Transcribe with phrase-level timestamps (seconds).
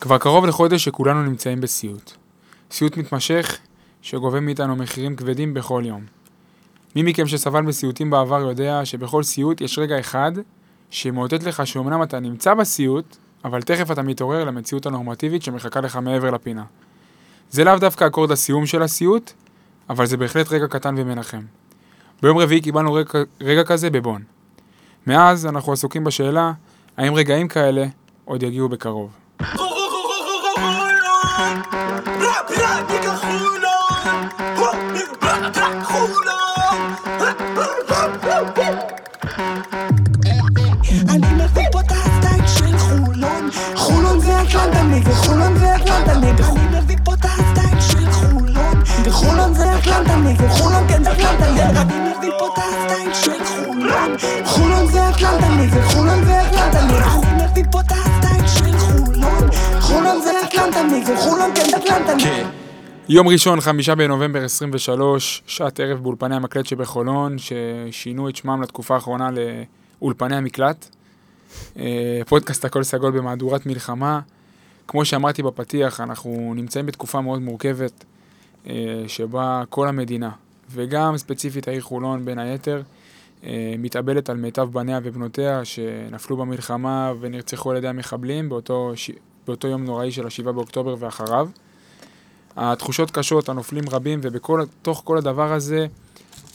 [0.00, 2.12] כבר קרוב לחודש שכולנו נמצאים בסיוט.
[2.70, 3.58] סיוט מתמשך
[4.02, 6.04] שגובה מאיתנו מחירים כבדים בכל יום.
[6.96, 10.32] מי מכם שסבל מסיוטים בעבר יודע שבכל סיוט יש רגע אחד
[10.90, 16.30] שמאותת לך שאומנם אתה נמצא בסיוט, אבל תכף אתה מתעורר למציאות הנורמטיבית שמחכה לך מעבר
[16.30, 16.64] לפינה.
[17.50, 19.32] זה לאו דווקא אקורד הסיום של הסיוט,
[19.90, 21.42] אבל זה בהחלט רגע קטן ומנחם.
[22.22, 23.10] ביום רביעי קיבלנו רגע,
[23.40, 24.22] רגע כזה בבון.
[25.06, 26.52] מאז אנחנו עסוקים בשאלה
[26.96, 27.86] האם רגעים כאלה
[28.24, 29.10] עוד יגיעו בקרוב.
[32.50, 32.95] rock, rock.
[62.18, 62.46] כן
[63.08, 69.28] יום ראשון, חמישה בנובמבר 23, שעת ערב באולפני המקלט שבחולון, ששינו את שמם לתקופה האחרונה
[70.00, 70.88] לאולפני המקלט.
[71.78, 74.20] אה, פודקאסט הכל סגול במהדורת מלחמה.
[74.88, 78.04] כמו שאמרתי בפתיח, אנחנו נמצאים בתקופה מאוד מורכבת,
[78.66, 78.74] אה,
[79.06, 80.30] שבה כל המדינה,
[80.70, 82.82] וגם ספציפית העיר חולון בין היתר,
[83.44, 88.92] אה, מתאבלת על מיטב בניה ובנותיה שנפלו במלחמה ונרצחו על ידי המחבלים באותו.
[89.46, 91.48] באותו יום נוראי של השבעה באוקטובר ואחריו.
[92.56, 95.86] התחושות קשות, הנופלים רבים, ובתוך כל הדבר הזה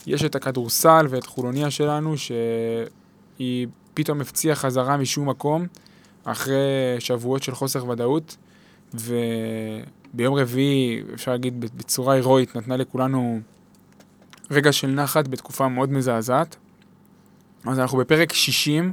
[0.08, 5.68] יש את הכדורסל ואת חולוניה שלנו, שהיא פתאום הפציעה חזרה משום מקום,
[6.24, 8.38] אחרי שבועות של חוסר ודאות,
[8.94, 13.40] וביום רביעי, אפשר להגיד בצורה הירואית, נתנה לכולנו
[14.52, 16.56] רגע של נחת בתקופה מאוד מזעזעת.
[17.66, 18.92] אז אנחנו בפרק 60,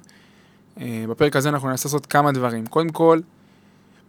[0.81, 2.67] אה, בפרק הזה אנחנו ננסה לעשות כמה דברים.
[2.67, 3.21] קודם כל,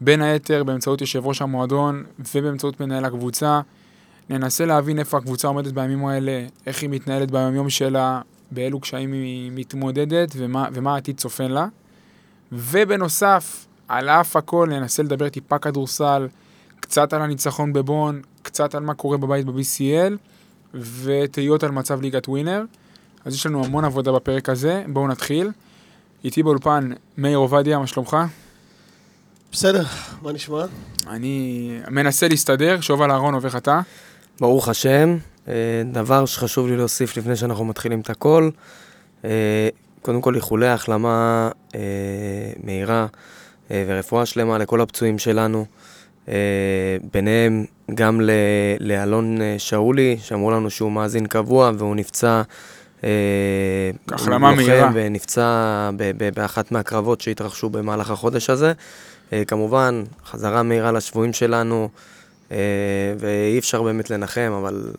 [0.01, 2.03] בין היתר באמצעות יושב ראש המועדון
[2.35, 3.61] ובאמצעות מנהל הקבוצה.
[4.29, 9.51] ננסה להבין איפה הקבוצה עומדת בימים האלה, איך היא מתנהלת ביום שלה, באילו קשיים היא
[9.55, 11.67] מתמודדת ומה, ומה העתיד צופן לה.
[12.51, 16.27] ובנוסף, על אף הכל ננסה לדבר טיפה כדורסל,
[16.79, 20.13] קצת על הניצחון בבון, קצת על מה קורה בבית ב-BCL,
[21.03, 22.63] ותהיות על מצב ליגת ווינר.
[23.25, 25.51] אז יש לנו המון עבודה בפרק הזה, בואו נתחיל.
[26.23, 28.17] איתי באולפן מאיר עובדיה, מה שלומך?
[29.51, 29.83] בסדר,
[30.21, 30.65] מה נשמע?
[31.07, 33.81] אני מנסה להסתדר, שוב על הארון עובך אתה.
[34.39, 35.17] ברוך השם.
[35.47, 35.53] אה,
[35.91, 38.49] דבר שחשוב לי להוסיף לפני שאנחנו מתחילים את הכל,
[39.25, 39.69] אה,
[40.01, 41.79] קודם כל איחולי החלמה אה,
[42.63, 43.05] מהירה
[43.71, 45.65] ורפואה שלמה לכל הפצועים שלנו.
[47.13, 47.65] ביניהם
[47.95, 48.21] גם
[48.79, 52.41] לאלון שאולי, שאמרו לנו שהוא מאזין קבוע והוא נפצע
[54.11, 54.89] החלמה מהירה.
[54.93, 55.89] ונפצע
[56.35, 58.73] באחת מהקרבות שהתרחשו במהלך החודש הזה.
[59.33, 61.89] אה, כמובן, חזרה מהירה לשבויים שלנו,
[62.51, 62.57] אה,
[63.19, 64.91] ואי אפשר באמת לנחם, אבל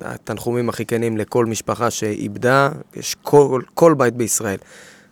[0.00, 4.58] התנחומים הכי כנים לכל משפחה שאיבדה, יש כל, כל בית בישראל.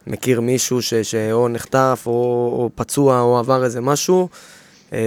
[0.06, 4.28] מכיר מישהו ש, שאו נחטף, או, או פצוע, או עבר איזה משהו,
[4.92, 4.98] אה,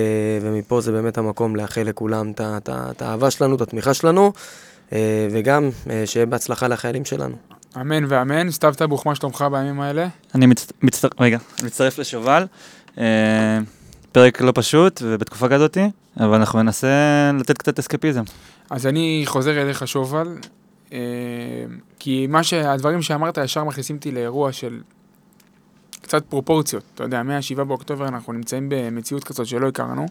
[0.41, 4.33] ומפה זה באמת המקום לאחל לכולם את האהבה שלנו, את התמיכה שלנו,
[5.31, 5.69] וגם
[6.05, 7.35] שיהיה בהצלחה לחיילים שלנו.
[7.81, 8.51] אמן ואמן.
[8.51, 10.07] סתיו טבוך, מה שלומך בימים האלה?
[10.35, 10.67] אני מצ...
[10.81, 11.07] מצטר...
[11.19, 12.45] רגע, אני מצטרף לשובל.
[12.97, 13.59] אה,
[14.11, 15.89] פרק לא פשוט ובתקופה כזאתי,
[16.19, 16.87] אבל אנחנו ננסה
[17.39, 18.23] לתת קצת אסקפיזם.
[18.69, 20.27] אז אני חוזר אליך שובל,
[20.93, 20.99] אה,
[21.99, 24.81] כי מה שהדברים שאמרת ישר מכניסים אותי לאירוע של
[26.01, 26.83] קצת פרופורציות.
[26.95, 30.05] אתה יודע, מ-7 באוקטובר אנחנו נמצאים במציאות כזאת שלא הכרנו.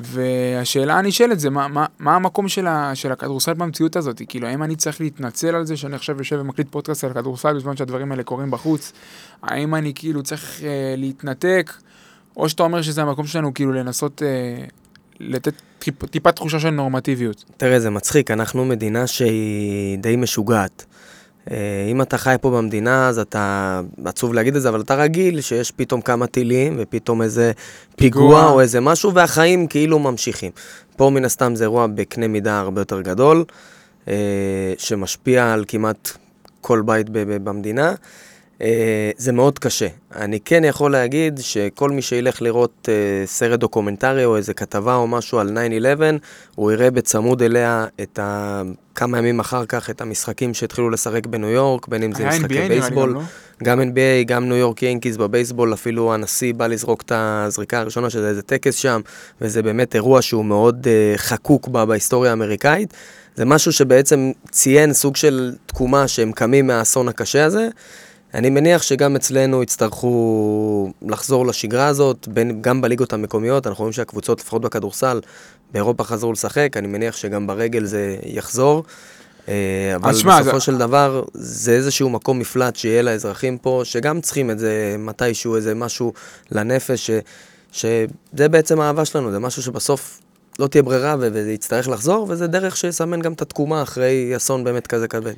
[0.00, 4.22] והשאלה הנשאלת זה מה, מה, מה המקום של, של הכדורסל במציאות הזאת?
[4.28, 7.76] כאילו, האם אני צריך להתנצל על זה שאני עכשיו יושב ומקליט פודקאסט על כדורסל בזמן
[7.76, 8.92] שהדברים האלה קורים בחוץ?
[9.42, 11.72] האם אני כאילו צריך אה, להתנתק?
[12.36, 14.64] או שאתה אומר שזה המקום שלנו כאילו לנסות אה,
[15.20, 17.44] לתת טיפ, טיפה תחושה של נורמטיביות?
[17.56, 20.84] תראה, זה מצחיק, אנחנו מדינה שהיא די משוגעת.
[21.50, 21.56] אה,
[21.90, 25.70] אם אתה חי פה במדינה, אז אתה, עצוב להגיד את זה, אבל אתה רגיל שיש
[25.70, 27.52] פתאום כמה טילים, ופתאום איזה
[27.96, 30.50] פיגוע, פיגוע או איזה משהו, והחיים כאילו ממשיכים.
[30.96, 33.44] פה מן הסתם זה אירוע בקנה מידה הרבה יותר גדול,
[34.08, 36.10] אה, שמשפיע על כמעט
[36.60, 37.94] כל בית במדינה.
[38.62, 39.86] אה, זה מאוד קשה.
[40.16, 45.06] אני כן יכול להגיד שכל מי שילך לראות uh, סרט דוקומנטרי או איזה כתבה או
[45.06, 45.58] משהו על
[45.98, 46.00] 9-11,
[46.54, 48.62] הוא יראה בצמוד אליה את ה...
[48.94, 53.08] כמה ימים אחר כך את המשחקים שהתחילו לשחק בניו יורק, בין אם זה משחקי בייסבול.
[53.10, 53.22] גם, לא?
[53.62, 58.28] גם NBA, גם ניו יורק ינקיז בבייסבול, אפילו הנשיא בא לזרוק את הזריקה הראשונה, שזה
[58.28, 59.00] איזה טקס שם,
[59.40, 62.94] וזה באמת אירוע שהוא מאוד uh, חקוק בה בהיסטוריה האמריקאית.
[63.36, 67.68] זה משהו שבעצם ציין סוג של תקומה שהם קמים מהאסון הקשה הזה.
[68.34, 74.40] אני מניח שגם אצלנו יצטרכו לחזור לשגרה הזאת, בין, גם בליגות המקומיות, אנחנו רואים שהקבוצות,
[74.40, 75.20] לפחות בכדורסל,
[75.72, 78.84] באירופה חזרו לשחק, אני מניח שגם ברגל זה יחזור.
[79.48, 79.54] אה,
[79.96, 84.50] אבל שמע, בסופו זה- של דבר, זה איזשהו מקום מפלט שיהיה לאזרחים פה, שגם צריכים
[84.50, 86.12] את זה מתישהו, איזה משהו
[86.52, 87.10] לנפש, ש,
[87.72, 90.20] שזה בעצם האהבה שלנו, זה משהו שבסוף
[90.58, 94.64] לא תהיה ברירה ו- וזה יצטרך לחזור, וזה דרך שיסמן גם את התקומה אחרי אסון
[94.64, 95.32] באמת כזה כבד.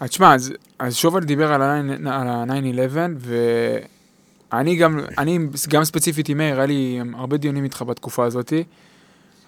[0.00, 2.96] אז תשמע, אז, אז שובל דיבר על ה-9-11,
[4.52, 5.38] ואני גם, אני
[5.68, 8.64] גם ספציפית עם מאיר, היה לי הרבה דיונים איתך בתקופה הזאתי,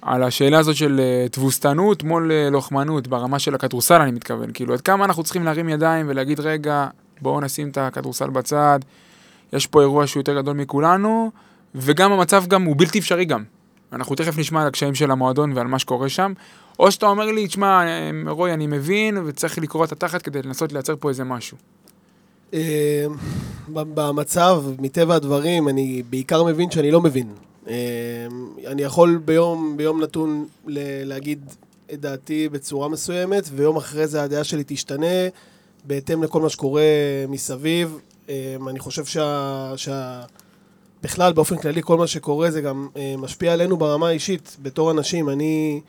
[0.02, 4.50] על השאלה הזאת של אה, תבוסתנות מול אה, לוחמנות, ברמה של הכדורסל אני מתכוון.
[4.54, 6.86] כאילו, עד כמה אנחנו צריכים להרים ידיים ולהגיד, רגע,
[7.20, 8.80] בואו נשים את הכדורסל בצד,
[9.52, 11.30] יש פה אירוע שהוא יותר גדול מכולנו,
[11.74, 13.44] וגם המצב גם הוא בלתי אפשרי גם.
[13.92, 16.32] אנחנו תכף נשמע על הקשיים של המועדון ועל מה שקורה שם.
[16.78, 20.72] או שאתה אומר לי, תשמע, אה, רוי, אני מבין, וצריך לקרוא את התחת כדי לנסות
[20.72, 21.56] לייצר פה איזה משהו.
[23.72, 27.28] ב- במצב, מטבע הדברים, אני בעיקר מבין שאני לא מבין.
[27.68, 27.74] אה,
[28.66, 30.46] אני יכול ביום, ביום נתון
[31.04, 31.44] להגיד
[31.92, 35.28] את דעתי בצורה מסוימת, ויום אחרי זה הדעה שלי תשתנה
[35.84, 36.82] בהתאם לכל מה שקורה
[37.28, 37.98] מסביב.
[38.68, 39.72] אני חושב שה...
[39.76, 40.22] שה...
[41.02, 45.28] בכלל, באופן כללי, כל מה שקורה זה גם אה, משפיע עלינו ברמה האישית, בתור אנשים.
[45.28, 45.80] אני,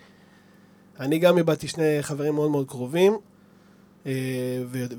[1.03, 3.17] אני גם איבדתי שני חברים מאוד מאוד קרובים,
[4.05, 4.11] אה,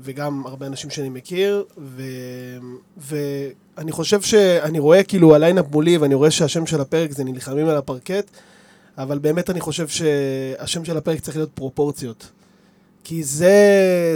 [0.03, 2.57] וגם הרבה אנשים שאני מכיר, ו-
[2.97, 7.67] ואני חושב שאני רואה כאילו ה line-up מולי, ואני רואה שהשם של הפרק זה נלחמים
[7.67, 8.31] על הפרקט,
[8.97, 12.31] אבל באמת אני חושב שהשם של הפרק צריך להיות פרופורציות.
[13.03, 13.55] כי זה,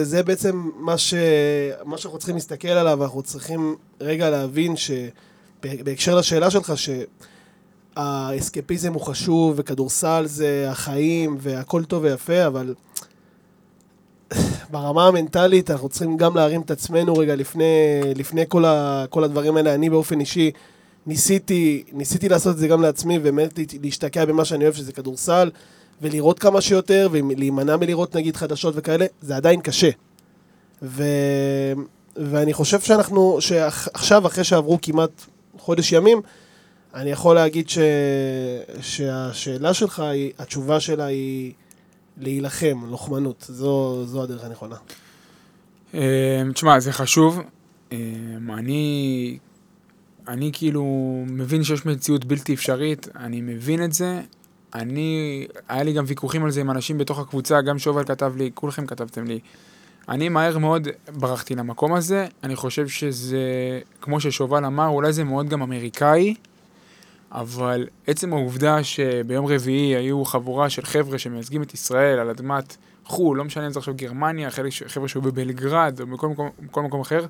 [0.03, 1.13] זה בעצם מה, ש,
[1.85, 6.74] מה שאנחנו צריכים להסתכל עליו, אנחנו צריכים רגע להבין שבהקשר לשאלה שלך,
[7.99, 12.73] שהאסקפיזם הוא חשוב, וכדורסל זה החיים, והכל טוב ויפה, אבל
[14.71, 17.63] ברמה המנטלית אנחנו צריכים גם להרים את עצמנו רגע לפני,
[18.15, 19.75] לפני כל, ה, כל הדברים האלה.
[19.75, 20.51] אני באופן אישי
[21.07, 25.51] ניסיתי, ניסיתי לעשות את זה גם לעצמי, ובאמת לה- להשתקע במה שאני אוהב, שזה כדורסל,
[26.01, 29.89] ולראות כמה שיותר, ולהימנע מלראות נגיד חדשות וכאלה, זה עדיין קשה.
[30.83, 31.03] ו...
[32.15, 35.25] ואני חושב שאנחנו, שעכשיו, אחרי שעברו כמעט
[35.57, 36.21] חודש ימים,
[36.94, 37.77] אני יכול להגיד ש...
[38.81, 41.53] שהשאלה שלך, היא, התשובה שלה היא
[42.18, 43.45] להילחם, לוחמנות.
[43.50, 44.75] זו, זו הדרך הנכונה.
[45.94, 47.39] אה, תשמע, זה חשוב.
[47.91, 47.97] אה,
[48.53, 49.38] אני,
[50.27, 50.83] אני כאילו
[51.27, 54.21] מבין שיש מציאות בלתי אפשרית, אני מבין את זה.
[54.75, 58.51] אני, היה לי גם ויכוחים על זה עם אנשים בתוך הקבוצה, גם שובל כתב לי,
[58.53, 59.39] כולכם כתבתם לי.
[60.09, 63.39] אני מהר מאוד ברחתי למקום הזה, אני חושב שזה,
[64.01, 66.35] כמו ששובל אמר, אולי זה מאוד גם אמריקאי,
[67.31, 73.37] אבל עצם העובדה שביום רביעי היו חבורה של חבר'ה שמייצגים את ישראל על אדמת חו"ל,
[73.37, 74.51] לא משנה אם זה עכשיו גרמניה,
[74.87, 77.25] חבר'ה שהיו בבלגרד או בכל מקום, בכל מקום אחר,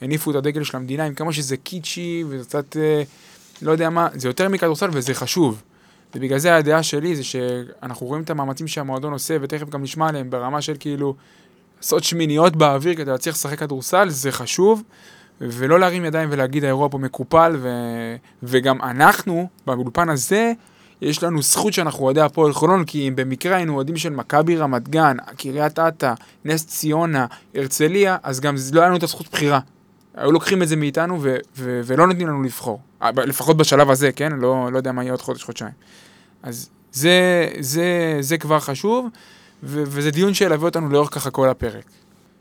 [0.00, 3.02] הניפו את הדגל של המדינה, עם כמה שזה קיצ'י וזה קצת, אה,
[3.62, 5.62] לא יודע מה, זה יותר מכדורסל וזה חשוב.
[6.14, 10.30] ובגלל זה הדעה שלי זה שאנחנו רואים את המאמצים שהמועדון עושה, ותכף גם נשמע עליהם
[10.30, 11.14] ברמה של כאילו
[11.78, 14.82] לעשות שמיניות באוויר כדי להצליח לשחק כדורסל, זה חשוב,
[15.40, 17.68] ולא להרים ידיים ולהגיד האירוע פה מקופל, ו...
[18.42, 20.52] וגם אנחנו, באולפן הזה,
[21.02, 24.88] יש לנו זכות שאנחנו אוהדי הפועל חולון, כי אם במקרה היינו אוהדים של מכבי רמת
[24.88, 26.14] גן, קריית אתא,
[26.44, 29.60] נס ציונה, הרצליה, אז גם לא היה לנו את הזכות בחירה.
[30.14, 32.80] היו לוקחים את זה מאיתנו ו- ו- ולא נותנים לנו לבחור.
[33.02, 34.32] אה, לפחות בשלב הזה, כן?
[34.32, 35.72] לא, לא יודע מה יהיה עוד חודש, חודשיים.
[36.42, 39.08] אז זה, זה, זה כבר חשוב,
[39.62, 41.84] ו- וזה דיון שילווה אותנו לאורך ככה כל הפרק.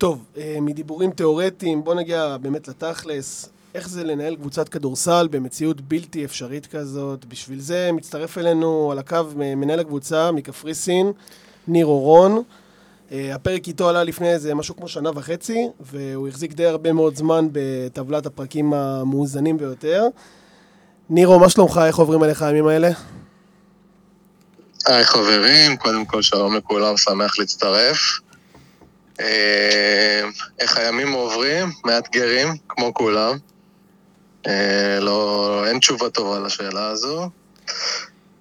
[0.01, 3.49] טוב, אה, מדיבורים תיאורטיים, בוא נגיע באמת לתכלס.
[3.75, 7.25] איך זה לנהל קבוצת כדורסל במציאות בלתי אפשרית כזאת?
[7.25, 11.11] בשביל זה מצטרף אלינו על הקו מנהל הקבוצה מקפריסין,
[11.67, 12.43] ניר אורון.
[13.11, 17.15] אה, הפרק איתו עלה לפני איזה משהו כמו שנה וחצי, והוא החזיק די הרבה מאוד
[17.15, 20.07] זמן בטבלת הפרקים המאוזנים ביותר.
[21.09, 21.81] נירו, מה שלומך?
[21.85, 22.89] איך עוברים עליך הימים האלה?
[24.87, 28.21] היי חברים, קודם כל שלום לכולם, שמח להצטרף.
[29.21, 30.21] אה,
[30.59, 31.69] איך הימים עוברים?
[31.85, 33.37] מאתגרים, כמו כולם.
[34.47, 37.29] אה, לא, אין תשובה טובה לשאלה הזו,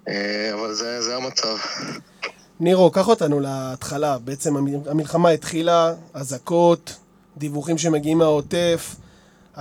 [0.09, 1.57] אה, אבל זה, זה המצב.
[2.61, 4.19] נירו, קח אותנו להתחלה.
[4.19, 6.97] בעצם המ- המלחמה התחילה, אזעקות,
[7.37, 8.95] דיווחים שמגיעים מהעוטף.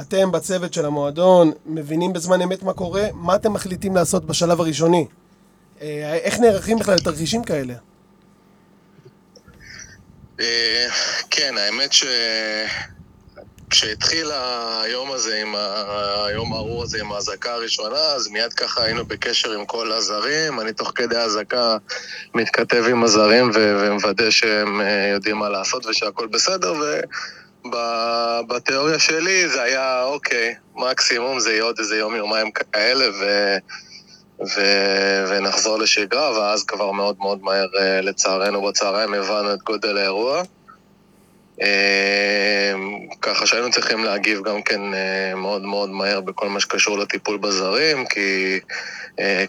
[0.01, 3.07] אתם בצוות של המועדון מבינים בזמן אמת מה קורה?
[3.13, 5.05] מה אתם מחליטים לעשות בשלב הראשוני?
[6.21, 7.73] איך נערכים בכלל לתרחישים כאלה?
[11.29, 12.05] כן, האמת ש...
[13.69, 14.31] כשהתחיל
[14.83, 15.85] היום הזה, עם ה...
[16.27, 20.59] היום הארור הזה עם האזעקה הראשונה, אז מיד ככה היינו בקשר עם כל הזרים.
[20.59, 21.77] אני תוך כדי האזעקה
[22.33, 23.77] מתכתב עם הזרים ו...
[23.79, 26.73] ומוודא שהם אה, יודעים מה לעשות ושהכול בסדר,
[27.71, 33.55] ב- בתיאוריה שלי זה היה, אוקיי, מקסימום זה יהיה עוד איזה יום-יומיים כאלה, ו...
[34.41, 34.61] ו...
[35.29, 40.41] ונחזור לשגרה, ואז כבר מאוד מאוד מהר, אה, לצערנו, בצהריים הבנו את גודל האירוע.
[41.61, 42.73] אה,
[43.21, 48.05] ככה שהיינו צריכים להגיב גם כן אה, מאוד מאוד מהר בכל מה שקשור לטיפול בזרים,
[48.05, 48.59] כי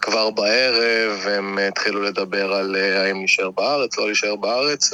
[0.01, 4.91] כבר בערב הם התחילו לדבר על האם נשאר בארץ, לא להישאר בארץ,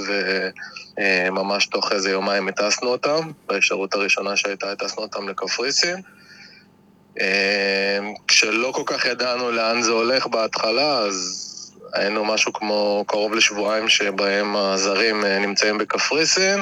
[0.99, 3.31] וממש תוך איזה יומיים הטסנו אותם.
[3.47, 5.97] באפשרות הראשונה שהייתה, הטסנו אותם לקפריסין.
[7.21, 11.43] אה, כשלא כל כך ידענו לאן זה הולך בהתחלה, אז
[11.95, 16.61] היינו משהו כמו קרוב לשבועיים שבהם הזרים אה, נמצאים בקפריסין.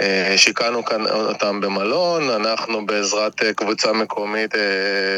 [0.00, 4.54] אה, שיכנו כאן אותם במלון, אנחנו בעזרת אה, קבוצה מקומית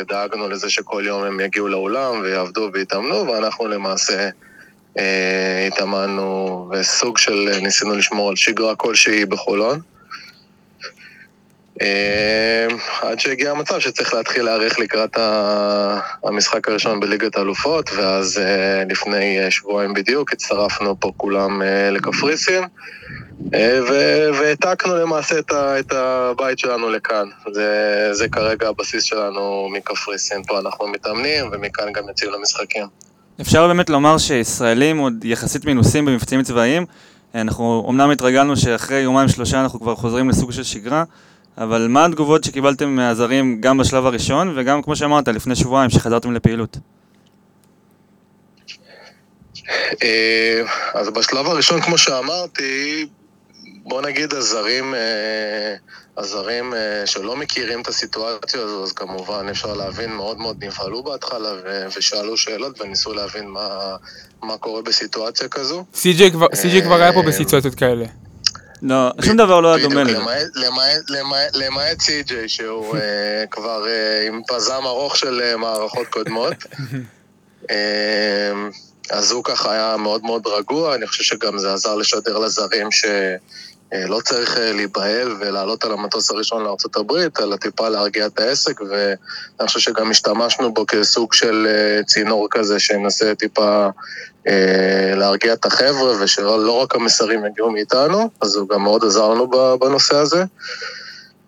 [0.08, 4.28] דאגנו לזה שכל יום הם יגיעו לאולם ויעבדו ויתאמנו, ואנחנו למעשה
[5.66, 9.80] התאמנו וסוג של ניסינו לשמור על שגרה כלשהי בחולון.
[11.82, 12.66] אה,
[13.02, 15.18] עד שהגיע המצב שצריך להתחיל להיערך לקראת
[16.24, 22.64] המשחק הראשון בליגת האלופות, ואז אה, לפני אה, שבועיים בדיוק הצטרפנו פה כולם לקפריסין.
[24.38, 27.28] והעתקנו למעשה את הבית שלנו לכאן.
[27.52, 30.42] זה, זה כרגע הבסיס שלנו מקפריסין.
[30.42, 32.86] פה אנחנו מתאמנים, ומכאן גם יוצאים למשחקים.
[33.40, 36.86] אפשר באמת לומר שישראלים עוד יחסית מנוסים במבצעים צבאיים.
[37.34, 41.04] אנחנו אמנם התרגלנו שאחרי יומיים שלושה אנחנו כבר חוזרים לסוג של שגרה,
[41.58, 46.76] אבל מה התגובות שקיבלתם מהזרים גם בשלב הראשון, וגם כמו שאמרת, לפני שבועיים שחזרתם לפעילות?
[50.02, 50.62] אה,
[50.94, 53.06] אז בשלב הראשון, כמו שאמרתי,
[53.82, 55.74] בוא נגיד הזרים, אה,
[56.16, 61.48] הזרים אה, שלא מכירים את הסיטואציה הזו, אז כמובן אפשר להבין, מאוד מאוד נבהלו בהתחלה
[61.64, 63.96] ו- ושאלו שאלות וניסו להבין מה,
[64.42, 65.84] מה קורה בסיטואציה כזו.
[65.94, 66.46] סי.ג'יי כבר-
[66.84, 68.04] כבר היה פה בסיטואציות כאלה.
[68.82, 70.18] לא, שום דבר לא היה דומה לזה.
[71.54, 76.54] למעט- סי.ג'יי, שהוא אה, כבר אה, עם פזם ארוך של אה, מערכות קודמות.
[79.10, 84.20] אז הוא ככה היה מאוד מאוד רגוע, אני חושב שגם זה עזר לשדר לזרים שלא
[84.24, 90.10] צריך להיבהל ולעלות על המטוס הראשון לארה"ב, אלא טיפה להרגיע את העסק, ואני חושב שגם
[90.10, 91.66] השתמשנו בו כסוג של
[92.06, 93.88] צינור כזה שינסה טיפה
[95.16, 99.50] להרגיע את החבר'ה, ושלא לא רק המסרים יגיעו מאיתנו, אז הוא גם מאוד עזר לנו
[99.80, 100.44] בנושא הזה.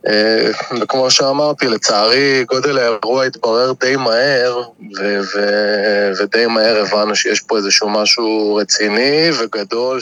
[0.07, 0.50] אה,
[0.81, 4.62] וכמו שאמרתי, לצערי גודל האירוע התברר די מהר,
[4.99, 10.00] ו- ו- ודי מהר הבנו שיש פה איזשהו משהו רציני וגדול,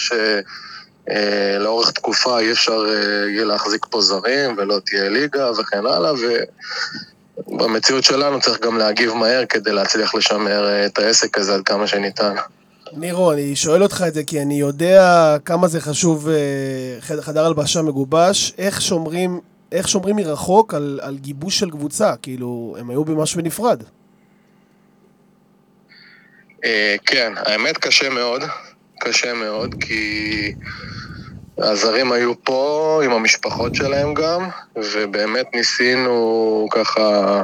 [1.09, 6.13] שלאורך תקופה אי אפשר אה, יהיה להחזיק פה זרים ולא תהיה ליגה וכן הלאה,
[7.49, 11.87] ובמציאות שלנו צריך גם להגיב מהר כדי להצליח לשמר אה, את העסק הזה עד כמה
[11.87, 12.35] שניתן.
[12.93, 15.03] נירו, אני שואל אותך את זה כי אני יודע
[15.45, 16.35] כמה זה חשוב, אה,
[17.01, 19.41] חד- חדר הלבשה מגובש, איך שומרים,
[19.73, 23.83] איך שומרים מרחוק על, על גיבוש של קבוצה, כאילו, הם היו במשהו בנפרד.
[26.65, 28.43] אה, כן, האמת קשה מאוד,
[29.01, 30.53] קשה מאוד, כי
[31.59, 37.43] הזרים היו פה עם המשפחות שלהם גם, ובאמת ניסינו ככה,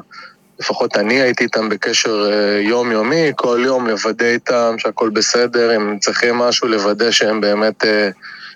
[0.61, 6.35] לפחות אני הייתי איתם בקשר אה, יומיומי, כל יום לוודא איתם שהכל בסדר, אם צריכים
[6.35, 8.11] משהו, לוודא שהם באמת, אה,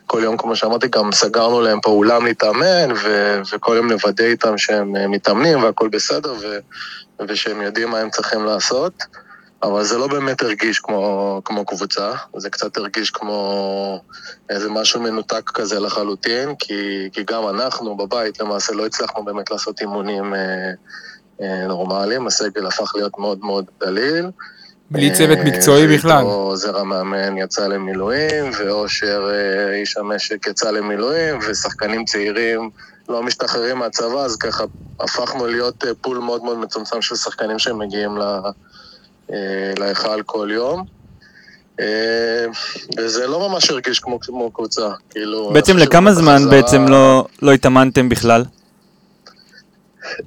[0.06, 4.58] כל יום, כמו שאמרתי, גם סגרנו להם פה אולם להתאמן, ו- וכל יום לוודא איתם
[4.58, 6.58] שהם אה, מתאמנים והכל בסדר, ו-
[7.28, 8.92] ושהם יודעים מה הם צריכים לעשות.
[9.62, 14.00] אבל זה לא באמת הרגיש כמו, כמו קבוצה, זה קצת הרגיש כמו
[14.50, 19.80] איזה משהו מנותק כזה לחלוטין, כי, כי גם אנחנו בבית למעשה לא הצלחנו באמת לעשות
[19.80, 20.70] אימונים אה,
[21.40, 24.30] נורמליים, הסגל הפך להיות מאוד מאוד דליל.
[24.90, 26.22] בלי צוות אה, מקצועי בכלל.
[26.22, 32.70] עוזר המאמן יצא למילואים, ואושר אה, איש המשק יצא למילואים, ושחקנים צעירים
[33.08, 34.64] לא משתחררים מהצבא, אז ככה
[35.00, 38.22] הפכנו להיות אה, פול מאוד מאוד מצומצם של שחקנים שמגיעים ל...
[39.32, 40.84] אה, להיכל כל יום.
[41.80, 42.46] אה,
[42.98, 45.50] וזה לא ממש הרגיש כמו, כמו קבוצה, כאילו...
[45.52, 48.44] בעצם לכמה זמן בעצם לא- לא התאמנתם בכלל?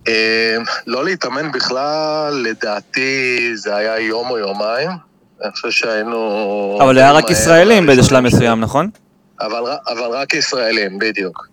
[0.08, 0.58] אה,
[0.88, 4.90] לא להתאמן בכלל, לדעתי זה היה יום או יומיים.
[5.44, 6.80] אני חושב שהיינו...
[6.82, 8.90] אבל היה רק ישראלים באיזה שלב מסוים, נכון?
[9.42, 11.48] אבל, אבל רק ישראלים, בדיוק.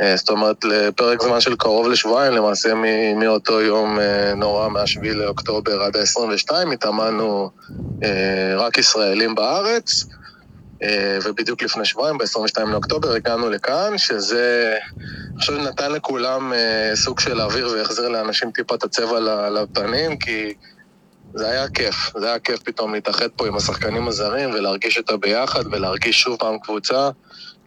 [0.00, 2.74] אה, זאת אומרת, לפרק זמן של קרוב לשבועיים, למעשה
[3.16, 7.50] מאותו יום אה, נורא, מה-7 לאוקטובר עד ה-22, התאמנו
[8.04, 10.04] אה, רק ישראלים בארץ,
[11.24, 14.76] ובדיוק לפני שבועיים, ב-22 לאוקטובר, הגענו לכאן, שזה,
[15.38, 19.20] חושב, נתן לכולם אה, סוג של אוויר והחזיר לאנשים טיפה את הצבע
[19.50, 20.54] לפנים, כי
[21.34, 22.12] זה היה כיף.
[22.16, 26.58] זה היה כיף פתאום להתאחד פה עם השחקנים הזרים ולהרגיש את הביחד ולהרגיש שוב פעם
[26.58, 27.10] קבוצה.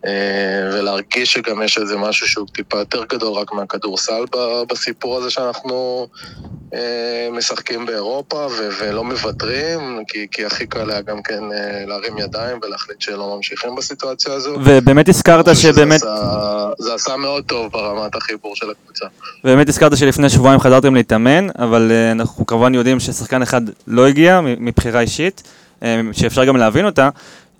[0.06, 0.12] אה,
[0.74, 4.24] ולהרגיש שגם יש איזה משהו שהוא טיפה יותר גדול רק מהכדורסל
[4.70, 6.08] בסיפור הזה שאנחנו
[6.74, 6.80] אה,
[7.32, 8.48] משחקים באירופה
[8.80, 13.76] ולא מוותרים, כי, כי הכי קל היה גם כן אה, להרים ידיים ולהחליט שלא ממשיכים
[13.76, 14.58] בסיטואציה הזו.
[14.66, 19.06] ובאמת הזכרת שבאמת, עשה- זה עשה מאוד טוב ברמת החיבור של הקבוצה.
[19.44, 25.00] באמת הזכרת שלפני שבועיים חזרתם להתאמן, אבל אנחנו כמובן יודעים ששחקן אחד לא הגיע מבחירה
[25.02, 25.44] אישית,
[26.12, 27.10] שאפשר גם להבין אותה.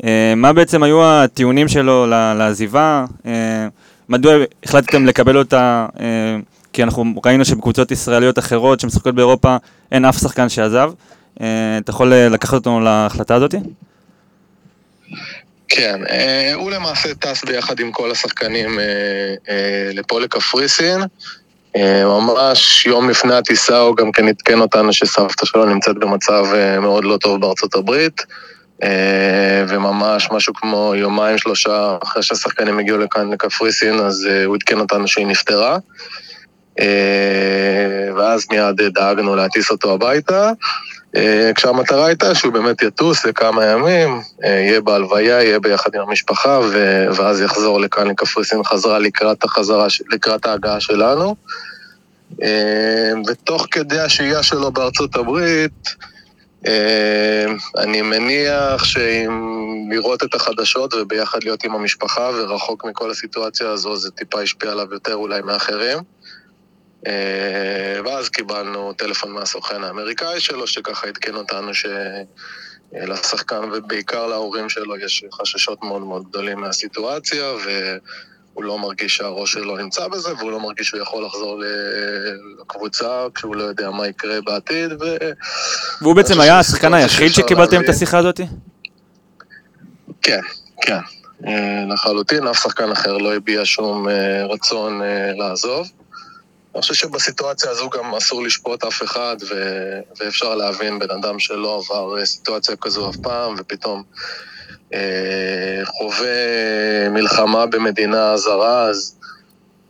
[0.04, 2.06] אה, מה בעצם היו הטיעונים שלו
[2.38, 3.06] לעזיבה?
[3.26, 3.68] אה,
[4.10, 5.86] מדוע החלטתם לקבל אותה?
[6.00, 6.06] אה,
[6.74, 9.58] כי אנחנו ראינו שבקבוצות ישראליות אחרות שמשחקות באירופה
[9.92, 10.92] אין אף שחקן שעזב.
[11.36, 13.56] אתה יכול לקחת אותנו להחלטה הזאת?
[15.68, 16.02] כן,
[16.54, 18.80] הוא למעשה טס ביחד עם כל השחקנים
[19.94, 21.02] לפה לקפריסין.
[22.06, 26.46] ממש יום לפני הטיסה הוא גם כן עדכן אותנו שסבתא שלו נמצאת במצב
[26.82, 28.22] מאוד לא טוב בארצות הברית.
[28.84, 34.80] אה, וממש משהו כמו יומיים שלושה אחרי שהשחקנים הגיעו לכאן לקפריסין, אז אה, הוא עדכן
[34.80, 35.78] אותנו שהיא נפטרה.
[36.80, 40.52] אה, ואז מיד דאגנו להטיס אותו הביתה.
[41.56, 46.60] כשהמטרה הייתה שהוא באמת יטוס לכמה ימים, יהיה בהלוויה, יהיה ביחד עם המשפחה,
[47.16, 51.36] ואז יחזור לכאן לקפריסין חזרה לקראת החזרה, לקראת ההגעה שלנו.
[53.28, 55.96] ותוך כדי השהייה שלו בארצות הברית,
[57.78, 59.32] אני מניח שאם
[59.92, 64.94] לראות את החדשות וביחד להיות עם המשפחה ורחוק מכל הסיטואציה הזו, זה טיפה השפיע עליו
[64.94, 65.98] יותר אולי מאחרים.
[67.08, 71.72] אה, ואז קיבלנו טלפון מהסוכן האמריקאי שלו, שככה עדכן אותנו
[72.94, 77.52] שלשחקן ובעיקר להורים שלו יש חששות מאוד מאוד גדולים מהסיטואציה,
[78.54, 81.62] והוא לא מרגיש שהראש שלו נמצא בזה, והוא לא מרגיש שהוא יכול לחזור
[82.60, 85.18] לקבוצה כשהוא לא יודע מה יקרה בעתיד, ו...
[86.02, 87.90] והוא בעצם היה השחקן היחיד שקיבלתם את.
[87.90, 88.42] השיחה הזאת?
[90.22, 90.42] כן,
[90.82, 91.00] כן.
[91.48, 95.88] אה, לחלוטין, אף שחקן אחר לא הביע שום אה, רצון אה, לעזוב.
[96.76, 101.82] אני חושב שבסיטואציה הזו גם אסור לשפוט אף אחד, ו- ואפשר להבין בן אדם שלא
[101.84, 104.04] עבר סיטואציה כזו אף פעם, ופתאום
[105.86, 109.16] חווה מלחמה במדינה זרה, אז,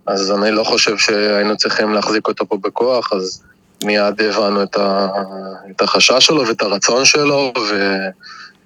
[0.06, 3.44] אז אני לא חושב שהיינו צריכים להחזיק אותו פה בכוח, אז
[3.86, 5.08] מיד הבנו את, ה-
[5.72, 7.96] את החשש שלו ואת הרצון שלו, ו...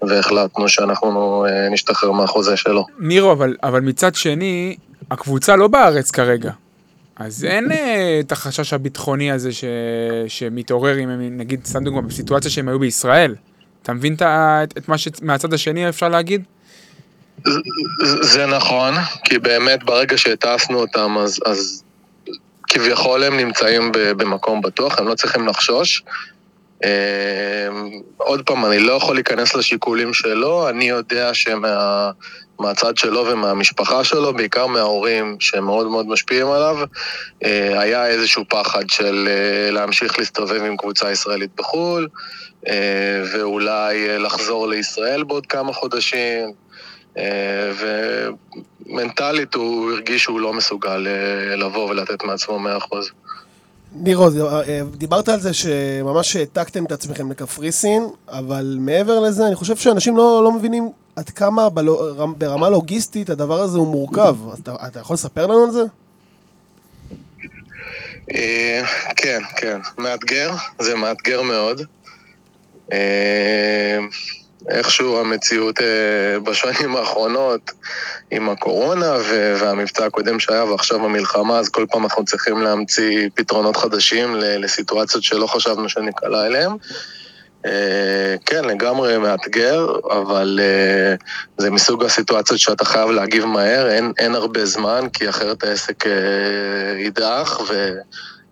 [0.02, 2.86] והחלטנו שאנחנו אה, נשתחרר מהחוזה שלו.
[3.00, 4.76] נירו, אבל, אבל מצד שני,
[5.12, 6.52] הקבוצה לא בארץ כרגע.
[7.16, 9.64] אז אין אה, את החשש הביטחוני הזה ש...
[10.28, 13.36] שמתעורר אם הם, נגיד, סתם דוגמה, בסיטואציה שהם היו בישראל.
[13.86, 14.22] אתה מבין את,
[14.78, 16.44] את, מה שמהצד השני אפשר להגיד?
[18.22, 18.94] זה- נכון,
[19.24, 21.84] כי באמת ברגע שהטסנו אותם, אז, אז
[22.68, 26.04] כביכול הם נמצאים במקום בטוח, הם לא צריכים לחשוש.
[26.84, 26.90] אה,
[28.18, 32.12] עוד פעם, אני לא יכול להיכנס לשיקולים שלו, אני יודע שמה...
[32.60, 36.78] מהצד שלו ומהמשפחה שלו, בעיקר מההורים שמאוד מאוד משפיעים עליו,
[37.44, 42.08] אה, היה איזשהו פחד של אה, להמשיך להסתובב עם קבוצה ישראלית בחו"ל,
[43.34, 46.52] ואולי אה, לחזור לישראל בעוד כמה חודשים,
[47.18, 47.72] אה,
[48.90, 52.60] ומנטלית הוא הרגיש שהוא לא מסוגל אה, לבוא ולתת מעצמו
[52.92, 52.96] 100%.
[53.98, 59.56] ניר עוז, אה, דיברת על זה שממש העתקתם את עצמכם לקפריסין, אבל מעבר לזה, אני
[59.56, 64.36] חושב שאנשים לא, לא מבינים עד כמה בלו, רמ- ברמה לוגיסטית הדבר הזה הוא מורכב.
[64.64, 65.84] אתה, אתה יכול לספר לנו על זה?
[68.36, 68.82] אה,
[69.16, 71.82] כן, כן, מאתגר, זה מאתגר מאוד.
[72.92, 74.00] אה,
[74.70, 77.72] איכשהו המציאות אה, בשנים האחרונות
[78.32, 83.78] עם הקורונה ו- והמבצע הקודם שהיה ועכשיו המלחמה, אז כל פעם אנחנו צריכים להמציא פתרונות
[83.78, 86.72] חדשים לסיטואציות שלא חשבנו שניקלע אליהן.
[87.66, 90.60] אה, כן, לגמרי מאתגר, אבל
[91.58, 96.04] זה מסוג הסיטואציות שאתה חייב להגיב מהר, אין, אין הרבה זמן, כי אחרת העסק
[96.98, 97.60] יידח,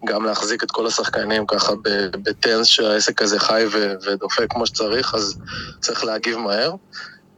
[0.04, 1.74] וגם להחזיק את כל השחקנים ככה
[2.12, 3.66] בטנס שהעסק הזה חי
[4.06, 5.36] ודופק כמו שצריך, אז
[5.82, 6.72] צריך להגיב מהר.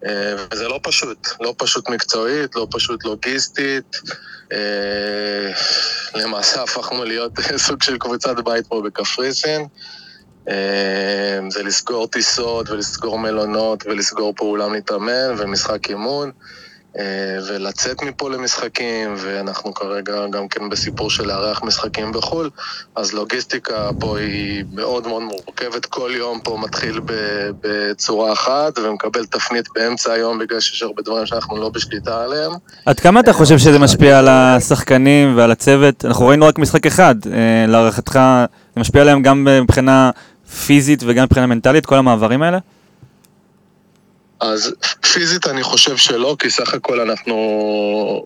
[0.06, 3.96] אה, וזה לא פשוט, לא פשוט מקצועית, לא פשוט לוגיסטית.
[4.54, 5.52] אה,
[6.16, 7.32] למעשה הפכנו להיות
[7.68, 9.68] סוג של קבוצת בית פה בקפריסין.
[10.50, 16.32] אה, זה לסגור טיסות ולסגור מלונות ולסגור פה אולם להתאמן ומשחק אימון
[17.48, 22.50] ולצאת מפה למשחקים ואנחנו כרגע גם כן בסיפור של לארח משחקים בחו"ל
[22.96, 27.00] אז לוגיסטיקה פה היא מאוד מאוד מורכבת כל יום פה מתחיל
[27.62, 32.52] בצורה אחת ומקבל תפנית באמצע היום בגלל שיש הרבה דברים שאנחנו לא בשליטה עליהם
[32.86, 36.06] עד כמה אתה חושב שזה משפיע על השחקנים ועל הצוות?
[36.06, 38.20] אנחנו ראינו רק משחק אחד, אה, להערכתך,
[38.76, 40.12] זה משפיע עליהם גם מבחינה
[40.66, 42.58] פיזית וגם מבחינה מנטלית, כל המעברים האלה?
[44.40, 44.76] אז
[45.14, 48.26] פיזית אני חושב שלא, כי סך הכל אנחנו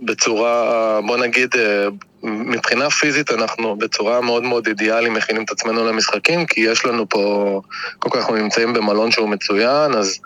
[0.00, 1.86] בצורה, בוא נגיד, אה,
[2.22, 7.60] מבחינה פיזית אנחנו בצורה מאוד מאוד אידיאלית מכינים את עצמנו למשחקים, כי יש לנו פה,
[7.98, 10.18] קודם כל אנחנו נמצאים במלון שהוא מצוין, אז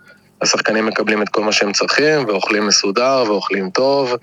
[0.42, 4.14] השחקנים מקבלים את כל מה שהם צריכים, ואוכלים מסודר, ואוכלים טוב,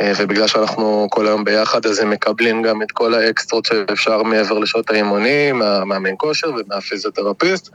[0.00, 4.58] אה, ובגלל שאנחנו כל היום ביחד, אז הם מקבלים גם את כל האקסטרות שאפשר מעבר
[4.58, 7.70] לשעות האימונים, מהמאמן כושר ומהפיזיותרפיסט,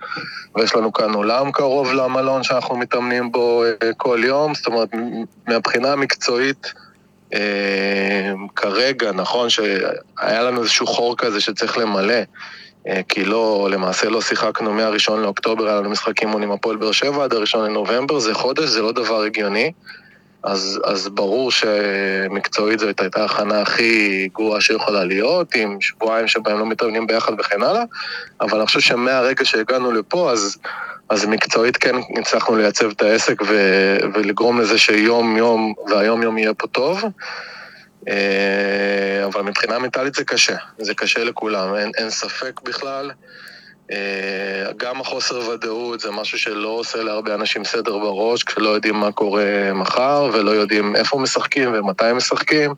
[0.56, 4.90] ויש לנו כאן אולם קרוב למלון שאנחנו מתאמנים בו אה, כל יום, זאת אומרת,
[5.48, 6.74] מהבחינה המקצועית,
[7.34, 12.22] אה, כרגע, נכון שהיה לנו איזשהו חור כזה שצריך למלא,
[13.10, 17.24] כי לא, למעשה לא שיחקנו מהראשון לאוקטובר, היה לנו משחק אימון עם הפועל באר שבע
[17.24, 19.72] עד הראשון לנובמבר, זה חודש, זה לא דבר הגיוני.
[20.44, 26.66] אז, אז ברור שמקצועית זו הייתה ההכנה הכי גרועה שיכולה להיות, עם שבועיים שבהם לא
[26.66, 27.84] מתאמנים ביחד וכן הלאה,
[28.42, 30.58] אבל אני חושב שמהרגע שהגענו לפה, אז,
[31.10, 33.56] אז מקצועית כן הצלחנו לייצב את העסק ו,
[34.14, 37.04] ולגרום לזה שיום-יום והיום-יום יהיה פה טוב.
[38.08, 43.12] אה, אבל מבחינה מנטלית זה קשה, זה קשה לכולם, אין, אין ספק בכלל.
[43.92, 49.12] אה, גם החוסר ודאות זה משהו שלא עושה להרבה אנשים סדר בראש, כשלא יודעים מה
[49.12, 52.74] קורה מחר ולא יודעים איפה משחקים ומתי משחקים.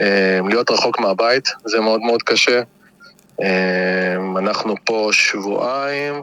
[0.00, 2.60] אה, להיות רחוק מהבית זה מאוד מאוד קשה.
[4.38, 6.22] אנחנו פה שבועיים,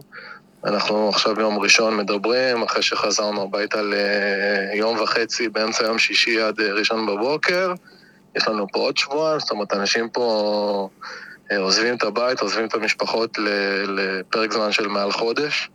[0.66, 7.06] אנחנו עכשיו ביום ראשון מדברים, אחרי שחזרנו הביתה ליום וחצי באמצע יום שישי עד ראשון
[7.06, 7.74] בבוקר.
[8.36, 10.90] יש לנו פה עוד שבועיים, זאת אומרת, אנשים פה
[11.52, 13.38] אה, עוזבים את הבית, עוזבים את המשפחות
[13.88, 15.70] לפרק זמן של מעל חודש,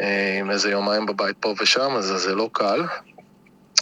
[0.00, 2.82] אה, עם איזה יומיים בבית פה ושם, אז זה לא קל.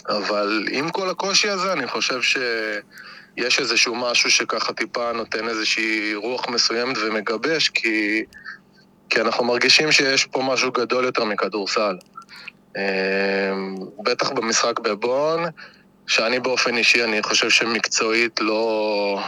[0.09, 6.49] אבל עם כל הקושי הזה, אני חושב שיש איזשהו משהו שככה טיפה נותן איזושהי רוח
[6.49, 8.23] מסוימת ומגבש, כי,
[9.09, 11.95] כי אנחנו מרגישים שיש פה משהו גדול יותר מכדורסל.
[12.77, 13.53] אה,
[14.03, 15.43] בטח במשחק בבון,
[16.09, 19.19] שאני באופן אישי, אני חושב שמקצועית לא...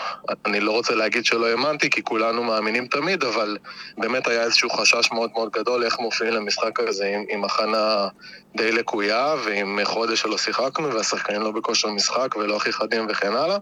[0.45, 3.57] אני לא רוצה להגיד שלא האמנתי, כי כולנו מאמינים תמיד, אבל
[3.97, 8.07] באמת היה איזשהו חשש מאוד מאוד גדול איך מופיעים למשחק הזה עם, עם הכנה
[8.55, 13.57] די לקויה, ועם חודש שלא שיחקנו, והשחקנים לא בכושר משחק ולא הכי חדים וכן הלאה,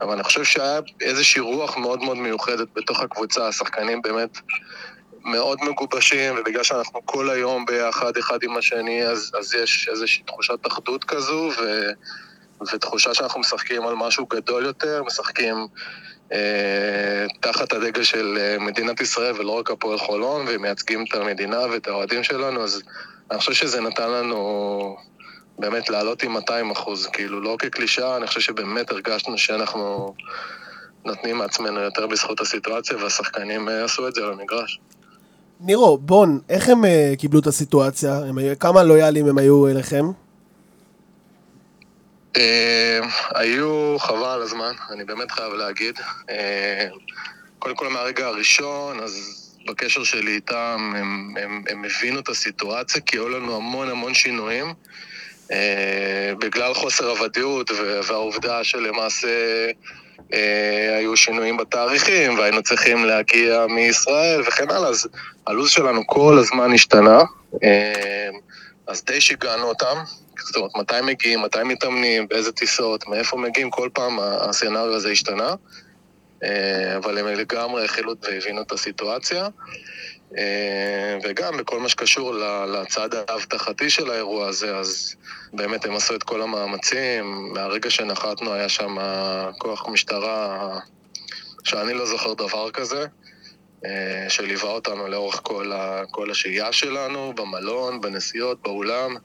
[0.00, 4.38] אבל אני חושב שהיה איזושהי רוח מאוד מאוד מיוחדת בתוך הקבוצה, השחקנים באמת...
[5.24, 10.66] מאוד מגובשים, ובגלל שאנחנו כל היום ביחד אחד עם השני, אז, אז יש איזושהי תחושת
[10.66, 11.90] אחדות כזו, ו...
[12.72, 15.66] ותחושה שאנחנו משחקים על משהו גדול יותר, משחקים
[16.32, 21.88] אה, תחת הדגל של אה, מדינת ישראל ולא רק הפועל חולון, ומייצגים את המדינה ואת
[21.88, 22.82] האוהדים שלנו, אז
[23.30, 24.96] אני חושב שזה נתן לנו
[25.58, 30.14] באמת לעלות עם 200 אחוז, כאילו לא כקלישאה, אני חושב שבאמת הרגשנו שאנחנו
[31.04, 34.80] נותנים מעצמנו יותר בזכות הסיטואציה, והשחקנים אה, עשו את זה על המגרש.
[35.60, 38.18] נירו, בון, איך הם uh, קיבלו את הסיטואציה?
[38.18, 40.04] הם, כמה לויאליים הם היו אליכם?
[42.38, 43.00] אה,
[43.34, 46.00] היו חבל על הזמן, אני באמת חייב להגיד.
[46.30, 46.86] אה,
[47.58, 53.16] קודם כל מהרגע הראשון, אז בקשר שלי איתם, הם, הם, הם הבינו את הסיטואציה, כי
[53.16, 54.74] היו לנו המון המון שינויים.
[55.52, 57.70] אה, בגלל חוסר הוודאות
[58.06, 59.66] והעובדה שלמעשה
[60.98, 65.08] היו שינויים בתאריכים והיינו צריכים להגיע מישראל וכן הלאה, אז
[65.46, 67.18] הלו"ז שלנו כל הזמן השתנה.
[68.86, 69.96] אז די שיגענו אותם,
[70.46, 75.54] זאת אומרת, מתי מגיעים, מתי מתאמנים, באיזה טיסות, מאיפה מגיעים, כל פעם הסצנריו הזה השתנה.
[76.44, 79.48] אה, אבל הם לגמרי הכילו והבינו את הסיטואציה.
[80.38, 82.34] אה, וגם בכל מה שקשור
[82.66, 85.14] לצד האבטחתי של האירוע הזה, אז
[85.52, 87.52] באמת הם עשו את כל המאמצים.
[87.54, 88.96] מהרגע שנחתנו היה שם
[89.58, 90.78] כוח משטרה
[91.64, 93.06] שאני לא זוכר דבר כזה.
[93.84, 99.16] אה, שליווה אותנו לאורך כל, ה, כל השהייה שלנו, במלון, בנסיעות, באולם.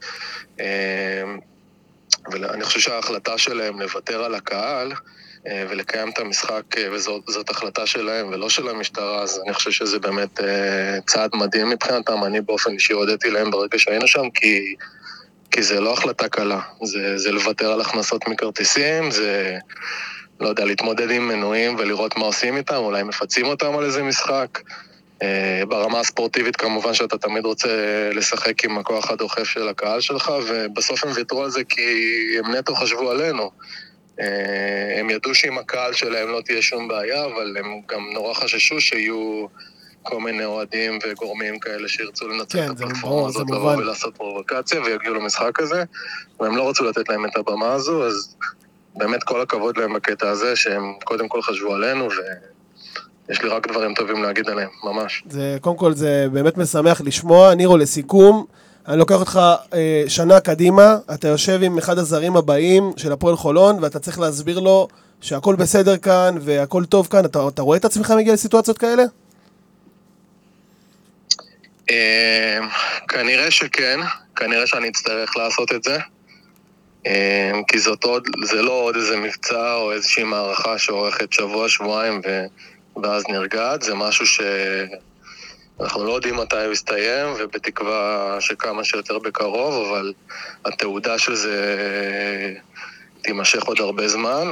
[0.59, 1.23] אה,
[2.31, 4.91] ואני חושב שההחלטה שלהם לוותר על הקהל
[5.47, 10.39] אה, ולקיים את המשחק, וזאת החלטה שלהם ולא של המשטרה, אז אני חושב שזה באמת
[11.07, 12.23] צעד מדהים מבחינתם.
[12.23, 14.75] אני באופן אישי הודיתי להם ברגע שהיינו שם, כי,
[15.51, 16.59] כי זה לא החלטה קלה.
[16.83, 19.57] זה, זה לוותר על הכנסות מכרטיסים, זה...
[20.43, 24.59] לא יודע, להתמודד עם מנויים ולראות מה עושים איתם, אולי מפצים אותם על איזה משחק.
[25.21, 27.69] אה, ברמה הספורטיבית כמובן שאתה תמיד רוצה
[28.13, 31.81] לשחק עם הכוח הדוחף של הקהל שלך, ובסוף הם ויתרו על זה כי
[32.39, 33.51] הם נטו חשבו עלינו.
[34.19, 38.81] אה, הם ידעו שעם הקהל שלהם לא תהיה שום בעיה, אבל הם גם נורא חששו
[38.81, 39.45] שיהיו
[40.03, 45.15] כל מיני אוהדים וגורמים כאלה שירצו לנצל כן, את הפלטפורמה הזאת, לבוא ולעשות פרובוקציה ויגיעו
[45.15, 45.83] למשחק הזה,
[46.39, 48.35] והם לא רצו לתת להם את הבמה הזו, אז
[48.95, 52.07] באמת כל הכבוד להם בקטע הזה, שהם קודם כל חשבו עלינו,
[53.27, 55.23] ויש לי רק דברים טובים להגיד עליהם, ממש.
[55.29, 57.55] זה, קודם כל זה באמת משמח לשמוע.
[57.55, 58.45] נירו, לסיכום,
[58.87, 59.39] אני לוקח אותך
[59.73, 64.59] אה, שנה קדימה, אתה יושב עם אחד הזרים הבאים של הפועל חולון, ואתה צריך להסביר
[64.59, 64.87] לו
[65.21, 67.25] שהכל בסדר כאן והכל טוב כאן.
[67.25, 69.03] אתה, אתה רואה את עצמך מגיע לסיטואציות כאלה?
[71.91, 72.59] אה,
[73.07, 73.99] כנראה שכן,
[74.35, 75.97] כנראה שאני אצטרך לעשות את זה.
[77.07, 82.21] אה, כי זאת עוד, זה לא עוד איזה מבצע או איזושהי מערכה שאורכת שבוע, שבועיים
[82.25, 82.45] ו,
[83.03, 90.13] ואז נרגעת, זה משהו שאנחנו לא יודעים מתי הוא יסתיים, ובתקווה שכמה שיותר בקרוב, אבל
[90.65, 91.77] התעודה של זה
[93.21, 94.51] תימשך עוד הרבה זמן.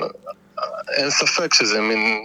[0.90, 2.22] אין ספק שזה מין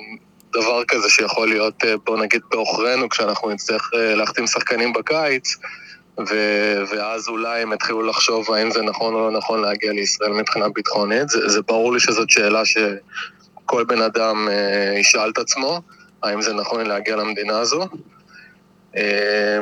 [0.52, 5.56] דבר כזה שיכול להיות, אה, בוא נגיד, בעוכרינו, כשאנחנו נצטרך אה, להחתים שחקנים בקיץ,
[6.20, 10.68] ו- ואז אולי הם יתחילו לחשוב האם זה נכון או לא נכון להגיע לישראל מבחינה
[10.68, 11.28] ביטחונית.
[11.28, 15.80] זה, זה ברור לי שזאת שאלה שכל בן אדם אה, ישאל את עצמו,
[16.22, 17.86] האם זה נכון להגיע למדינה הזו.
[18.96, 19.58] אה,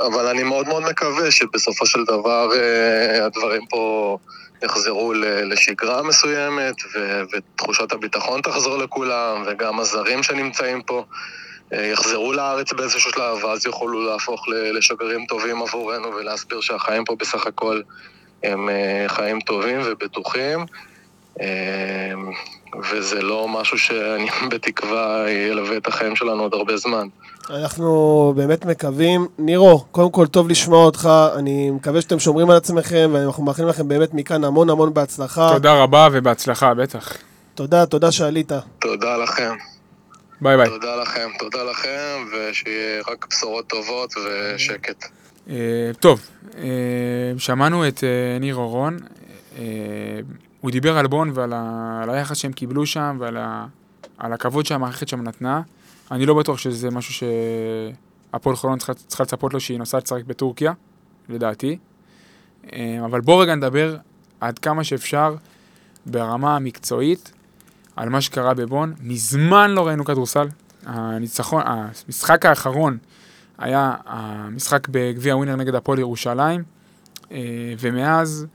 [0.00, 4.18] אבל אני מאוד מאוד מקווה שבסופו של דבר אה, הדברים פה
[4.62, 11.04] יחזרו ל- לשגרה מסוימת, ו- ותחושת הביטחון תחזור לכולם, וגם הזרים שנמצאים פה.
[11.72, 17.16] אה, יחזרו לארץ באיזשהו שלב, ואז יוכלו להפוך ל- לשגרירים טובים עבורנו ולהסביר שהחיים פה
[17.18, 17.80] בסך הכל
[18.42, 20.66] הם אה, חיים טובים ובטוחים.
[21.40, 21.46] אה,
[22.92, 27.08] וזה לא משהו שאני בתקווה ילווה את החיים שלנו עוד הרבה זמן.
[27.50, 29.26] אנחנו באמת מקווים.
[29.38, 33.88] נירו, קודם כל טוב לשמוע אותך, אני מקווה שאתם שומרים על עצמכם, ואנחנו מאחלים לכם
[33.88, 35.50] באמת מכאן המון המון בהצלחה.
[35.52, 37.12] תודה רבה ובהצלחה, בטח.
[37.54, 38.52] תודה, תודה שעלית.
[38.78, 39.54] תודה לכם.
[40.40, 40.66] ביי ביי.
[40.68, 45.04] תודה לכם, תודה לכם, ושיהיה רק בשורות טובות ושקט.
[45.48, 45.54] אה,
[46.00, 46.20] טוב,
[46.58, 46.64] אה,
[47.38, 48.98] שמענו את אה, ניר אורון.
[50.60, 53.66] הוא דיבר על בון ועל ה- על היחס שהם קיבלו שם ועל ה-
[54.18, 55.62] על הכבוד שהמערכת שם נתנה.
[56.10, 57.26] אני לא בטוח שזה משהו
[58.32, 60.72] שהפועל חולון צריכה, צריכה לצפות לו שהיא נוסעת לשחק בטורקיה,
[61.28, 61.78] לדעתי.
[63.04, 63.96] אבל בואו רגע נדבר
[64.40, 65.34] עד כמה שאפשר
[66.06, 67.32] ברמה המקצועית
[67.96, 68.94] על מה שקרה בבון.
[69.00, 70.48] מזמן לא ראינו כדורסל.
[70.86, 72.98] הניצחון, המשחק האחרון
[73.58, 76.62] היה המשחק בגביע ווינר נגד הפועל ירושלים,
[77.32, 77.38] אה,
[77.78, 78.46] ומאז,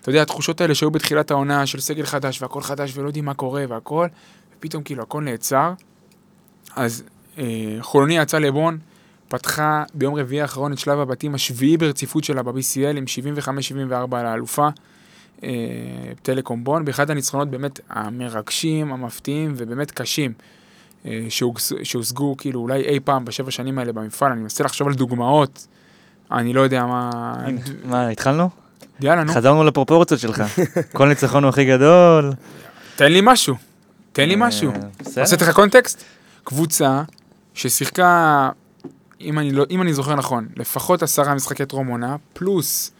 [0.00, 3.34] אתה יודע, התחושות האלה שהיו בתחילת העונה של סגל חדש והכל חדש ולא יודעים מה
[3.34, 4.06] קורה והכל,
[4.58, 5.72] ופתאום כאילו הכל נעצר.
[6.76, 7.04] אז
[7.38, 8.78] אה, חולוני יצא לבון,
[9.28, 13.04] פתחה ביום רביעי האחרון את שלב הבתים השביעי ברציפות שלה ב-BCL עם
[14.12, 14.68] 75-74 על האלופה.
[15.44, 15.48] אה,
[16.22, 20.32] טלקום בון, באחד הניצחונות באמת המרגשים, המפתיעים ובאמת קשים
[21.06, 21.26] אה,
[21.82, 25.66] שהושגו כאילו אולי אי פעם בשבע שנים האלה במפעל, אני מנסה לחשוב על דוגמאות,
[26.32, 27.10] אני לא יודע מה...
[27.84, 28.50] מה, התחלנו?
[29.00, 30.42] יאללה, נו, חזרנו לפרופורציות שלך.
[30.92, 32.32] כל ניצחון הוא הכי גדול.
[32.96, 33.54] תן לי משהו,
[34.12, 34.70] תן לי משהו.
[34.70, 35.48] אה, עושה בסדר.
[35.48, 36.04] לך context?
[36.44, 37.02] קבוצה
[37.54, 38.50] ששיחקה,
[39.20, 42.92] אם אני, לא, אם אני זוכר נכון, לפחות עשרה משחקי טרום עונה, פלוס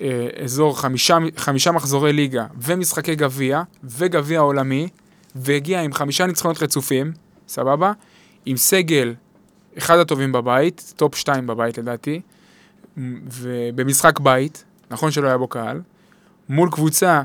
[0.00, 4.88] אה, אזור חמישה, חמישה מחזורי ליגה ומשחקי גביע וגביע עולמי,
[5.34, 7.12] והגיעה עם חמישה ניצחונות רצופים,
[7.48, 7.92] סבבה?
[8.46, 9.14] עם סגל
[9.78, 12.20] אחד הטובים בבית, top שתיים בבית לדעתי,
[13.32, 15.80] ובמשחק בית, נכון שלא היה בו קהל,
[16.48, 17.22] מול קבוצה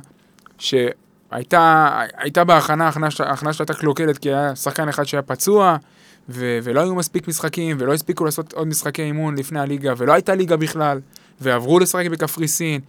[0.58, 5.78] שהייתה הייתה בהכנה, ההכנה שלה- ההכנה שלה הייתה קלוקלת, כי היה שחקן אחד שהיה פצוע,
[6.30, 10.36] ו- ולא היו מספיק משחקים, ולא הספיקו לעשות עוד משחקי אימון לפני הליגה, ולא הייתה
[10.36, 11.00] ליגה בכלל,
[11.41, 12.82] ועברו לשחק בקפריסין,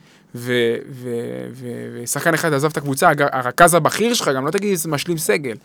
[1.95, 5.57] ושחקן אחד עזב את הקבוצה, הרכז הבכיר שלך, גם לא תגיד משלים סגל.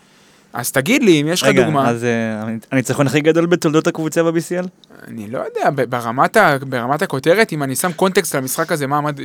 [0.52, 4.22] אז תגיד לי, אם יש לך רגע, דוגמה, אז אה, הניצחון הכי גדול בתולדות הקבוצה
[4.22, 4.66] ב-BCL?
[5.08, 9.20] אני לא יודע, ברמת, ה, ברמת הכותרת, אם אני שם קונטקסט למשחק הזה, מה עמד...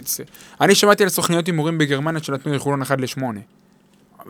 [0.62, 3.22] אני שמעתי על סוכניות הימורים בגרמניה שנתנו לחולון 1 ל-8.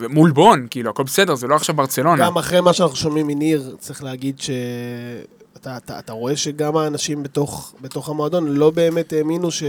[0.09, 2.25] מול בון, כאילו, הכל בסדר, זה לא עכשיו ברצלונה.
[2.25, 7.75] גם אחרי מה שאנחנו שומעים מניר, צריך להגיד שאתה אתה, אתה רואה שגם האנשים בתוך,
[7.81, 9.63] בתוך המועדון לא באמת האמינו ש...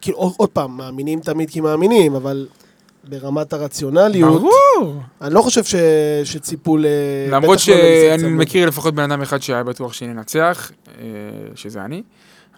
[0.00, 2.46] כאילו, עוד, פעם, מאמינים תמיד כי מאמינים, אבל
[3.08, 5.00] ברמת הרציונליות, ברור.
[5.20, 5.74] אני לא חושב ש...
[6.24, 6.86] שציפו ל...
[7.30, 8.32] למרות לא שאני צמוד.
[8.32, 11.04] מכיר לפחות בן אדם אחד שהיה בטוח שננצח, אה,
[11.54, 12.02] שזה אני,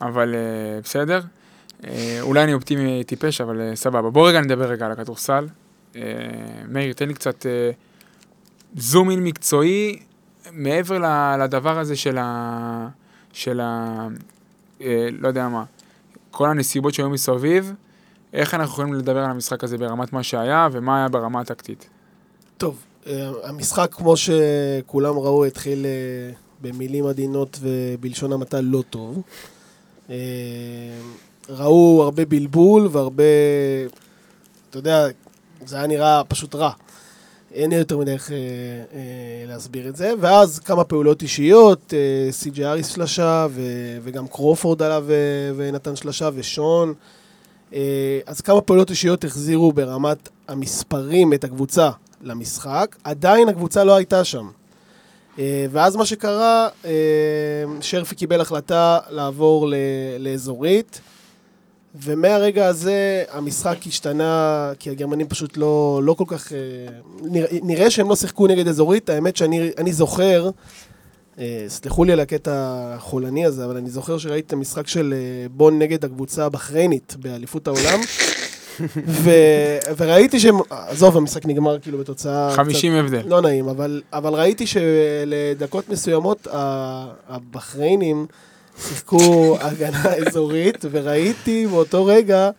[0.01, 1.21] אבל אה, בסדר.
[1.87, 4.11] אה, אולי אני אופטימי טיפש, אבל סבבה.
[4.11, 5.47] בוא רגע נדבר רגע על הכדורסל.
[6.69, 7.47] מאיר, תן לי קצת
[8.77, 9.99] זום אין מקצועי,
[10.55, 10.99] מעבר
[11.39, 12.89] לדבר הזה של ה...
[13.33, 14.09] של ה...
[14.81, 15.65] אה, לא יודע מה,
[16.31, 17.73] כל הנסיבות שהיו מסביב,
[18.33, 21.89] איך אנחנו יכולים לדבר על המשחק הזה ברמת מה שהיה, ומה היה ברמה הטקטית.
[22.57, 29.23] טוב, אה, המשחק, כמו שכולם ראו, התחיל אה, במילים עדינות ובלשון המעטה לא טוב.
[31.49, 33.25] ראו הרבה בלבול והרבה,
[34.71, 35.07] אתה יודע,
[35.67, 36.71] זה היה נראה פשוט רע.
[37.55, 39.01] אין לי יותר מדי איך אה, אה,
[39.47, 40.13] להסביר את זה.
[40.21, 46.31] ואז כמה פעולות אישיות, אה, סי.ג'י אריס שלשה, ו- וגם קרופורד עלה ו- ונתן שלשה,
[46.35, 46.95] ושון.
[47.75, 47.81] אה,
[48.27, 51.91] אז כמה פעולות אישיות החזירו ברמת המספרים את הקבוצה
[52.23, 54.49] למשחק, עדיין הקבוצה לא הייתה שם.
[55.39, 56.91] אה, ואז מה שקרה, אה,
[57.81, 59.75] שרפי קיבל החלטה לעבור ל-
[60.19, 61.01] לאזורית,
[62.03, 66.53] ומהרגע הזה המשחק השתנה, כי הגרמנים פשוט לא, לא כל כך...
[66.53, 66.59] אה,
[67.23, 70.51] נראה, נראה שהם לא שיחקו נגד אזורית, האמת שאני אני זוכר,
[71.39, 72.53] אה, סלחו לי על הקטע
[72.95, 77.67] החולני הזה, אבל אני זוכר שראיתי את המשחק של אה, בון נגד הקבוצה הבחריינית באליפות
[77.67, 78.01] העולם,
[79.25, 79.31] ו,
[79.97, 80.57] וראיתי שהם...
[80.71, 82.53] עזוב, המשחק נגמר כאילו בתוצאה...
[82.57, 83.23] 50 הבדל.
[83.27, 86.47] לא נעים, אבל, אבל ראיתי שלדקות מסוימות
[87.29, 88.27] הבחריינים
[88.89, 89.19] שיחקו
[89.61, 92.51] הגנה אזורית, וראיתי באותו רגע,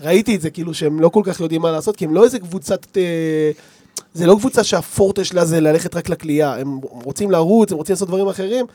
[0.00, 2.38] ראיתי את זה כאילו שהם לא כל כך יודעים מה לעשות, כי הם לא איזה
[2.38, 2.96] קבוצת...
[2.96, 3.50] אה,
[4.14, 8.08] זה לא קבוצה שהפורטה שלה זה ללכת רק לקליעה, הם רוצים לרוץ, הם רוצים לעשות
[8.08, 8.66] דברים אחרים.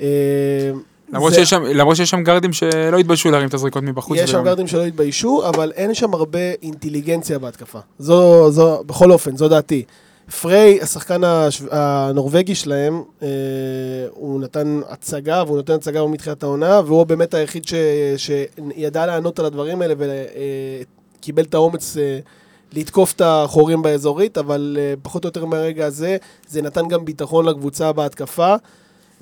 [0.00, 0.06] אה,
[1.12, 4.18] למרות זה- שיש שם- למרות שיש שם גארדים שלא התביישו להרים את הזריקות מבחוץ.
[4.18, 7.78] יש שם גארדים שלא התביישו, אבל אין שם הרבה אינטליגנציה בהתקפה.
[7.98, 9.82] זו, זו, בכל אופן, זו דעתי.
[10.40, 11.62] פריי, השחקן הש...
[11.70, 13.28] הנורבגי שלהם, אה,
[14.10, 17.74] הוא נתן הצגה, והוא נותן הצגה מתחילת העונה, והוא באמת היחיד ש...
[18.16, 22.18] שידע לענות על הדברים האלה וקיבל את האומץ אה,
[22.72, 26.16] לתקוף את החורים באזורית, אבל אה, פחות או יותר מהרגע הזה,
[26.48, 28.54] זה נתן גם ביטחון לקבוצה בהתקפה.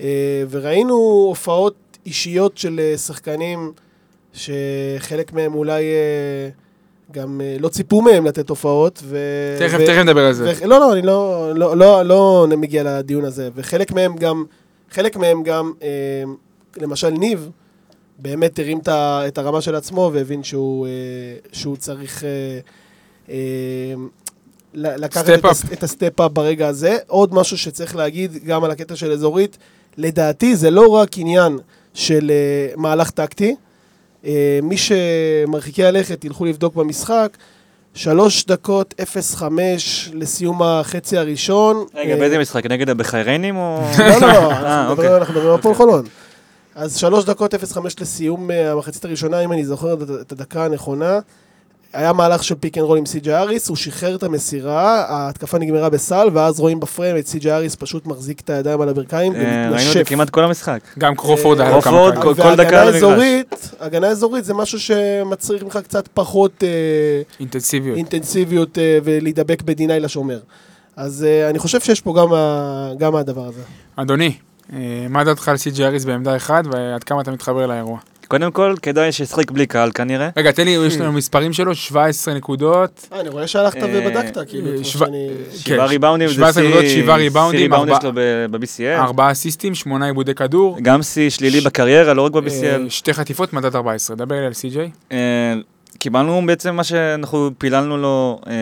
[0.00, 0.94] אה, וראינו
[1.28, 1.74] הופעות
[2.06, 3.72] אישיות של אה, שחקנים
[4.32, 6.48] שחלק מהם אולי אה,
[7.12, 9.02] גם אה, לא ציפו מהם לתת הופעות.
[9.04, 9.18] ו...
[9.58, 10.44] תכף, ו- תכף נדבר על זה.
[10.62, 13.48] ו- לא, לא, אני לא, לא, לא, לא מגיע לדיון הזה.
[13.54, 14.44] וחלק מהם גם,
[14.90, 15.88] חלק מהם גם, אה,
[16.76, 17.50] למשל ניב,
[18.18, 20.90] באמת הרים את הרמה של עצמו והבין שהוא, אה,
[21.52, 22.28] שהוא צריך אה,
[23.28, 23.34] אה,
[24.74, 26.96] לקחת את, הס- את ה step-up ברגע הזה.
[27.06, 29.58] עוד משהו שצריך להגיד גם על הקטע של אזורית,
[29.96, 31.58] לדעתי זה לא רק עניין
[31.94, 33.56] של אה, מהלך טקטי.
[34.26, 37.36] אה, מי שמרחיקי הלכת ילכו לבדוק במשחק.
[37.94, 38.94] שלוש דקות,
[39.38, 39.42] 0-5
[40.12, 41.84] לסיום החצי הראשון.
[41.94, 42.66] רגע, אה, באיזה משחק?
[42.66, 43.80] נגד הבחריינים או...
[43.98, 45.04] לא, לא, אה, אנחנו אוקיי.
[45.04, 46.04] מדברים- אנחנו מדברים על הפועל חולון.
[46.74, 47.58] אז שלוש דקות 0-5
[48.00, 51.18] לסיום אה, המחצית הראשונה, אם אני זוכר את הדקה הנכונה.
[51.96, 55.88] היה מהלך של pick and roll עם סי.ג'י אריס, הוא שחרר את המסירה, ההתקפה נגמרה
[55.90, 59.64] בסל, ואז רואים בפריים את סי.ג'י אריס פשוט מחזיק את הידיים על הברכיים אה, ראינו
[59.64, 60.08] את זה ומתנשף.
[60.08, 60.80] כמעט כל המשחק.
[60.98, 62.22] גם קרופורד היה לו כמה פעמים.
[62.22, 62.94] כל- דקה על המגרש.
[62.96, 66.68] אזורית, הגנה אזורית זה משהו שמצריך ממך קצת פחות אה,
[67.40, 67.96] אינטנסיביות.
[67.96, 70.38] אינטנסיביות אה, ולהידבק ב deny לשומר.
[70.96, 72.14] אז אני חושב שיש פה
[72.98, 73.60] גם הדבר הזה.
[73.96, 74.32] אדוני,
[75.08, 77.98] מה דעתך על סי.ג'י אריס בעמדה אחת, ועד כמה אתה מתחבר לאירוע?
[78.28, 80.28] קודם כל, כדאי שישחק בלי קהל כנראה.
[80.36, 83.08] רגע, תן לי, יש לנו מספרים שלו, 17 נקודות.
[83.12, 85.28] אה, אני רואה שהלכת אה, ובדקת, כאילו, אה, שאני...
[85.56, 87.70] שבעה כן, ריבאונדים, זה 17 נקודות, שיא שבעה ריבאונדים,
[88.50, 89.00] ב-BCL.
[89.00, 90.78] ארבעה אסיסטים, שמונה עיבודי כדור.
[90.82, 92.90] גם שיא שלילי בקריירה, לא רק אה, ב-BCL.
[92.90, 94.16] שתי חטיפות, מדד 14.
[94.16, 94.90] דבר על סי.ג'יי.
[95.12, 95.54] אה,
[95.98, 98.52] קיבלנו בעצם מה שאנחנו פיללנו לו אה,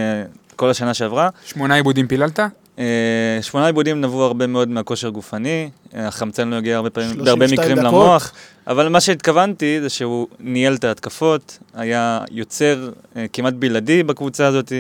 [0.57, 1.29] כל השנה שעברה.
[1.44, 2.40] שמונה עיבודים פיללת?
[2.78, 7.52] אה, שמונה עיבודים נבעו הרבה מאוד מהכושר גופני, החמצן לא הגיע הרבה פעמים, 32 בהרבה
[7.52, 7.92] מקרים דקות.
[7.92, 8.32] למוח,
[8.66, 14.72] אבל מה שהתכוונתי זה שהוא ניהל את ההתקפות, היה יוצר אה, כמעט בלעדי בקבוצה הזאת.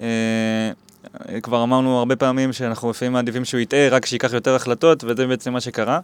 [0.00, 0.70] אה,
[1.42, 5.52] כבר אמרנו הרבה פעמים שאנחנו לפעמים מעדיפים שהוא יטעה, רק שייקח יותר החלטות, וזה בעצם
[5.52, 6.00] מה שקרה.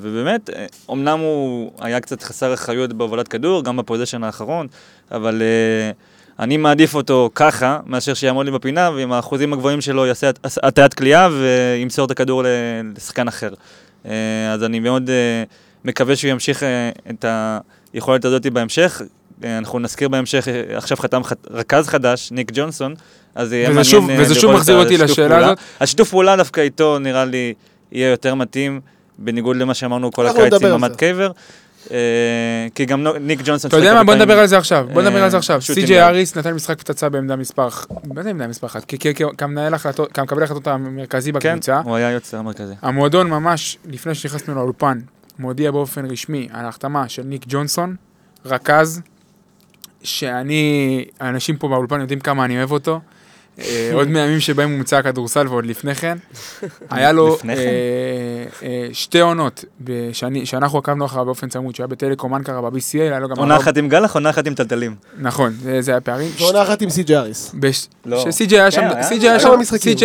[0.00, 0.50] ובאמת,
[0.90, 4.66] אמנם הוא היה קצת חסר אחריות בהובלת כדור, גם בפוזיישן האחרון,
[5.10, 5.42] אבל
[6.40, 10.94] אני מעדיף אותו ככה, מאשר שיעמוד לי בפינה, ועם האחוזים הגבוהים שלו יעשה הט- הטעיית
[10.94, 12.42] קליעה וימסור את הכדור
[12.96, 13.50] לשחקן אחר.
[14.06, 14.12] אה,
[14.52, 15.42] אז אני מאוד אה,
[15.84, 17.24] מקווה שהוא ימשיך אה, את
[17.94, 19.02] היכולת הזאת בהמשך.
[19.44, 22.94] אנחנו נזכיר בהמשך, עכשיו חתם ח- רכז חדש, ניק ג'ונסון,
[23.34, 25.46] אז יהיה וזה מעניין שוב- אה, וזה שוב לראות את מחזיר אותי השיתוף לשאלה פעולה.
[25.46, 25.58] הזאת.
[25.80, 27.54] השיתוף פעולה דווקא איתו נראה לי
[27.92, 28.80] יהיה יותר מתאים,
[29.18, 30.96] בניגוד למה שאמרנו כל הקיץ עם עמד.
[30.96, 31.30] קייבר.
[32.74, 34.04] כי גם ניק ג'ונסון אתה יודע מה?
[34.04, 34.86] בוא נדבר על זה עכשיו.
[34.92, 35.60] בוא נדבר על זה אה, עכשיו.
[35.88, 36.14] גארד.
[36.14, 37.68] אריס נתן משחק פצצה בעמדה מספר...
[38.04, 38.94] מה זה עמדה מספר אחת?
[39.38, 41.80] כמנהל החלטות, כמקבל החלטות המרכזי כן, בקבוצה.
[41.80, 42.74] הוא היה יוצר מרכזי.
[42.82, 44.98] המועדון ממש, לפני שנכנסנו לאולפן,
[45.38, 47.96] מודיע באופן רשמי על ההחתמה של ניק ג'ונסון,
[48.46, 49.00] רכז,
[50.02, 53.00] שאני, האנשים פה באולפן יודעים כמה אני אוהב אותו.
[53.58, 56.18] אה, עוד מהימים שבהם הוא מצא כדורסל ועוד לפני כן.
[56.90, 57.62] היה לו לפני כן?
[57.62, 59.64] אה, אה, שתי עונות
[60.44, 63.36] שאנחנו עקבנו אחריו באופן צמוד, שהיה בטלקום אנקרה ב-BCA, היה לו גם...
[63.38, 64.94] עונה אחת עם גלח, עונה אחת עם טלטלים.
[65.18, 66.30] נכון, זה זה הפערים.
[66.40, 67.54] ועונה אחת עם סי.ג'י אריס.
[68.30, 69.38] שסי.ג'יי היה שם, כן, היה- היה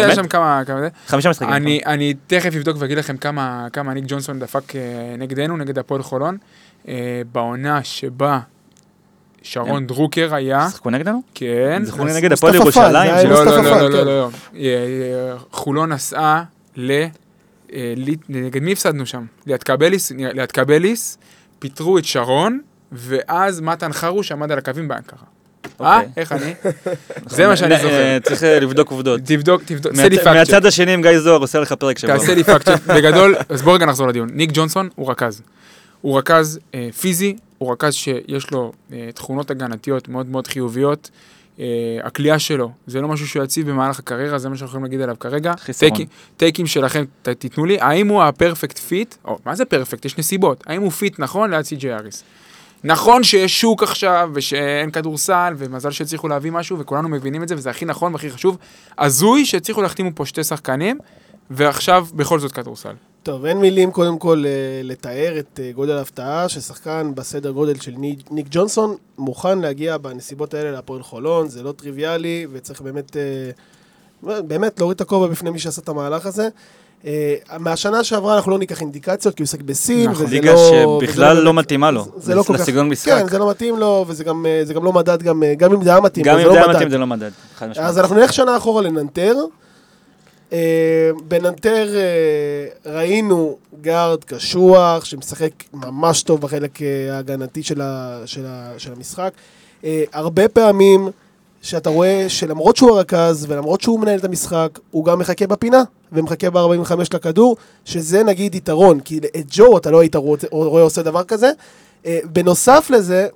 [0.05, 0.89] היה שם, כמה היה.
[1.07, 1.53] חמישה משחקים.
[1.53, 4.81] אני, אני תכף אבדוק ואגיד לכם כמה, כמה ניק ג'ונסון דפק אה,
[5.17, 6.37] נגדנו, נגד הפועל חולון,
[6.87, 6.93] אה,
[7.31, 8.39] בעונה שבה
[9.43, 11.21] שרון דרוקר היה, שיחקו נגדנו?
[11.35, 11.83] כן.
[11.85, 13.29] לי אז נגד הפועל ירושלים.
[13.29, 13.93] לא, לא, לא, לא, כן.
[13.93, 14.29] לא, לא.
[14.55, 16.43] אה, חולון נסעה
[16.75, 16.91] ל...
[17.73, 19.25] אה, ל- נגד מי הפסדנו שם?
[19.47, 21.17] ליד קבליס, ליד קבליס,
[21.59, 22.59] פיטרו את שרון,
[22.91, 25.19] ואז מתן חרוש עמד על הקווים באנקרה.
[25.81, 25.97] אה?
[25.97, 26.09] אוקיי.
[26.17, 26.53] איך אני?
[27.35, 28.19] זה מה שאני זוכר.
[28.23, 29.21] צריך לבדוק עובדות.
[29.25, 30.27] תבדוק, תבדוק, עשה לי fact.
[30.27, 32.17] מהצד השני עם גיא זוהר עושה לך פרק שבוע.
[32.17, 32.67] תעשה לי fact.
[32.95, 34.29] בגדול, אז בוא רגע נחזור לדיון.
[34.33, 35.41] ניק ג'ונסון הוא רכז.
[36.01, 36.59] הוא רכז
[36.99, 41.09] פיזי, הוא רכז שיש לו אה, תכונות הגנתיות מאוד מאוד חיוביות.
[41.59, 41.65] אה,
[42.03, 45.15] הקליעה שלו, זה לא משהו שהוא יציב במהלך הקריירה, זה מה שאנחנו יכולים להגיד עליו
[45.19, 45.53] כרגע.
[45.59, 45.89] חיסרון.
[45.91, 46.07] טייקים-
[46.37, 50.05] טייקים שלכם, ת, תיתנו לי, האם הוא ה perfect fit, או מה זה perfect?
[50.05, 50.63] יש נסיבות.
[50.67, 52.23] האם הוא fit נכון ליד סי.ג'י אריס?
[52.83, 57.69] נכון שיש שוק עכשיו, ושאין כדורסל, ומזל שהצליחו להביא משהו, וכולנו מבינים את זה, וזה
[57.69, 58.57] הכי נכון והכי חשוב.
[58.99, 60.97] הזוי שהצליחו להחתימו פה שתי שחקנים,
[61.49, 62.93] ועכשיו בכל זאת כדורסל.
[63.23, 67.91] טוב, אין מילים קודם כל אה, לתאר את אה, גודל ההפתעה ששחקן בסדר גודל של
[67.97, 74.79] ניק, ג'ונסון מוכן להגיע בנסיבות האלה להפועל חולון, זה לא טריוויאלי וצריך באמת, אה, באמת
[74.79, 76.49] להוריד את הכובע בפני מי שעשה את המהלך הזה.
[77.59, 80.25] מהשנה שעברה אנחנו לא ניקח אינדיקציות כי הוא עוסק בסין, נכון.
[80.25, 80.59] וזה ליגה לא...
[80.59, 82.05] וזה שבכלל לא מתאימה לו.
[82.17, 82.59] זה לא כל כך...
[82.59, 83.11] לסגנון משחק.
[83.11, 85.89] כן, זה לא מתאים לו, וזה גם, זה גם לא מדד, גם, גם אם זה
[85.89, 86.75] היה מתאים, גם אם זה זה לא היה.
[86.75, 87.31] מתאים זה לא מדד.
[87.77, 89.35] אז אנחנו נלך שנה אחורה לננטר.
[90.51, 98.45] אה, בננטר אה, ראינו גארד קשוח, שמשחק ממש טוב בחלק אה, ההגנתי של, ה, של,
[98.45, 99.33] ה, של המשחק.
[100.13, 101.09] הרבה פעמים
[101.61, 106.49] שאתה רואה שלמרות שהוא הרכז ולמרות שהוא מנהל את המשחק, הוא גם מחכה בפינה ומחכה
[106.49, 110.15] ב-45 לכדור, שזה נגיד יתרון, כי את ג'ו אתה לא היית
[110.51, 111.51] רואה, עושה דבר כזה.
[112.23, 113.27] בנוסף לזה,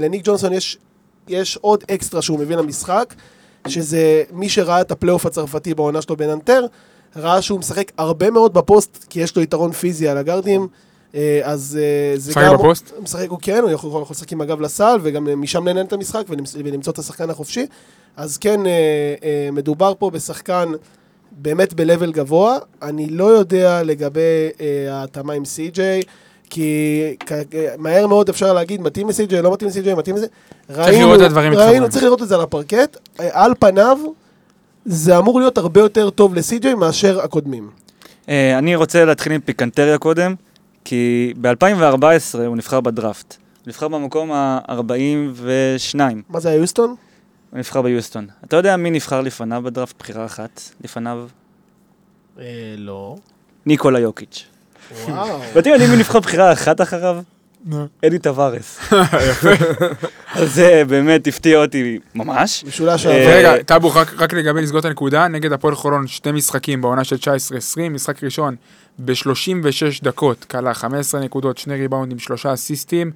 [0.00, 0.78] לניק ג'ונסון יש,
[1.28, 3.14] יש עוד אקסטרה שהוא מביא למשחק,
[3.68, 6.66] שזה מי שראה את הפלייאוף הצרפתי בעונה שלו בננטר,
[7.16, 10.68] ראה שהוא משחק הרבה מאוד בפוסט, כי יש לו יתרון פיזי על הגארדים.
[11.14, 12.54] אה, אז אה, זה משחק גם...
[12.54, 12.92] בפוסט?
[12.96, 15.92] הוא משחק, הוא כן, הוא יכול, יכול לשחק עם הגב לסל, וגם משם לנהל את
[15.92, 17.66] המשחק ולמצוא, ולמצוא את השחקן החופשי.
[18.16, 20.68] אז כן, אה, אה, מדובר פה בשחקן
[21.32, 22.58] באמת ב level גבוה.
[22.82, 26.02] אני לא יודע לגבי אה, ההתאמה עם סי.ג'יי,
[26.50, 30.26] כי אה, מהר מאוד אפשר להגיד, מתאים לסי.ג'יי, לא מתאים לסי.ג'יי, מתאים לזה.
[30.70, 31.88] ראינו, מתחברים.
[31.88, 32.96] צריך לראות את זה על הפרקט.
[33.20, 33.98] אה, על פניו,
[34.84, 37.70] זה אמור להיות הרבה יותר טוב לסי.ג'יי מאשר הקודמים.
[38.28, 40.34] אה, אני רוצה להתחיל עם פיקנטריה קודם,
[40.84, 43.36] כי ב-2014 הוא נבחר בדראפט.
[43.36, 46.94] הוא נבחר במקום ה-42, מה זה היה יוסטון?
[47.50, 48.26] הוא נבחר ביוסטון.
[48.44, 51.26] אתה יודע מי נבחר לפניו בדראפט, בחירה אחת לפניו?
[52.76, 53.16] לא.
[53.66, 54.55] ניקולה יוקיץ'.
[54.92, 55.40] וואו.
[55.54, 57.16] ואתם יודעים מי נבחר בחירה אחת אחריו?
[58.06, 58.78] אדי טווארס.
[60.34, 62.64] אז זה באמת הפתיע אותי ממש.
[62.68, 63.36] משולש אה, העבר.
[63.36, 67.18] רגע, טאבו, רק, לגבי לסגור את הנקודה, נגד הפועל חולון שתי משחקים בעונה של 19-20,
[67.90, 68.56] משחק ראשון
[68.98, 73.12] ב-36 דקות, כלה 15 נקודות, שני ריבאונדים, שלושה אסיסטים, אה,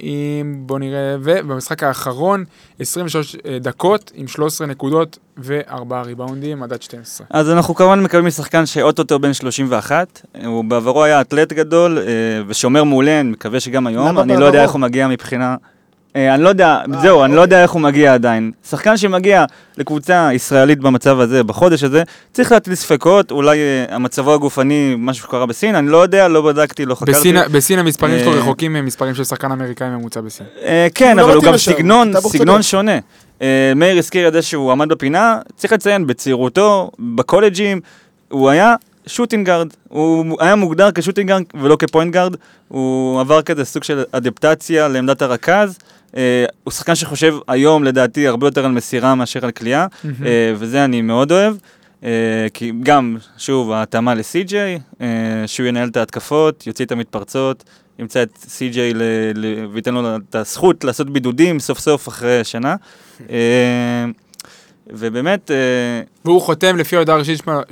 [0.00, 2.44] עם, בוא נראה, ובמשחק האחרון,
[2.80, 7.26] 23 דקות עם 13 נקודות וארבעה ריבאונדים, מדד 12.
[7.30, 12.04] אז אנחנו כמובן מקבלים משחקן שאו-טו-טו בן 31, הוא בעברו היה אתלט גדול אה,
[12.46, 14.44] ושומר מעולה, אני מקווה שגם היום, אני לא בעברו?
[14.46, 15.56] יודע איך הוא מגיע מבחינה...
[16.16, 17.42] אה, אני לא יודע, אה, זהו, אני לא אוקיי.
[17.42, 18.52] יודע איך הוא מגיע עדיין.
[18.68, 19.44] שחקן שמגיע
[19.78, 22.02] לקבוצה ישראלית במצב הזה, בחודש הזה,
[22.32, 23.58] צריך להטיל ספקות, אולי
[23.90, 27.12] אה, מצבו הגופני, משהו שקרה בסין, אני לא יודע, לא בדקתי, לא חקרתי.
[27.12, 30.46] בסין, בסין המספרים שלו רחוקים ממספרים של שחקן אמריקאי ממוצע בסין.
[30.94, 32.62] כן, לא אבל הוא גם סגנון, סגנון.
[32.62, 32.98] שונה.
[33.76, 37.80] מאיר הזכיר את זה שהוא עמד בפינה, צריך לציין, בצעירותו, בקולג'ים,
[38.28, 38.74] הוא היה
[39.06, 42.36] שוטינגארד, הוא היה מוגדר כשוטינגארד ולא כפוינט גארד,
[42.68, 45.78] הוא עבר כזה סוג של אדפטציה לעמדת הרכז.
[46.16, 49.86] אה, הוא שחקן שחושב היום, לדעתי, הרבה יותר על מסירה מאשר על קליעה,
[50.24, 51.54] אה, וזה אני מאוד אוהב.
[52.04, 52.10] אה,
[52.54, 55.06] כי גם, שוב, ההתאמה לסי.ג'יי, אה,
[55.46, 57.64] שהוא ינהל את ההתקפות, יוציא את המתפרצות,
[57.98, 59.02] ימצא את סי.ג'יי ל-
[59.34, 62.76] ל- וייתן לו את הזכות לעשות בידודים סוף סוף אחרי שנה.
[64.90, 65.50] ובאמת,
[66.24, 67.18] והוא חותם לפי ההודעה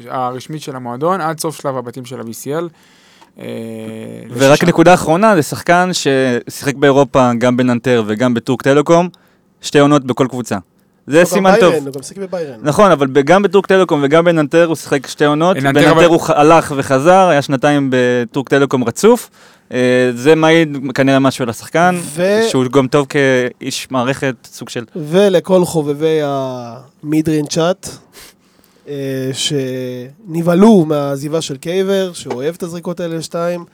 [0.09, 2.65] הרשמית, של המועדון עד סוף שלב הבתים של ה-BCL.
[3.41, 3.45] אה,
[4.31, 9.09] ורק לשישה- נקודה אחרונה, זה שחקן ששיחק באירופה גם בננטר וגם בטורק טלקום,
[9.61, 10.57] שתי עונות בכל קבוצה.
[11.07, 11.71] זה סימן טוב.
[11.71, 12.59] ביירן, הוא גם שיחק בביירן.
[12.63, 15.57] נכון, אבל גם בטורק טלקום וגם בננטר הוא שיחק שתי עונות.
[15.57, 19.31] ננטר בננטר אבל- הוא הלך וחזר, היה שנתיים בטורק טלקום רצוף.
[19.73, 19.79] אה,
[20.15, 24.85] זה מעיד כנראה משהו על השחקן, ו- שהוא גם טוב כאיש מערכת, סוג של...
[24.97, 27.89] ולכל חובבי המידרין צ'אט,
[29.33, 33.65] שנבהלו מהעזיבה של קייבר, שהוא אוהב את הזריקות האלה לשתיים,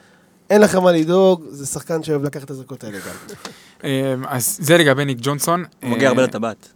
[0.49, 3.35] אין לכם מה לדאוג, זה שחקן שאוהב לקחת את הזריקות האלה גם.
[3.83, 5.63] אה, אז זה לגבי ניק ג'ונסון.
[5.83, 6.67] הוא מגיע הרבה אה, לטבעת.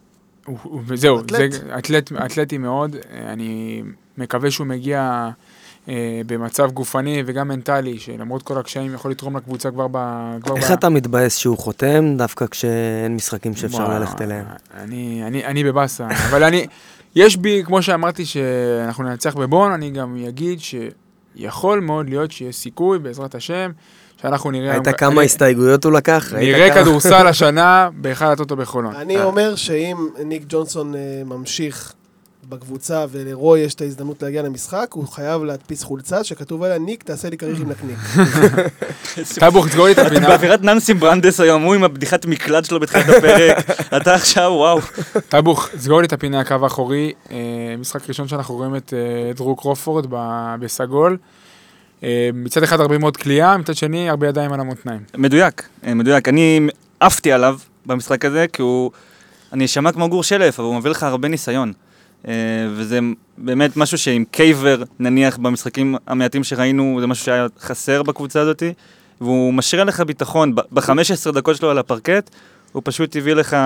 [0.94, 1.52] זהו, אתלט.
[1.52, 3.82] זה אתלט, אתלטי מאוד, אה, אני
[4.18, 5.30] מקווה שהוא מגיע
[5.90, 9.98] אה, במצב גופני וגם מנטלי, שלמרות כל הקשיים יכול לתרום לקבוצה כבר ב...
[10.44, 10.74] כבר איך ב...
[10.74, 14.46] אתה מתבאס שהוא חותם, דווקא כשאין משחקים שאפשר ללכת אליהם?
[14.74, 16.68] אני, אני, אני בבאסה, אבל אני,
[17.16, 23.00] יש בי, כמו שאמרתי, שאנחנו ננצח בבון, אני גם אגיד שיכול מאוד להיות שיש סיכוי,
[23.00, 23.72] בעזרת השם,
[24.22, 24.74] שאנחנו נראה...
[24.74, 26.34] ראית היום- כמה אני- הסתייגויות הוא לקח?
[26.38, 28.96] נראה כמה- כדורסל השנה בהיכל הטוטו בחולון.
[28.96, 31.94] אני אומר שאם ניק ג'ונסון אה, ממשיך
[32.50, 37.30] בקבוצה ולרוי יש את ההזדמנות להגיע למשחק, הוא חייב להדפיס חולצה שכתוב עליה, ניק, תעשה
[37.30, 37.98] לי כריך עם נקניק.
[39.40, 40.28] טייבוך, תסגור לי את אתה הפינה.
[40.28, 43.58] באווירת ננסי ברנדס היום, הוא עם הבדיחת מקלט שלו בתחילת הפרק,
[43.98, 44.80] אתה עכשיו, וואו.
[45.30, 47.14] טייבוך, סגור לי את הפינה, הקו האחורי.
[47.32, 47.38] אה,
[47.78, 50.06] משחק ראשון שאנחנו רואים את אה, דרו קרופורד
[50.60, 51.18] בסגול.
[52.04, 55.02] אה, מצד אחד הרבה מאוד כליאה, מצד שני הרבה ידיים על המותניים.
[55.18, 56.30] מדויק, מדויק.
[56.30, 56.68] אני
[57.00, 58.92] עפתי עליו במשחק הזה, כי הוא...
[59.54, 61.74] אני אשמע כמו גור שלף, אבל הוא מביא לך הרבה ניסיון.
[62.28, 62.34] אה,
[62.72, 63.00] וזה
[63.38, 68.64] באמת משהו שעם קייבר, נניח, במשחקים המעטים שראינו, זה משהו שהיה חסר בקבוצה הזאת,
[69.22, 70.56] והוא משרה לך ביטחון.
[70.56, 72.30] ב-15 דקות שלו על הפרקט,
[72.72, 73.58] הוא פשוט הביא לך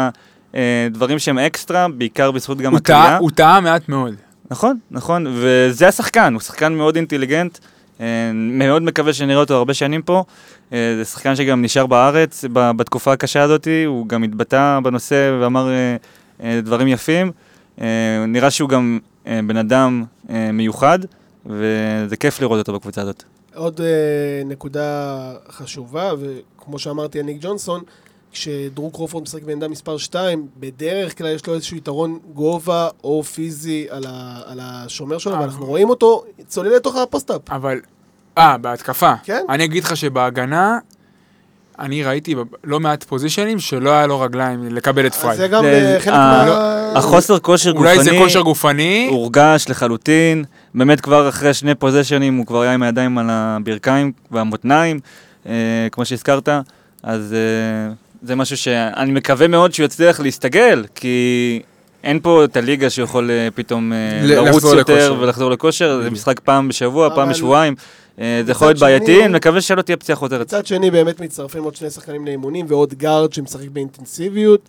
[0.55, 3.17] אה, דברים שהם אקסטרה, בעיקר בזכות גם הקליעה.
[3.17, 4.15] הוא טעה מעט מאוד.
[4.51, 7.57] נכון, נכון, וזה השחקן, הוא שחקן מאוד אינטליגנט,
[8.01, 10.23] אה, מאוד מקווה שנראה אותו הרבה שנים פה.
[10.73, 15.69] אה, זה שחקן שגם נשאר בארץ בתקופה הקשה הזאת, הוא גם התבטא בנושא ואמר
[16.63, 17.31] דברים יפים.
[17.81, 20.99] אה, נראה שהוא גם אה, בן אדם אה, מיוחד,
[21.45, 23.23] וזה כיף לראות אותו בקבוצה הזאת.
[23.55, 23.81] עוד
[24.45, 27.81] נקודה חשובה, וכמו שאמרתי על ניק ג'ונסון,
[28.31, 33.87] כשדרו קרופורד משחק בעמדה מספר 2, בדרך כלל יש לו איזשהו יתרון גובה או פיזי
[33.89, 35.39] על, ה, על השומר שלו.
[35.39, 37.41] ואנחנו רואים אותו צולל לתוך ה post-up.
[37.49, 37.79] אבל,
[38.37, 39.13] אה, בהתקפה.
[39.23, 39.45] כן.
[39.49, 40.79] אני אגיד לך שבהגנה,
[41.79, 45.37] אני ראיתי לא מעט פוזיישנים שלא היה לו רגליים לקבל את אז פריי.
[45.37, 46.91] זה גם זה- אה, חלק אה, מה...
[46.95, 47.89] החוסר כושר גופני...
[47.91, 50.43] אולי זה כושר גופני, הורגש לחלוטין,
[50.75, 54.99] באמת כבר אחרי שני פוזיישנים הוא כבר היה עם הידיים על הברכיים והמותניים,
[55.47, 55.53] אה,
[55.91, 56.49] כמו שהזכרת,
[57.03, 61.59] אז אה, זה משהו שאני מקווה מאוד שהוא יצליח להסתגל, כי
[62.03, 65.15] אין פה את הליגה שיכול אה, פתאום אה, לרוץ יותר לכושר.
[65.19, 67.75] ולחזור לכושר, זה משחק פעם בשבוע, פעם בשבועיים,
[68.19, 70.41] אה, זה יכול להיות בעייתי, אני מקווה שלא תהיה פציעה חוזרת.
[70.41, 74.61] מצד שני, באמת מצטרפים עוד שני שחקנים לאימונים, ועוד גארד שמשחק באינטנסיביות.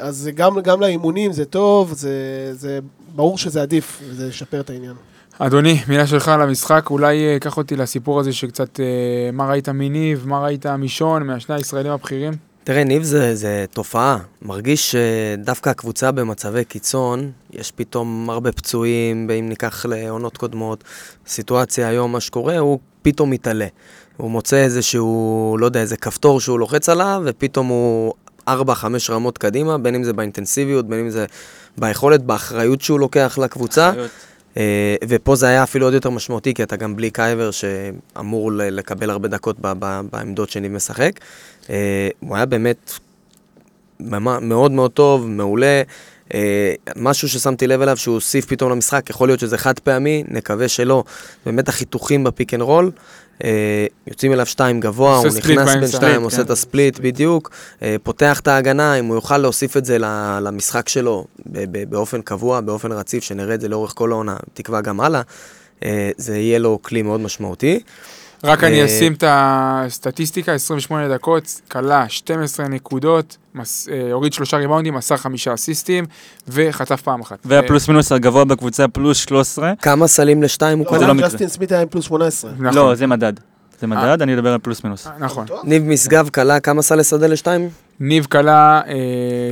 [0.00, 2.10] אז זה גם, גם לאימונים זה טוב, זה,
[2.52, 2.78] זה
[3.14, 4.94] ברור שזה עדיף, וזה ישפר את העניין.
[5.38, 8.80] אדוני, מילה שלך על המשחק, אולי קח אותי לסיפור הזה שקצת,
[9.32, 12.32] מה ראית מניב, מה ראית משון, מהשני הישראלים הבכירים?
[12.66, 14.18] תראה, ניב זה, זה תופעה.
[14.42, 20.84] מרגיש שדווקא הקבוצה במצבי קיצון, יש פתאום הרבה פצועים, ואם ניקח לעונות קודמות,
[21.26, 23.66] סיטואציה היום, מה שקורה, הוא פתאום מתעלה.
[24.16, 28.14] הוא מוצא איזשהו, לא יודע, איזה כפתור שהוא לוחץ עליו, ופתאום הוא
[28.48, 28.52] 4-5
[29.10, 31.26] רמות קדימה, בין אם זה באינטנסיביות, בין אם זה
[31.78, 33.92] ביכולת, באחריות שהוא לוקח לקבוצה.
[33.98, 34.06] אה,
[35.08, 39.28] ופה זה היה אפילו עוד יותר משמעותי, כי אתה גם בלי קייבר שאמור לקבל הרבה
[39.28, 39.56] דקות
[40.10, 41.12] בעמדות שניב משחק.
[41.70, 42.92] אה, הוא היה באמת
[44.00, 45.82] מאוד מאוד טוב, מעולה.
[46.34, 50.68] אה, משהו ששמתי לב אליו שהוא הוסיף פתאום למשחק, יכול להיות שזה חד פעמי, נקווה
[50.68, 51.04] שלא.
[51.46, 52.90] באמת החיתוכים ב pick and roll, אה,
[54.06, 55.86] יוצאים אליו שתיים גבוה, הוא נכנס בין.
[55.86, 56.42] שתיים, ספליט, עושה כן.
[56.42, 57.50] את ה split בדיוק,
[57.82, 59.98] אה, פותח את ההגנה, אם הוא יוכל להוסיף את זה
[60.40, 61.24] למשחק שלו
[61.88, 65.22] באופן קבוע, באופן רציף, שנראה את זה לאורך כל העונה, נקווה גם הלאה,
[65.84, 67.80] אה, זה יהיה לו כלי מאוד משמעותי.
[68.44, 74.56] רק אני אה, אשים את הסטטיסטיקה, 28 דקות, קלע 12 נקודות, מס- אה, הוריד שלושה
[74.56, 76.04] ריבאונדים, מסר חמישה אסיסטים,
[76.48, 77.38] וחטף פעם אחת.
[77.44, 79.72] והפלוס מינוס הגבוה בקבוצה פלוס 13.
[79.82, 81.14] כמה סלים לשתיים הוא לא, זה לא.
[81.14, 82.50] ג'סטין סמית היה עם פלוס 18.
[82.50, 82.74] אה, נכון.
[82.74, 83.32] לא, זה מדד.
[83.80, 85.06] זה מדד, אני אדבר על פלוס מינוס.
[85.06, 85.46] אה, נכון.
[85.64, 87.68] ניב משגב כלה כמה סלי שדה לשתיים?
[88.00, 88.80] ניב כלה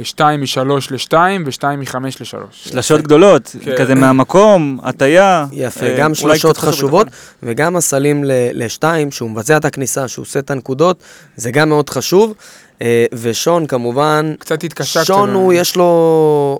[0.03, 0.59] 2 מ-3
[0.91, 1.13] ל-2
[1.47, 2.37] ו-2 מ-5 ל-3.
[2.51, 3.75] שלשות גדולות, כן.
[3.79, 5.47] כזה מהמקום, הטיה.
[5.53, 7.07] יפה, אה, גם שלשות חשובות.
[7.43, 8.31] וגם הסלים ל-
[8.65, 11.03] לשתיים, שהוא מבצע את הכניסה, שהוא עושה את הנקודות,
[11.37, 12.35] זה גם מאוד חשוב.
[12.83, 15.31] אה, ושון כמובן, קצת התקשה שון.
[15.35, 16.59] הוא, יש לו...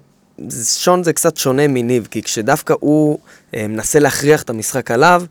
[0.65, 3.19] שון זה קצת שונה מניב, כי כשדווקא הוא
[3.57, 5.23] מנסה להכריח את המשחק עליו,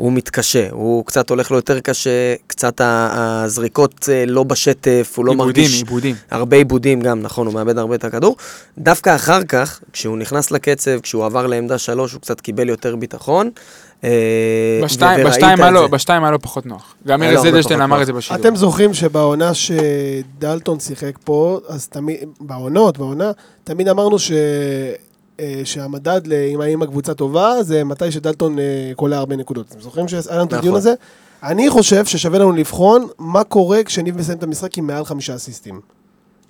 [0.00, 2.10] הוא מתקשה, הוא קצת הולך לו יותר קשה,
[2.46, 5.78] קצת הזריקות אה, לא בשטף, הוא לא עיבודים, מרגיש...
[5.82, 6.16] עיבודים.
[6.30, 8.36] הרבה עיבודים גם, נכון, הוא מאבד הרבה את הכדור.
[8.78, 13.50] דווקא אחר כך, כשהוא נכנס לקצב, כשהוא עבר לעמדה שלוש, הוא קצת קיבל יותר ביטחון.
[14.04, 15.26] אה, בשתיים-
[15.60, 15.70] היה
[16.30, 16.94] לו- פחות נוח.
[17.06, 18.00] גם ארז אדלשטיין אמר.
[18.02, 18.40] את זה בשידור.
[18.40, 23.30] אתם זוכרים שבעונה שדלטון שיחק פה, אז תמיד, בעונות, בעונה,
[23.64, 24.32] תמיד אמרנו ש...
[25.40, 26.20] אה, שהמדד
[26.72, 28.64] אם הקבוצה טובה, זה מתי שדלטון אה,
[28.96, 29.66] קולע הרבה נקודות.
[29.68, 30.76] אתם זוכרים שהיה לנו את הדיון נכון.
[30.76, 30.94] הזה?
[31.42, 35.80] אני חושב ששווה לנו לבחון מה קורה כשניב מסיים את המשחק עם מעל חמישה אסיסטים.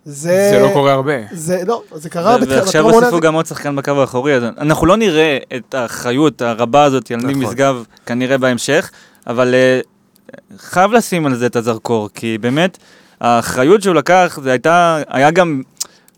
[0.04, 0.50] זה...
[0.52, 1.12] זה לא קורה הרבה.
[1.32, 3.06] זה, לא, זה קרה בתחילת ועכשיו העונה.
[3.06, 7.16] הוסיפו גם עוד שחקן בקו האחורי, אז אנחנו לא נראה את האחריות הרבה הזאת על
[7.16, 7.42] ניב נכון.
[7.42, 8.90] משגב כנראה בהמשך,
[9.26, 9.80] אבל אה,
[10.58, 12.78] חייב לשים על זה את הזרקור, כי באמת,
[13.20, 15.62] האחריות שהוא לקח, זה הייתה, היה גם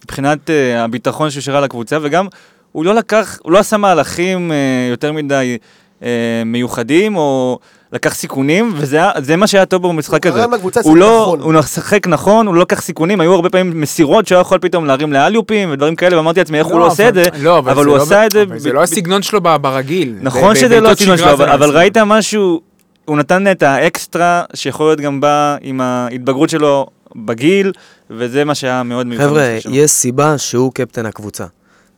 [0.05, 2.27] מבחינת הביטחון שהוא שרה לקבוצה, וגם
[2.73, 4.57] הוא לא לקח, הוא לא עשה מהלכים אה,
[4.91, 5.59] יותר מדי
[6.03, 6.09] אה,
[6.47, 7.59] מיוחדים, או
[7.93, 10.45] לקח סיכונים, וזה מה שהיה טוב במשחק הזה.
[10.83, 11.41] הוא לא, נכון.
[11.41, 15.13] הוא משחק נכון, הוא לא לקח סיכונים, היו הרבה פעמים מסירות שהוא יכול פתאום להרים
[15.13, 17.87] לאליופים ודברים כאלה, ואמרתי לעצמי איך הוא לא עושה את זה, לא, אבל זה הוא
[17.87, 18.43] לא עשה את זה...
[18.43, 20.15] אבל זה ב- לא הסגנון שלו ברגיל.
[20.21, 21.71] נכון ב- שזה לא בבעיטות הסגנון שלו, אבל- לא אבל.
[21.77, 22.61] ראית משהו,
[23.05, 27.73] הוא נתן את האקסטרה שיכול להיות גם בא עם ההתבגרות שלו בגיל,
[28.11, 29.25] וזה מה שהיה מאוד מיוחד.
[29.27, 29.57] חבר'ה.
[29.71, 31.45] יש סיבה שהוא קפטן הקבוצה.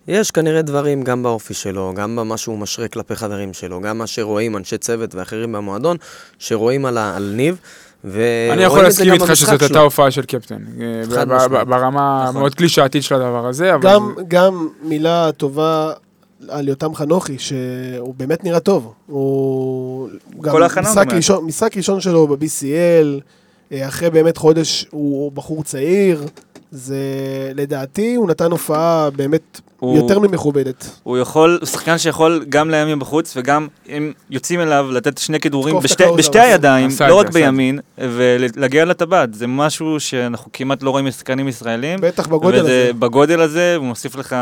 [0.08, 4.06] יש כנראה דברים גם באופי שלו, גם במה שהוא משרה כלפי חברים שלו, גם מה
[4.06, 5.96] שרואים אנשי צוות ואחרים במועדון,
[6.38, 7.58] שרואים על, ה- על ניב,
[8.04, 9.80] אני יכול להסכים איתך שזאת הייתה.
[9.80, 10.62] הופעה של קפטן.
[10.80, 11.24] אה.
[11.64, 12.40] ברמה נכון.
[12.40, 13.90] מאוד קלישאתית של הדבר הזה, אבל...
[13.90, 15.92] גם, גם מילה טובה
[16.48, 18.92] על יותם חנוכי, שהוא באמת נראה טוב.
[19.06, 20.08] הוא...
[20.40, 23.20] גם כל משחק ראשון, משחק ראשון שלו ב-BCL,
[23.72, 26.24] אה, אחרי באמת חודש הוא בחור צעיר.
[26.76, 26.96] זה,
[27.54, 30.90] לדעתי, הוא נתן הופעה באמת הוא- יותר ממכובדת.
[31.02, 35.78] הוא יכול, הוא שחקן שיכול גם לימים בחוץ, וגם אם יוצאים אליו לתת שני כדורים
[35.78, 37.30] בשתי, בשתי הידיים, לא זה, רק.
[37.32, 39.34] בימין, ולהגיע לטבעת.
[39.34, 41.98] זה משהו שאנחנו כמעט לא רואים משחקנים ישראלים.
[42.02, 42.92] בטח בגודל וזה הזה.
[42.98, 44.36] בגודל הזה, הוא מוסיף לך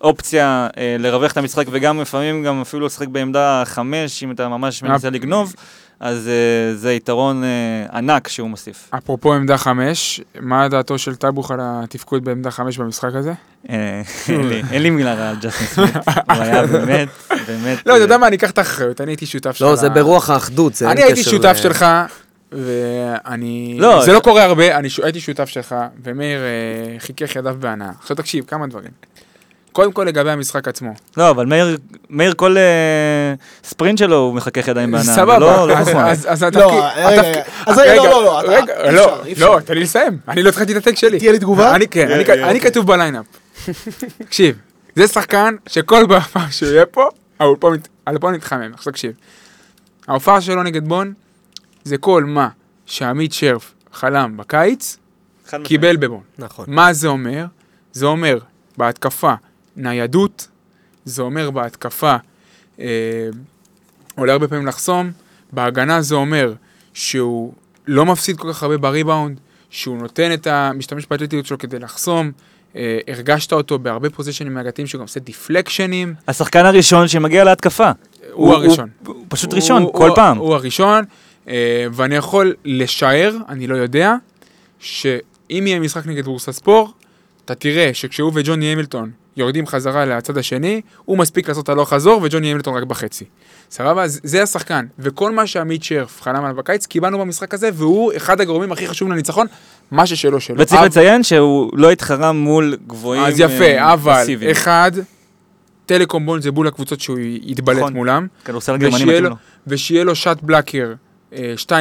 [0.00, 4.82] אופציה אה, לרווח את המשחק, וגם לפעמים גם אפילו לשחק בעמדה חמש, אם אתה ממש
[4.82, 5.54] מנסה לגנוב,
[6.00, 7.48] אז אה, זה יתרון אה,
[7.98, 8.90] ענק שהוא מוסיף.
[8.98, 13.32] אפרופו עמדה חמש, מה דעתו של טאבוך על התפקוד בעמדה חמש במשחק הזה?
[13.70, 14.02] אה,
[14.70, 17.08] אין לי- מילה רעה על ג'סטין סמית, הוא היה באמת,
[17.46, 17.78] באמת...
[17.86, 19.68] לא, אתה יודע מה, אני אקח את האחריות, אני הייתי שותף שלך.
[19.68, 21.86] לא, זה ברוח האחדות, זה אין אני הייתי קשר שותף שלך,
[22.52, 23.76] ואני...
[23.80, 26.40] לא, זה לא קורה הרבה, אני הייתי שותף שלך, ומאיר
[26.98, 27.90] חיכך ידיו בהנאה.
[28.00, 28.90] עכשיו תקשיב, כמה דברים.
[29.72, 30.94] קודם כל לגבי המשחק עצמו.
[31.16, 31.76] לא, אבל מאיר,
[32.10, 34.98] מאיר כל אה, ספרינט שלו הוא מחכך ידיים.
[34.98, 36.10] זה סבבה, לא לא אז- חוכמה.
[36.10, 37.04] אז- אז לא, התפקיד...
[37.06, 39.22] רגע, התפקיד- אז רגע, רגע, לא, לא, אתה- רגע, לא.
[39.38, 41.18] לא, תן לי לסיים, אני לא התחלתי את הטקסט שלי.
[41.18, 41.74] תהיה לי תגובה?
[41.74, 43.24] אני כן, אני- אני כתוב בליינאפ.
[44.18, 44.56] תקשיב,
[44.96, 47.08] זה שחקן שכל פעם שהוא יהיה פה,
[47.40, 48.70] האולפן מתחמם.
[48.74, 49.12] עכשיו תקשיב,
[50.08, 51.12] ההופעה שלו נגד בון,
[51.84, 52.48] זה כל מה
[52.86, 54.96] שעמית שרף חלם בקיץ.
[55.64, 56.20] קיבל בבון.
[56.38, 56.64] נכון.
[56.68, 57.44] מה זה אומר?
[57.92, 58.38] זה אומר
[58.76, 59.32] בהתקפה
[59.76, 60.48] ניידות,
[61.04, 62.16] זה אומר בהתקפה
[62.80, 63.28] אה,
[64.16, 65.10] עולה הרבה פעמים לחסום,
[65.52, 66.52] בהגנה זה אומר
[66.94, 67.52] שהוא
[67.86, 69.40] לא מפסיד כל כך הרבה בריבאונד,
[69.70, 70.70] שהוא נותן את ה...
[70.74, 72.32] משתמש באתלטיות שלו כדי לחסום,
[72.76, 77.90] אה, הרגשת אותו בהרבה פוזיישנים מהגתיים שהוא גם עושה דיפלקשנים, השחקן הראשון שמגיע להתקפה.
[78.32, 78.88] הוא הראשון.
[79.06, 80.38] הוא, הוא פשוט ראשון, הוא- כל הוא- פעם.
[80.38, 81.04] הוא הראשון,
[81.48, 84.14] אה, ואני יכול לשער, אני לא יודע,
[84.78, 85.10] שאם
[85.66, 86.92] יהיה משחק נגד בורסספור,
[87.44, 92.50] אתה תראה שכשהוא וג'וני המילטון יורדים חזרה לצד השני, הוא מספיק לעשות הלוך חזור, וג'וני
[92.50, 93.24] המילטון רק בחצי.
[93.70, 94.02] סבבה?
[94.06, 94.86] זה השחקן.
[94.98, 99.12] וכל מה שעמית שרף חלם עליו בקיץ, קיבלנו במשחק הזה, והוא אחד הגורמים הכי חשובים
[99.12, 99.46] לניצחון,
[99.90, 100.56] מה ששלו שלו.
[100.58, 104.50] וצריך אבל- לציין שהוא לא התחרה מול גבוהים אז יפה, אה, אבל, מסיביים.
[104.50, 104.92] אחד,
[105.86, 107.92] טלקום בול זה בול הקבוצות שהוא יתבלט נכון.
[107.92, 108.26] מולם.
[108.44, 109.36] כדורסל גרמני מתאים לו.
[109.66, 110.92] ושיהיה לו שעת בלאקר,
[111.32, 111.72] אה, 2-13,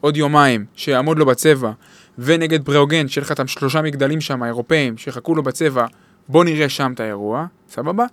[0.00, 1.70] עוד יומיים, שיעמוד לו בצבע,
[2.18, 5.86] ונגד בראוגן, שיהיה לך את השלושה מגדלים שם, האירופאים, שיחכו לו בצבע,
[6.28, 8.04] בוא נראה שם את האירוע, סבבה?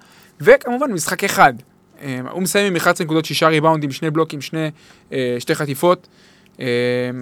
[0.41, 1.53] וכמובן, משחק אחד.
[2.01, 4.71] אה, הוא מסיים עם 11 נקודות, שישה ריבאונדים, שני בלוקים, שני,
[5.13, 6.07] אה, שתי חטיפות.
[6.59, 6.65] אה,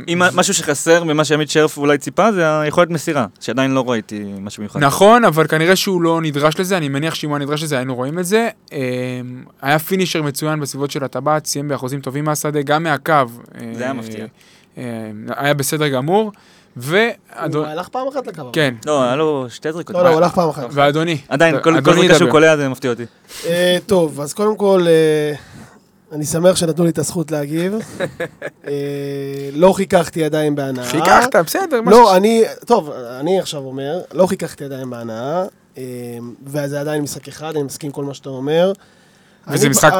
[0.07, 4.61] אם משהו שחסר ממה שעמית שרף אולי ציפה, זה היכולת מסירה, שעדיין לא ראיתי משהו
[4.61, 4.79] מיוחד.
[4.79, 7.95] נכון, אבל כנראה שהוא לא נדרש לזה, אני מניח שאם הוא היה נדרש לזה היינו
[7.95, 8.49] רואים את זה.
[9.61, 13.13] היה פינישר מצוין בסביבות של הטבעת, סיים באחוזים טובים מהשדה, גם מהקו.
[13.73, 14.25] זה היה מפתיע.
[15.27, 16.31] היה בסדר גמור,
[16.75, 16.83] הוא
[17.37, 18.41] ואדוני, הלך פעם אחת לקו.
[18.53, 19.95] כן, לא, היה לו שתי זריקות.
[19.95, 20.63] לא, לא, הוא הלך פעם אחת.
[20.71, 22.31] ואדוני, עדיין, כל זריקה שהוא.
[22.31, 23.03] קולע זה מפתיע אותי.
[23.45, 25.33] אה, טוב, אז קודם כל, אה,
[26.11, 27.73] אני שמח שנתנו לי את הזכות להגיב.
[28.67, 28.71] אה,
[29.53, 30.85] לא חיככתי ידיים בהנאה.
[30.85, 35.43] חיככת, בסדר, לא, אני, טוב, אני עכשיו אומר, לא חיככתי ידיים בהנאה,
[35.77, 35.83] אה,
[36.45, 38.73] וזה עדיין משחק אחד, אני מסכים עם כל מה שאתה אומר.
[39.47, 39.93] וזה אני- משחק-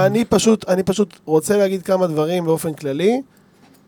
[0.67, 3.21] אני פשוט רוצה להגיד כמה דברים באופן כללי,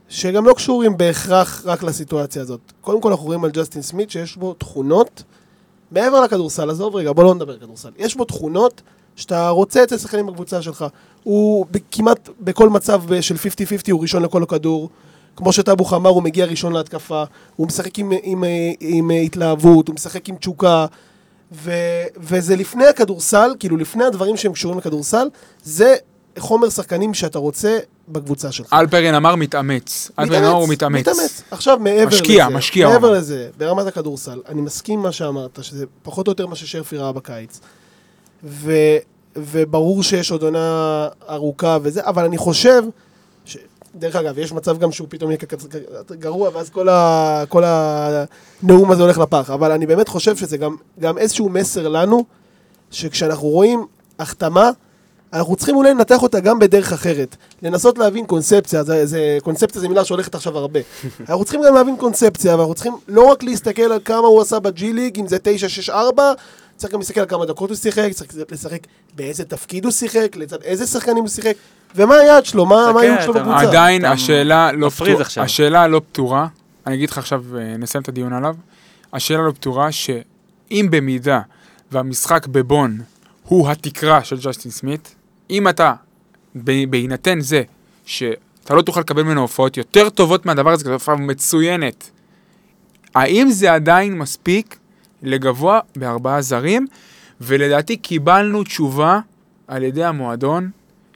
[0.09, 2.59] שגם לא קשורים בהכרח רק לסיטואציה הזאת.
[2.81, 5.23] קודם כל אנחנו רואים על ג'סטין סמית שיש בו תכונות,
[5.91, 7.89] מעבר לכדורסל, עזוב רגע, בוא לא נדבר כדורסל.
[7.97, 8.81] יש בו תכונות
[9.15, 10.85] שאתה רוצה אצל שחקנים בקבוצה שלך.
[11.23, 13.37] הוא כמעט בכל מצב של 50-50
[13.91, 14.89] הוא ראשון לכל הכדור.
[15.35, 17.23] כמו שטאבוך אמר, הוא מגיע ראשון להתקפה,
[17.55, 18.43] הוא משחק עם, עם, עם,
[18.79, 20.85] עם התלהבות, הוא משחק עם תשוקה,
[21.51, 21.71] ו,
[22.17, 25.27] וזה לפני הכדורסל, כאילו לפני הדברים שהם קשורים לכדורסל,
[25.63, 25.95] זה
[26.39, 27.77] חומר שחקנים שאתה רוצה
[28.07, 28.73] בקבוצה שלך.
[28.73, 30.11] אלפרין אמר מתאמץ.
[30.19, 31.07] אלפרין אמר הוא מתאמץ.
[31.07, 31.41] מתאמץ.
[31.51, 33.11] עכשיו, מעבר משקיע, לזה, משקיע, הוא מעבר.
[33.11, 37.59] לזה, ברמת הכדורסל, אני מסכים מה שאמרת, שזה פחות או יותר מה ששרפי ראה בקיץ.
[38.43, 38.71] ו,
[39.35, 42.83] וברור שיש עוד עונה ארוכה וזה, אבל אני חושב,
[43.45, 43.57] ש...
[43.95, 45.37] דרך אגב, יש מצב גם שהוא פתאום יהיה
[46.11, 49.49] גרוע, ואז כל, ה, כל הנאום הזה הולך לפח.
[49.49, 52.25] אבל אני באמת חושב שזה גם, גם איזשהו מסר לנו,
[52.91, 53.85] שכשאנחנו רואים
[54.19, 54.69] החתמה,
[55.35, 57.35] אנחנו צריכים אולי לנתח אותה גם בדרך אחרת.
[57.61, 60.79] לנסות להבין קונספציה, זה, זה, קונספציה זה מילה שהולכת עכשיו הרבה.
[61.29, 64.93] אנחנו צריכים גם להבין קונספציה, ואנחנו צריכים לא רק להסתכל על כמה הוא עשה בג'י
[64.93, 65.37] ליג, אם זה
[65.89, 65.93] 9-6-4,
[66.75, 68.79] צריך גם להסתכל על כמה דקות הוא שיחק, צריך לשחק
[69.15, 71.53] באיזה תפקיד הוא שיחק, לצד איזה שחקנים הוא שיחק,
[71.95, 73.59] ומה היעד שלו, מה מה היעד שלו בקבוצה.
[73.59, 74.89] עדיין השאלה לא.
[75.19, 75.43] עכשיו.
[75.43, 76.47] השאלה לא פתורה.
[76.87, 78.55] אני אגיד לך עכשיו, אה, נסיים את הדיון עליו.
[79.13, 81.41] השאלה לא פתורה שאם במידה
[81.91, 83.01] והמשחק בבון
[83.43, 85.15] הוא התקרה של ג'סטין סמית,
[85.49, 85.93] אם אתה,
[86.89, 87.63] בהינתן זה
[88.05, 92.09] שאתה לא תוכל לקבל ממנו הופעות יותר טובות מהדבר הזה, כי זו הופעה מצוינת,
[93.15, 94.77] האם זה עדיין מספיק
[95.23, 96.87] לגבוה בארבעה זרים?
[97.41, 99.19] ולדעתי קיבלנו תשובה
[99.67, 100.69] על ידי המועדון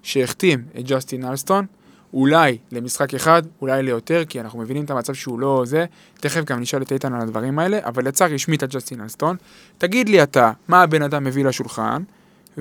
[0.04, 1.66] שהחתים את ג'סטין אלסטון,
[2.14, 5.86] אולי למשחק אחד, אולי ליותר, כי אנחנו מבינים את המצב שהוא לא זה.
[6.20, 9.36] תכף גם נשאל את איתן על הדברים האלה, אבל יצא רשמית על ג'סטין אלסטון.
[9.78, 12.04] תגיד לי אתה, מה הבן אדם מביא לשולחן,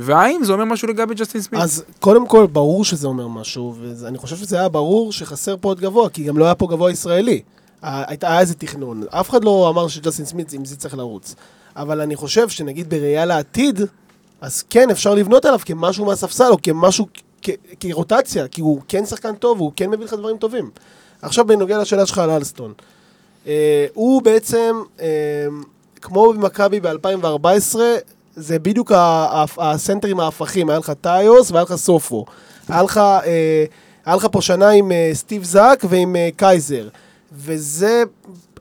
[0.01, 1.63] והאם זה אומר משהו לגבי ג'סטין סמית?
[1.63, 5.81] אז קודם כל, ברור שזה אומר משהו, ואני חושב שזה היה ברור שחסר פה עוד
[5.81, 7.43] גבוה, כי גם לא היה פה גבוה ישראלי.
[7.83, 9.03] היה איזה תכנון.
[9.11, 11.35] אף אחד לא אמר שג'סטין סמית עם זה צריך לרוץ.
[11.77, 13.81] אבל אני חושב שנגיד בראייה לעתיד,
[14.41, 17.07] אז כן, אפשר לבנות עליו כמשהו מהספסל, או כמשהו,
[17.81, 20.71] כרוטציה, כי הוא כן שחקן טוב, והוא כן מביא לך דברים טובים.
[21.23, 22.73] עכשיו, בנוגע לשאלה שלך על אלסטון.
[23.47, 25.47] אה, הוא בעצם, אה,
[26.01, 27.79] כמו במכבי ב-2014,
[28.39, 28.93] זה בדיוק
[29.59, 32.25] הסנטרים ההפכים, היה לך טאיוס והיה לך סופו.
[32.69, 33.65] היה לך, אה,
[34.07, 36.89] היה לך פה שנה עם אה, סטיב זאק ועם אה, קייזר.
[37.33, 38.03] וזה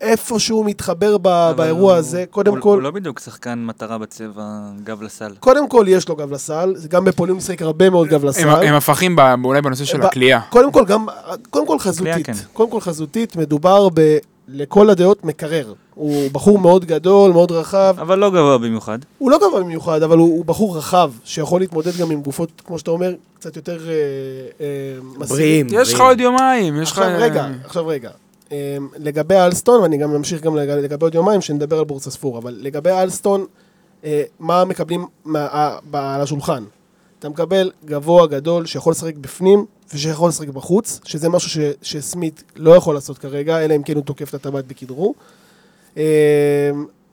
[0.01, 2.25] איפשהו מתחבר ב- באירוע הוא- הזה.
[2.30, 4.43] קודם הוא- כל, הוא לא בדיוק שחקן מטרה בצבע
[4.84, 5.34] גב לסל.
[5.39, 8.41] קודם כל יש לו גב לסל, גם בפולין הוא משחק הרבה מאוד גב לסל.
[8.49, 10.39] הם, הם הפכים ב- אולי בנושא של ב- הכלייה.
[10.49, 11.05] קודם כל גם,
[11.49, 12.34] קודם כל חזותית, כן.
[12.53, 14.17] קודם כל חזותית, מדובר ב...
[14.48, 15.74] לכל הדעות מקרר.
[15.95, 17.95] הוא בחור מאוד גדול, מאוד רחב.
[18.02, 19.00] אבל לא גבוה במיוחד.
[19.18, 22.80] הוא לא גבוה במיוחד, אבל הוא, הוא בחור רחב, שיכול להתמודד גם עם גופות, כמו
[22.80, 23.93] שאתה אומר, קצת יותר אה,
[24.62, 25.26] אה.
[25.28, 25.68] בריאים.
[25.72, 27.00] יש לך עוד יומיים, יש לך...
[27.00, 28.10] עכשיו רגע, עכשיו רגע.
[28.52, 28.58] אה,
[28.98, 32.58] לגבי אלסטון, ואני גם ממשיך גם לג- לגבי עוד יומיים, שנדבר על בורסה ספור, אבל
[32.62, 33.45] לגבי אלסטון,
[34.06, 36.64] אה, מה מקבלים מה, אה, ב- על השולחן?
[37.20, 42.75] אתה מקבל גבוה גדול שיכול לשחק בפנים ושיכול לשחק בחוץ, שזה משהו ש, שסמית לא
[42.75, 45.15] יכול לעשות כרגע, אלא אם כן הוא תוקף את הטבעת בכדרור.
[45.97, 46.03] אה,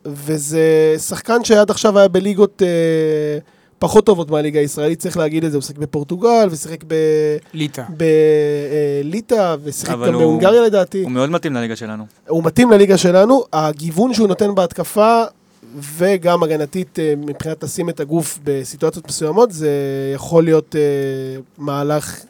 [0.06, 0.60] וזה
[0.98, 3.38] שחקן שעד עכשיו היה בליגות אה,
[3.78, 6.94] פחות טובות מהליגה הישראלית, צריך להגיד את זה, הוא שיחק בפורטוגל ושיחק ב...
[7.54, 7.82] ליטא.
[9.02, 11.02] בליטא, ושיחק אבל גם הוא- בהונגריה לדעתי.
[11.02, 12.04] הוא מאוד מתאים לליגה שלנו.
[12.28, 15.22] הוא מתאים לליגה שלנו, הגיוון שהוא נותן בהתקפה,
[15.96, 19.70] וגם הגנתית אה, מבחינת לשים את הגוף בסיטואציות מסוימות, זה
[20.14, 20.80] יכול להיות אה,
[21.58, 22.20] מהלך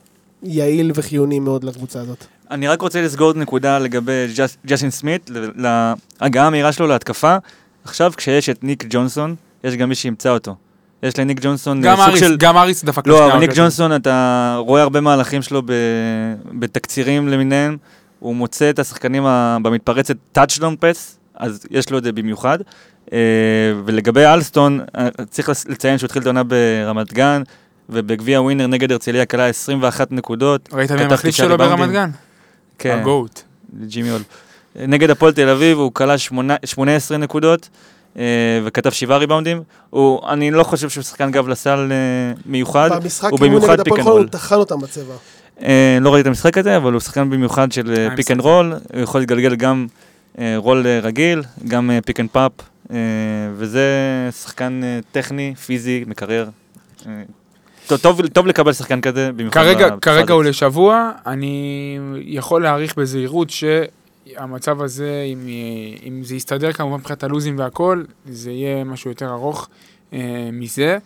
[0.44, 2.24] יעיל וחיוני מאוד לקבוצה הזאת.
[2.50, 5.30] אני רק רוצה לסגור עוד נקודה לגבי ג'ס- ג'סטין סמית,
[6.20, 7.36] להגעה המהירה שלו להתקפה.
[7.84, 9.34] עכשיו, כשיש את ניק ג'ונסון,
[9.64, 10.56] יש גם מי שימצא אותו.
[11.02, 12.36] יש לניק ג'ונסון גם סוג אריס, של...
[12.36, 13.50] גם אריס דפק לא, אבל ניק.
[13.54, 15.72] ג'ונסון, אתה רואה הרבה מהלכים שלו ב...
[16.52, 17.76] בתקצירים למיניהם.
[18.18, 19.56] הוא מוצא את השחקנים ה...
[19.62, 20.98] במתפרצת touchdown pass,
[21.34, 22.58] אז יש לו את זה במיוחד.
[23.12, 23.18] אה,
[23.84, 27.42] ולגבי אלסטון, אה, צריך לציין שהוא התחיל את העונה ברמת גן,
[27.88, 30.68] ובגביע ווינר נגד הרצליה כלה 21 נקודות.
[30.72, 31.90] ראית מי המחליף שלו ברמת.
[31.90, 32.10] גן?
[32.78, 32.98] כן.
[33.00, 33.42] הגוט.
[33.86, 34.22] ג'ימי אול.
[34.76, 37.68] נגד הפועל תל אביב הוא כלה שמונה- 18 נקודות
[38.18, 38.22] אה,
[38.64, 39.62] וכתב שבעה ריבאונדים.
[39.90, 41.96] הוא, אני לא חושב שהוא שחקן גב לסל אה,
[42.46, 42.90] מיוחד.
[43.02, 44.24] במשחק הוא אימון במיוחד נגד הפועל pick and חולון, roll.
[44.24, 45.14] הוא טחן אותם בצבע.
[45.62, 48.72] אה, לא ראיתי את המשחק הזה, אבל הוא שחקן במיוחד של פיק אנד רול.
[48.94, 49.86] הוא יכול להתגלגל גם
[50.38, 52.52] אה, רול אה, רגיל, גם פיק אנד פאפ.
[53.56, 53.88] וזה
[54.42, 56.48] שחקן אה, טכני, פיזי, מקרר.
[57.86, 60.34] טוב, טוב, לקבל שחקן כזה, במיוחד כרגע, כרגע.
[60.34, 65.48] הוא לשבוע, אני יכול להעריך בזהירות שהמצב הזה, אם,
[66.06, 69.68] אם זה יסתדר כמובן מבחינת הלו"זים והכל, זה יהיה משהו יותר ארוך
[70.12, 70.98] אה, מזה.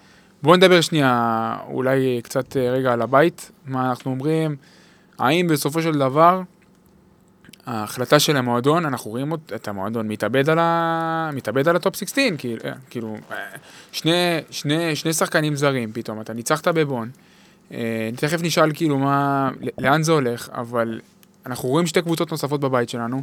[0.42, 4.56] בואו נדבר שנייה, אולי קצת אה, רגע על הבית, מה אנחנו אומרים,
[5.18, 6.40] האם בסופו של דבר,
[7.68, 11.30] ההחלטה של המועדון, אנחנו רואים את המועדון מתאבד על, ה...
[11.32, 13.36] מתאבד על הטופ 16, כאילו, אה, כאילו אה,
[13.92, 17.10] שני, שני, שני שחקנים זרים פתאום, אתה ניצחת בבון,
[17.72, 21.00] אה, תכף נשאל כאילו מה, לאן זה הולך, אבל
[21.46, 23.22] אנחנו רואים שתי קבוצות נוספות בבית שלנו,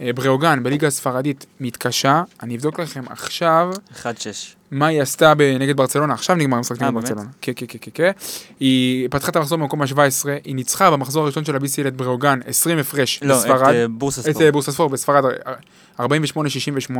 [0.00, 3.70] בריאוגן בליגה הספרדית מתקשה, אני אבדוק לכם עכשיו.
[3.92, 4.04] 1-6.
[4.74, 7.00] מה היא עשתה נגד ברצלונה, עכשיו נגמר המשחק אה, נגד?
[7.00, 7.28] ברצלונה.
[7.40, 8.10] כן, כן, כן, כן, כן.
[8.60, 9.96] היא פתחה את המחזור במקום ה-17,
[10.44, 13.74] היא ניצחה במחזור הראשון של ה-BCL את בריאוגן, 20 הפרש לא, את בספרד.
[13.74, 14.52] אה, בורסה את אה, ספורט.
[14.52, 15.24] בורסספור בספרד,
[15.98, 16.92] אה, 48-68.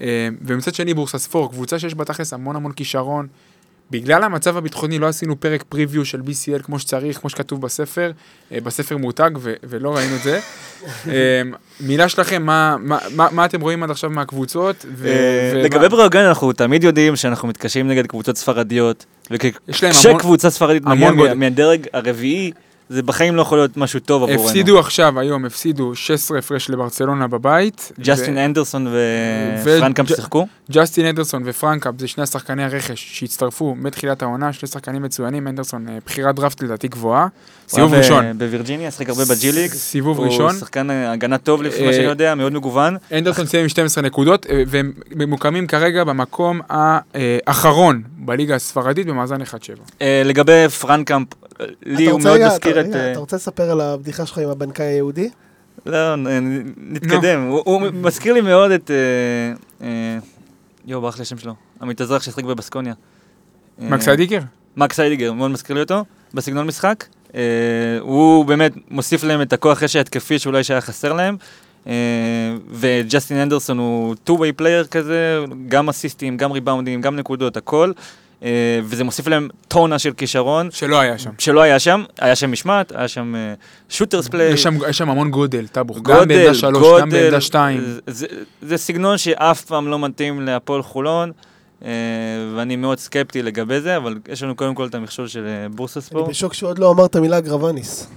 [0.00, 3.26] אה, ומצד שני בורסספור, קבוצה שיש בה תכלס המון המון כישרון.
[3.90, 8.10] בגלל המצב הביטחוני לא עשינו פרק פריוויו של BCL כמו שצריך, כמו שכתוב בספר,
[8.52, 10.40] אה, בספר מותג, ו- ולא ראינו את זה.
[11.08, 11.42] אה,
[11.80, 14.86] מילה שלכם, מה, מה, מה, מה אתם רואים עד עכשיו מהקבוצות?
[14.94, 19.04] ו- אה, ומה- לגבי בריאוגן אנחנו תמיד יודעים שאנחנו מתקשים נגד קבוצות ספרדיות.
[19.30, 22.52] וכשקבוצה ספרדית מגיעה מהדרג הרביעי,
[22.88, 24.42] זה בחיים לא יכול להיות משהו טוב עבורנו.
[24.48, 27.92] הפסידו עכשיו, היום הפסידו 16 הפרש לברצלונה בבית.
[28.00, 30.46] ג'סטין אנדרסון ו- ופרנקאמפ ג'- שיחקו?
[30.72, 35.98] ג'סטין אנדרסון ופרנקאמפ זה שני השחקני הרכש שהצטרפו מתחילת העונה, שני שחקנים מצוינים, אנדרסון אה,
[36.06, 37.26] בחירת דראפט לדעתי גבוהה.
[37.68, 38.38] סיבוב הוא ראשון.
[38.38, 39.70] בווירג'יניה, שיחק הרבה בג'י ליג.
[39.70, 40.54] סיבוב הוא ראשון.
[40.58, 42.96] שחקן הגנה טוב לפי מה אה, שאני יודע, מאוד מגוון.
[43.12, 49.46] אנדרסון סיים עם 12 נקודות, אה, והם ממוקמים כרגע במקום האחרון בליגה הספרדית במאזן 1-7.
[50.02, 51.45] אה, לגבי פרנקאמפ, אה,
[51.86, 52.94] לי אתה הוא רוצה מאוד מזכיר את...
[52.94, 55.30] אה, אתה רוצה לספר על הבדיחה שלך עם הבנקאי היהודי?
[55.86, 56.14] לא,
[56.76, 57.42] נתקדם.
[57.42, 58.90] הוא- מזכיר לי מאוד את...
[58.90, 58.96] אה,
[59.86, 60.18] אה,
[60.86, 61.54] יואו, ברח לי השם שלו.
[61.82, 62.94] עמית אזרח ששיחק בבסקוניה.
[63.78, 64.38] מקס איידיקר?
[64.76, 66.04] מקס היידיגר, מאוד מזכיר לי אותו,
[66.34, 67.04] בסגנון משחק.
[68.00, 71.36] הוא באמת מוסיף להם את הכוח רשע התקפי שאולי שהיה חסר להם.
[72.70, 77.92] וג'סטין אנדרסון הוא two-way player כזה, גם אסיסטים, גם ריבאונדים, גם נקודות, הכל.
[78.42, 78.48] אה,
[78.84, 81.30] וזה מוסיף להם טונה של כישרון, שלא היה שם.
[81.38, 83.34] שלא היה שם, היה שם משמעת, היה שם
[83.88, 84.52] שוטרס פליי.
[84.52, 85.98] יש שם- יש שם המון גודל, טאבוך.
[86.02, 87.80] גם בעמדה 3, גם בעמדה 2.
[87.80, 88.26] זה, זה,
[88.62, 91.32] זה סגנון שאף פעם לא מתאים להפועל חולון,
[91.84, 91.88] אה,
[92.56, 96.00] ואני מאוד סקפטי לגבי זה, אבל יש לנו קודם כל את המכשול של אה, בורסה
[96.00, 96.28] אני ספורט.
[96.28, 98.08] בשוק שעוד לא אמרת מילה גרבניס.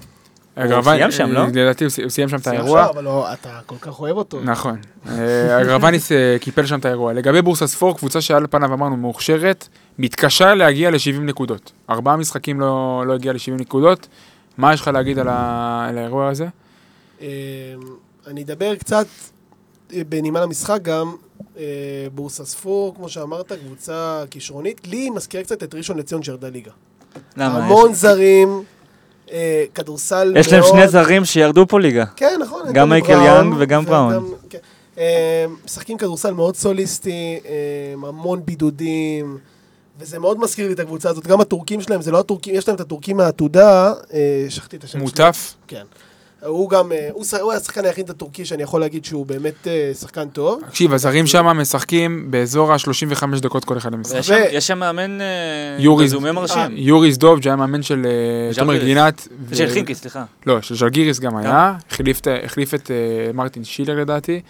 [0.83, 1.45] סיים שם, לא?
[1.47, 2.89] לדעתי הוא סי- הוא סיים שם את האירוע.
[2.89, 4.39] אבל לא, אתה כל כך אוהב אותו.
[4.43, 4.77] נכון.
[5.09, 7.13] אה, הגרבניס אה, קיפל שם את האירוע.
[7.13, 9.67] לגבי בורסה ספור, קבוצה שעל פניו אמרנו מאוכשרת,
[9.99, 11.71] מתקשה להגיע ל-70 נקודות.
[11.89, 14.07] ארבעה משחקים לא לא הגיע ל-70 נקודות.
[14.57, 15.27] מה יש לך להגיד על
[15.97, 16.47] האירוע הזה?
[17.21, 17.27] אה,
[18.27, 19.05] אני אדבר קצת
[19.93, 21.15] אה, בנימה למשחק גם.
[22.15, 24.87] בורסה ספור, כמו שאמרת, קבוצה כישרונית.
[24.87, 26.71] לי היא מזכירה קצת את ראשון לציון שירדה ליגה.
[27.37, 27.57] למה?
[27.65, 28.63] המון זרים,
[29.31, 30.37] אה, כדורסל מאוד...
[30.37, 32.05] יש להם שני זרים שירדו פה ליגה.
[32.15, 32.61] כן, נכון.
[32.73, 34.33] גם מייקל יאנג וגם בראון.
[34.49, 34.57] כן.
[34.97, 39.37] אה, משחקים כדורסל מאוד סוליסטי, אה, המון בידודים,
[39.99, 41.27] וזה מאוד מזכיר לי את הקבוצה הזאת.
[41.27, 44.91] גם הטורקים שלהם, זה לא הטורקים, יש להם את הטורקים מהעתודה, אה, שכחתי את השם
[44.91, 45.01] שלו.
[45.01, 45.53] מוטף?
[45.67, 45.83] כן.
[46.45, 50.27] הוא גם, אה, הוא הוא השחקן היחיד הטורקי שאני יכול להגיד שהוא באמת אה, שחקן
[50.29, 50.61] טוב.
[50.69, 54.17] תקשיב, הזרים שם משחקים באזור ה-35 דקות כל אחד למשחק.
[54.19, 55.25] יש שם- יש שם מאמן אה,
[55.79, 56.61] יוריס- רזומה מרשים.
[56.71, 58.83] יוריס דוב, שהיה מאמן של אה, תומר.
[58.83, 59.27] גינת.
[59.49, 60.23] ו- של חינקי, סליחה.
[60.45, 62.95] לא, של ז'לגיריס גם היה, החליף את- החליף את אה,
[63.33, 64.41] מרטין שילר לדעתי,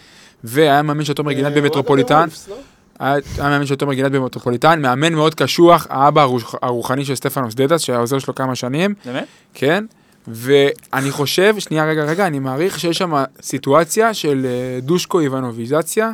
[0.44, 2.28] והיה מאמן של תומר גינת אה, במטרופוליטן.
[2.48, 2.56] לא?
[3.00, 7.80] היה מאמן של תומר גינת במטרופוליטן, מאמן מאוד קשוח, האבא הרוח- הרוחני של סטפנוס דדס,
[7.80, 9.24] שהיה עוזר שלו כמה שנים, באמת?
[9.54, 9.84] כן?
[10.28, 13.12] ואני חושב, שנייה, רגע, רגע, אני מעריך שיש שם
[13.42, 16.10] סיטואציה של אה, דושקו איבנוביזציה,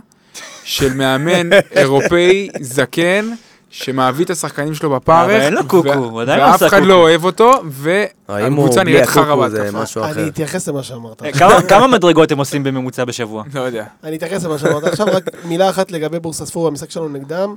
[0.65, 3.31] של מאמן אירופאי זקן,
[3.71, 6.77] שמעביא את השחקנים שלו בפרך, אבל אין לו קוקו, הוא עדיין לא ואף עשה אחד
[6.77, 6.89] קוקו.
[6.89, 10.05] לא אוהב אותו, והקבוצה נראית חרא בהתקפה.
[10.11, 11.23] אני אתייחס למה שאמרת.
[11.23, 13.43] אה, כמה- כמה מדרגות הם עושים בממוצע בשבוע?
[13.55, 13.85] לא יודע.
[14.05, 14.85] אני אתייחס למה שאמרת.
[14.85, 17.55] עכשיו רק מילה אחת לגבי בורסה ספור, המשחק שלנו נגדם.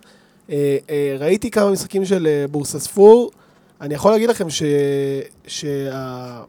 [0.52, 0.78] אה,
[1.20, 3.32] ראיתי כמה משחקים של בורסה ספור.
[3.82, 4.64] אני יכול להגיד לכם ש...
[5.48, 6.42] שה-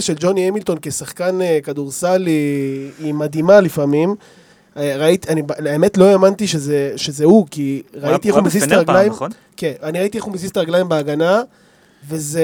[0.00, 4.14] של ג'וני המילטון כשחקן אה, כדורסל היא, היא מדהימה לפעמים.
[4.76, 8.72] אה, ראיתי, אני, האמת לא האמנתי שזה, שזה הוא, כי ראיתי איך הוא מזיז את
[8.72, 9.12] הרגליים.
[9.12, 9.30] נכון?
[9.56, 11.42] כן, אני ראיתי איך הוא מזיז את הרגליים בהגנה,
[12.08, 12.42] וזה,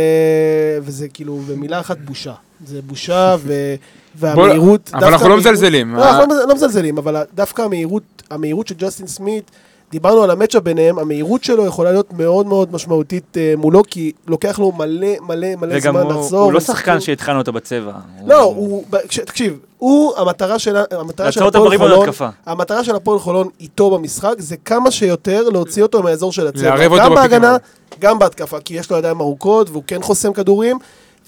[0.82, 2.34] וזה כאילו במילה אחת בושה.
[2.66, 3.74] זה בושה ו,
[4.18, 4.90] והמהירות...
[4.94, 5.94] אבל אנחנו לא מזלזלים.
[5.94, 9.50] לא, אנחנו לא- לא מזלזלים, אבל דווקא המהירות, המהירות של ג'סטין סמית,
[9.90, 14.58] דיברנו על המצ'אפ ביניהם, המהירות שלו יכולה להיות מאוד מאוד משמעותית אה, מולו, כי לוקח
[14.58, 14.88] לו מלא
[15.20, 16.40] מלא מלא וגם זמן הוא- לחזור.
[16.40, 17.92] הוא לא שחקן שהתחלנו אותו בצבע.
[18.26, 18.84] לא, הוא,
[19.26, 22.28] תקשיב, הוא, המטרה של, המטרה של הפועל חולון, התקפה.
[22.46, 26.62] המטרה של הפועל חולון איתו במשחק, זה כמה שיותר להוציא אותו מהאזור של הצבע.
[26.76, 27.56] לערב אותו גם בהגנה,
[28.00, 30.78] גם בהתקפה, כי יש לו ידיים ארוכות, והוא כן חוסם כדורים,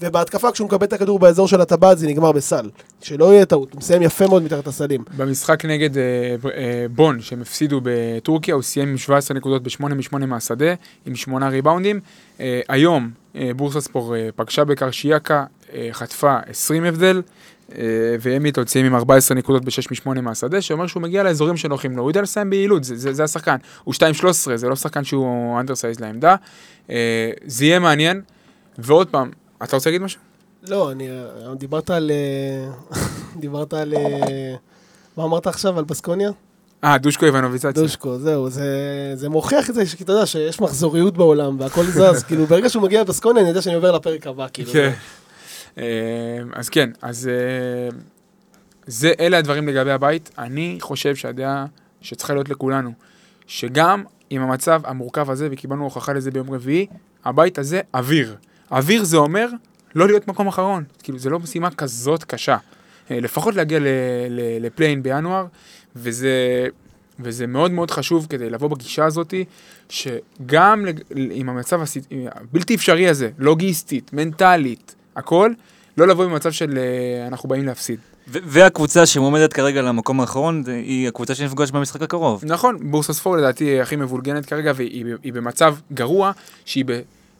[0.01, 2.69] ובהתקפה, כשהוא מקבל את הכדור באזור של הטבעת, זה נגמר בסל.
[3.01, 5.03] שלא יהיה טעות, הוא מסיים יפה מאוד מתחת הסלים.
[5.17, 6.03] במשחק נגד אה,
[6.55, 10.73] אה, בון, שהם הפסידו בטורקיה, הוא סיים עם 17 נקודות ב-8 מ-8 מהשדה,
[11.05, 11.99] עם 8 ריבאונדים.
[12.39, 17.21] אה, היום אה, בורסה ספור אה, פגשה בקרשיאקה, אה, חטפה 20 הבדל,
[17.75, 17.83] אה,
[18.21, 22.09] והמיטון סיים עם 14 נקודות ב-6 מ-8 מהשדה, שאומר שהוא מגיע לאזורים שנוחים לו, הוא
[22.09, 23.55] יודע לסיים ביעילות, זה, זה, זה השחקן.
[23.83, 23.97] הוא 2-13,
[24.55, 26.35] זה לא שחקן שהוא undersize לעמדה.
[26.89, 28.21] אה, זה יהיה מעניין,
[28.77, 29.31] ועוד פעם,
[29.63, 30.21] אתה רוצה להגיד משהו?
[30.67, 31.09] לא, אני,
[31.55, 32.11] דיברת על...
[32.11, 32.97] אה,
[33.41, 33.93] דיברת על...
[33.93, 34.55] אה,
[35.17, 35.79] מה אמרת עכשיו?
[35.79, 36.31] על בסקוניה?
[36.83, 37.71] אה, דושקו איבנוביץ'.
[37.71, 38.65] דושקו, זהו, זה,
[39.15, 42.83] זה מוכיח את זה, כי אתה יודע שיש מחזוריות בעולם והכל זז, כאילו ברגע שהוא
[42.83, 44.71] מגיע לבסקוניה אני יודע שאני עובר לפרק הבא, כאילו.
[44.71, 44.91] כן.
[45.77, 45.83] אה,
[46.53, 47.97] אז כן, אז אה,
[48.87, 50.31] זה, אלה הדברים לגבי הבית.
[50.37, 51.65] אני חושב שהדעה
[52.01, 52.91] שצריכה להיות לכולנו,
[53.47, 56.87] שגם עם המצב המורכב הזה, וקיבלנו הוכחה לזה ביום רביעי,
[57.25, 58.35] הבית הזה אוויר.
[58.71, 59.47] אוויר זה אומר
[59.95, 60.83] לא להיות מקום אחרון.
[61.03, 62.57] כאילו, זה לא משימה כזאת קשה.
[63.11, 63.79] אה, לפחות להגיע
[64.61, 65.45] לפליין בינואר,
[65.95, 66.67] וזה,
[67.19, 69.45] וזה מאוד מאוד חשוב כדי לבוא בגישה הזאתי,
[69.89, 70.85] שגם
[71.31, 71.97] עם המצב הס-
[72.31, 75.51] הבלתי אפשרי הזה, לוגיסטית, מנטלית, הכל,
[75.97, 77.99] לא לבוא במצב של אה, אנחנו באים להפסיד.
[78.27, 82.43] והקבוצה שמועמדת כרגע למקום האחרון, היא הקבוצה שנפגש במשחק הקרוב.
[82.45, 86.31] נכון, בורסה ספור לדעתי היא הכי מבולגנת כרגע, והיא היא במצב גרוע,
[86.65, 86.85] שהיא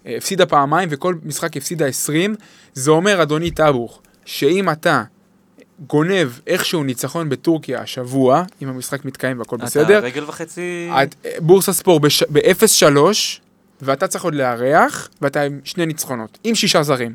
[0.06, 2.36] הפסידה פעמיים וכל משחק הפסידה 20.
[2.74, 5.04] זה אומר, אדוני טאבוך, שאם אתה
[5.88, 10.90] גונב איכשהו ניצחון בטורקיה השבוע, אם המשחק מתקיים והכל בסדר, אתה רגל וחצי...
[11.04, 12.98] את- אה, בורסה ספור בש- ב-0-3,
[13.82, 17.14] ואתה צריך עוד לארח, ואתה עם שני ניצחונות, עם שישה זרים.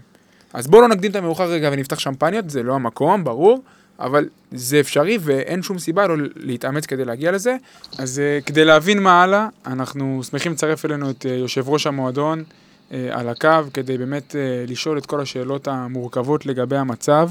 [0.52, 3.62] אז בואו לא נקדים את המאוחר רגע ונפתח שמפניות, זה לא המקום, ברור,
[4.00, 7.56] אבל זה אפשרי ואין שום סיבה לא להתאמץ כדי להגיע לזה.
[7.98, 12.44] אז uh, כדי להבין מה הלאה, אנחנו שמחים לצרף אלינו את uh, יושב ראש המועדון
[12.90, 17.30] על הקו, כדי באמת uh, לשאול את כל השאלות המורכבות לגבי המצב.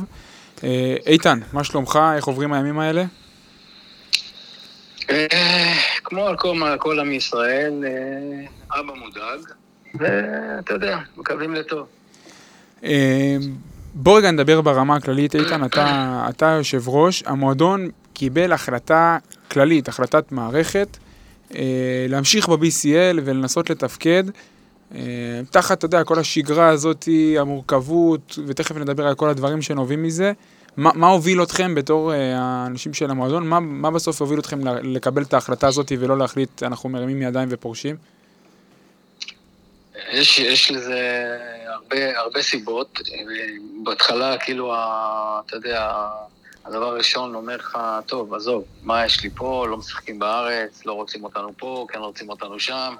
[0.57, 0.61] Uh,
[1.05, 1.99] איתן, מה שלומך?
[2.15, 3.05] איך עוברים הימים האלה?
[5.09, 9.39] אה, כמו על כל, כל עם ישראל, אה, אבא מודאג,
[9.95, 11.87] ואתה יודע, מקווים לטוב.
[12.83, 13.37] אה,
[13.93, 19.17] בוא רגע נדבר ברמה הכללית, איתן, אתה, אתה יושב ראש, המועדון קיבל החלטה
[19.51, 20.97] כללית, החלטת מערכת,
[21.55, 24.31] אה, להמשיך ב-BCL ולנסות לתפקד, אה,
[25.49, 27.07] תחת, אתה יודע, כל השגרה הזאת,
[27.39, 30.31] המורכבות, ותכף נדבר על כל הדברים שנובעים מזה.
[30.77, 33.47] מה, מה הוביל אתכם בתור אה, האנשים של המועדון?
[33.47, 37.95] מה, מה בסוף הוביל אתכם לקבל את ההחלטה הזאת ולא להחליט, אנחנו מרימים ידיים ופורשים?
[40.11, 41.27] יש, יש לזה
[41.65, 42.99] הרבה, הרבה סיבות.
[43.83, 44.73] בהתחלה, כאילו,
[45.45, 45.91] אתה יודע,
[46.65, 51.23] הדבר הראשון אומר לך, טוב, עזוב, מה יש לי פה, לא משחקים בארץ, לא רוצים
[51.23, 52.95] אותנו פה, כן רוצים אותנו שם,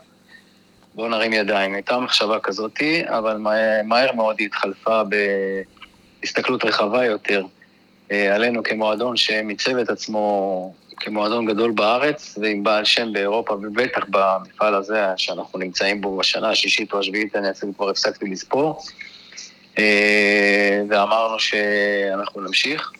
[0.96, 1.74] בואו נרים ידיים.
[1.74, 5.02] הייתה מחשבה כזאתי, אבל מה- מהר מאוד היא התחלפה
[6.22, 7.46] בהסתכלות רחבה יותר
[8.12, 14.76] אה, עלינו כמועדון שמיצב את עצמו כמועדון גדול בארץ ועם בעל שם באירופה, ובטח במפעל
[14.76, 18.82] הזה שאנחנו נמצאים בו בשנה השישית או השביעית, אני אפילו כבר הפסקתי לספור.
[19.78, 22.92] אה, ואמרנו שאנחנו נמשיך.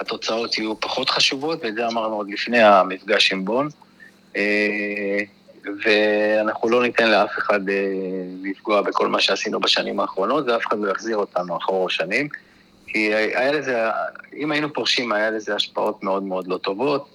[0.00, 3.68] התוצאות יהיו פחות חשובות, ואת זה אמרנו עוד לפני המפגש עם בון.
[5.64, 7.74] ואנחנו לא ניתן לאף אחד אה,
[8.42, 12.28] לפגוע בכל מה שעשינו בשנים האחרונות, ואף אחד לא יחזיר אותנו אחורה שנים.
[12.86, 13.88] כי היה לזה,
[14.36, 17.14] אם היינו פורשים, היה לזה השפעות מאוד מאוד לא טובות,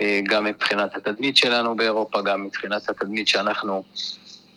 [0.00, 3.82] אה, גם מבחינת התדמית שלנו באירופה, גם מבחינת התדמית שאנחנו,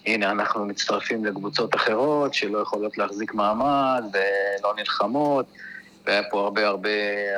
[0.05, 5.45] הנה, אנחנו מצטרפים לקבוצות אחרות שלא יכולות להחזיק מעמד ולא נלחמות,
[6.05, 6.89] והיה פה הרבה הרבה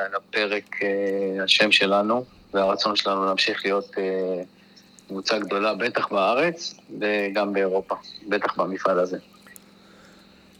[0.06, 3.96] על הפרק אה, השם שלנו, והרצון שלנו להמשיך להיות
[5.08, 7.96] קבוצה גדולה, בטח בארץ וגם באירופה,
[8.28, 9.18] בטח במפעל הזה.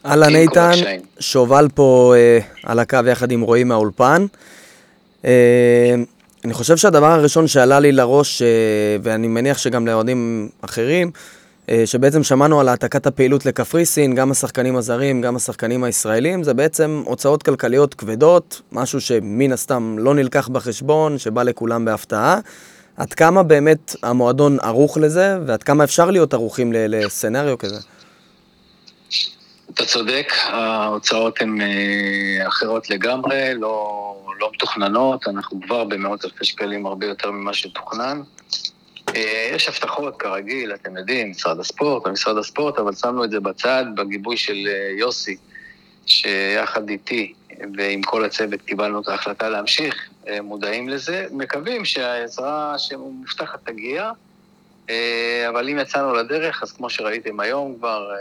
[0.06, 0.72] אהלן איתן.
[1.20, 4.26] שובל פה אה, על הקו יחד עם רועי מהאולפן.
[5.26, 5.96] אה,
[6.46, 8.48] אני חושב שהדבר הראשון שעלה לי לראש, אה,
[9.04, 11.12] ואני מניח שגם לאוהדים אחרים,
[11.70, 17.04] אה, שבעצם שמענו על העתקת הפעילות לקפריסין, גם השחקנים הזרים, גם השחקנים הישראלים, זה בעצם
[17.06, 22.40] הוצאות כלכליות כבדות, משהו שמן הסתם לא נלקח בחשבון, שבא לכולם בהפתעה.
[22.98, 27.80] עד כמה באמת המועדון ערוך לזה, ועד כמה אפשר להיות ערוכים לסצנריו כזה?
[29.74, 36.86] אתה צודק, ההוצאות הן אה, אחרות לגמרי, לא, לא מתוכננות, אנחנו כבר במאות אלפי שקלים
[36.86, 38.22] הרבה יותר ממה שתוכנן.
[39.16, 43.86] אה, יש הבטחות, כרגיל, אתם יודעים, משרד הספורט ומשרד הספורט, אבל שמנו את זה בצד,
[43.96, 45.38] בגיבוי של אה, יוסי,
[46.06, 47.34] שיחד איתי
[47.78, 54.12] ועם כל הצוות קיבלנו את ההחלטה להמשיך, אה, מודעים לזה, מקווים שהעזרה שמובטחת תגיע,
[54.90, 58.12] אה, אבל אם יצאנו לדרך, אז כמו שראיתם היום כבר,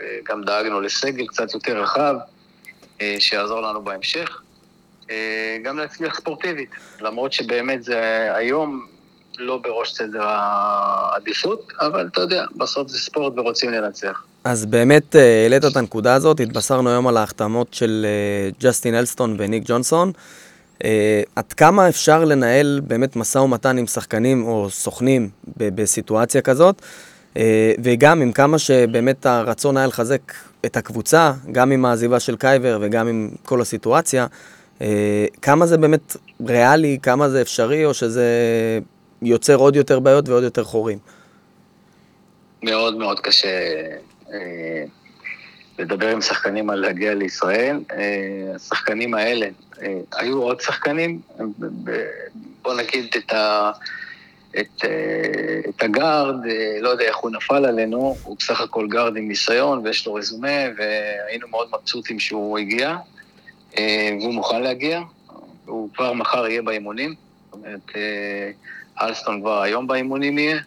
[0.00, 2.16] אה, גם דאגנו לסגל קצת יותר רחב,
[3.18, 4.40] שיעזור לנו בהמשך.
[5.62, 6.70] גם להצליח ספורטיבית,
[7.00, 8.86] למרות שבאמת זה היום
[9.38, 14.24] לא בראש סדר העדיפות, אבל אתה יודע, בסוף זה ספורט ורוצים לנצח.
[14.44, 19.36] אז באמת אה, העלית את הנקודה הזאת, התבשרנו היום על ההחתמות של אה, ג'סטין אלסטון
[19.38, 20.12] וניק ג'ונסון.
[20.84, 26.82] אה, עד כמה אפשר לנהל באמת משא ומתן עם שחקנים או סוכנים בסיטואציה כזאת,
[27.82, 30.32] וגם עם כמה שבאמת הרצון היה לחזק
[30.66, 34.26] את הקבוצה, גם עם העזיבה של קייבר וגם עם כל הסיטואציה,
[35.42, 36.16] כמה זה באמת
[36.46, 38.28] ריאלי, כמה זה אפשרי, או שזה
[39.24, 40.98] יוצר עוד יותר בעיות ועוד יותר חורים?
[42.62, 43.48] מאוד מאוד קשה
[44.32, 44.84] אה,
[45.78, 47.80] לדבר עם שחקנים על להגיע לישראל.
[47.92, 49.46] אה, השחקנים האלה,
[49.82, 51.20] אה, היו עוד שחקנים,
[52.62, 53.70] בוא נגיד את, ה,
[54.60, 59.16] את, אה, את הגארד, אה, לא יודע איך הוא נפל עלינו, הוא בסך הכל גארד
[59.16, 62.96] עם ניסיון ויש לו רזומה, והיינו מאוד מבסוטים שהוא הגיע,
[63.78, 65.00] אה, והוא מוכן להגיע,
[65.66, 67.14] הוא כבר מחר יהיה באימונים,
[67.44, 68.50] זאת אומרת, אה,
[69.02, 70.58] אלסטון כבר היום באימונים יהיה.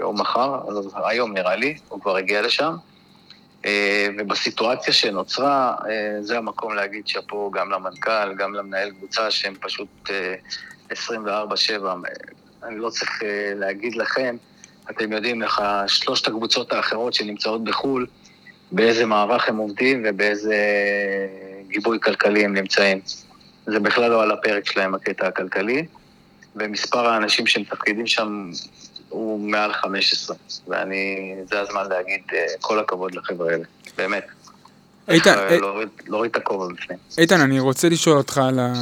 [0.00, 2.74] או מחר, אז היום נראה לי, הוא כבר הגיע לשם.
[3.64, 10.10] אה, ובסיטואציה שנוצרה, אה, זה המקום להגיד שאפו גם למנכ"ל, גם למנהל קבוצה, שהם פשוט
[10.10, 10.34] אה,
[10.92, 11.70] 24/7.
[12.62, 14.36] אני לא צריך אה, להגיד לכם,
[14.90, 18.06] אתם יודעים איך שלושת הקבוצות האחרות שנמצאות בחו"ל,
[18.72, 20.56] באיזה מערך הם עובדים ובאיזה
[21.68, 23.00] גיבוי כלכלי הם נמצאים.
[23.66, 25.86] זה בכלל לא על הפרק שלהם, הקטע הכלכלי,
[26.56, 28.50] ומספר האנשים שמתפקידים שם
[29.08, 30.36] הוא מעל 15,
[30.68, 30.96] ואני,
[31.50, 33.64] זה הזמן להגיד אה, כל הכבוד לחבר'ה האלה,
[33.98, 34.24] באמת.
[35.08, 36.98] איתן, להוריד- להוריד את הכובע בפנים.
[37.18, 38.72] איתן, אני רוצה לשאול אותך על, ה...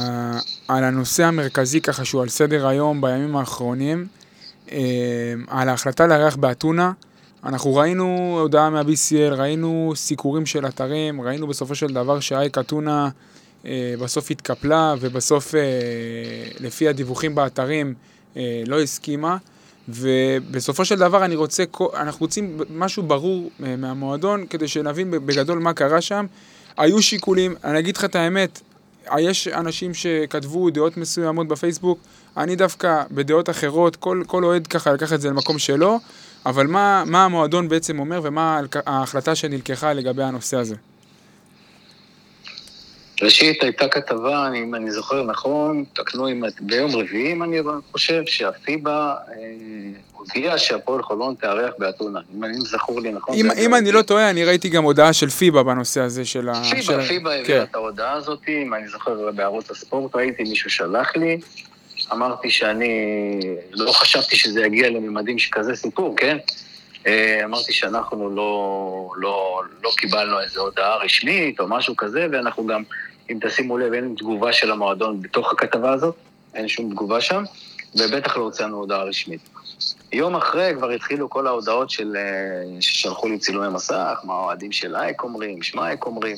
[0.67, 4.07] על הנושא המרכזי ככה שהוא על סדר היום בימים האחרונים,
[5.47, 6.91] על ההחלטה לארח באתונה.
[7.43, 8.05] אנחנו ראינו
[8.41, 13.09] הודעה מה-BCL, ראינו סיקורים של אתרים, ראינו בסופו של דבר שאייק אתונה
[13.99, 15.61] בסוף התקפלה ובסוף, אה,
[16.59, 17.93] לפי הדיווחים באתרים,
[18.37, 19.37] אה, לא הסכימה.
[19.89, 25.73] ובסופו של דבר אני רוצה, אנחנו רוצים משהו ברור אה, מהמועדון כדי שנבין בגדול מה
[25.73, 26.25] קרה שם.
[26.77, 28.61] היו שיקולים, אני אגיד לך את האמת,
[29.19, 31.99] יש אנשים שכתבו דעות מסוימות בפייסבוק,
[32.37, 35.99] אני דווקא בדעות אחרות, כל, כל אוהד ככה לקח את זה למקום שלו,
[36.45, 40.75] אבל מה, מה המועדון בעצם אומר ומה ההחלטה שנלקחה לגבי הנושא הזה?
[43.21, 47.57] ראשית, הייתה כתבה, אם אני זוכר נכון, תקנו את- ביום רביעי, אם אני
[47.91, 49.35] חושב, שהפיבה אה,
[50.13, 52.19] הודיעה שהפועל חולון תארח באתונה.
[52.35, 53.35] אם אני זכור לי נכון.
[53.35, 56.63] אם, אם אני לא טועה, אני ראיתי גם הודעה של פיבה בנושא הזה של ה...
[56.63, 57.41] של פיבה, ה- פיבה כן.
[57.41, 61.37] הביאה את ההודעה הזאת, אם אני זוכר בערוץ הספורט, ראיתי מישהו שלח לי,
[62.11, 62.89] אמרתי שאני
[63.71, 66.37] לא חשבתי שזה יגיע לממדים שכזה סיפור, כן?
[67.07, 68.51] אה, אמרתי שאנחנו לא,
[69.17, 72.83] לא, לא קיבלנו איזו הודעה רשמית או משהו כזה, ואנחנו גם,
[73.29, 76.15] אם תשימו לב, אין תגובה של המועדון בתוך הכתבה הזאת,
[76.53, 77.43] אין שום תגובה שם,
[77.95, 79.41] ובטח לא הוצאנו הודעה רשמית.
[80.11, 84.95] יום אחרי כבר התחילו כל ההודעות של, אה, ששלחו לי צילומי מסך, מה האוהדים של
[84.95, 86.35] אייק אומרים, שמייק אומרים.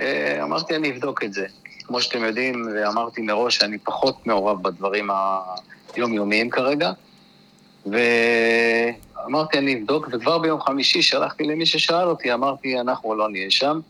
[0.00, 1.46] אה, אמרתי, אני אבדוק את זה.
[1.84, 5.10] כמו שאתם יודעים, ואמרתי מראש שאני פחות מעורב בדברים
[5.94, 6.92] היומיומיים כרגע,
[7.86, 13.80] ואמרתי, אני אבדוק, וכבר ביום חמישי שלחתי למי ששאל אותי, אמרתי, אנחנו לא נהיה שם,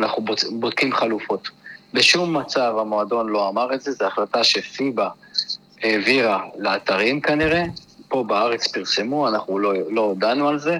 [0.00, 1.48] ואנחנו בוצ- בודקים חלופות.
[1.94, 5.08] בשום מצב המועדון לא אמר את זה, זו החלטה שפיבה
[5.82, 7.64] העבירה לאתרים כנראה,
[8.08, 10.78] פה בארץ פרסמו, אנחנו לא, לא הודענו על זה.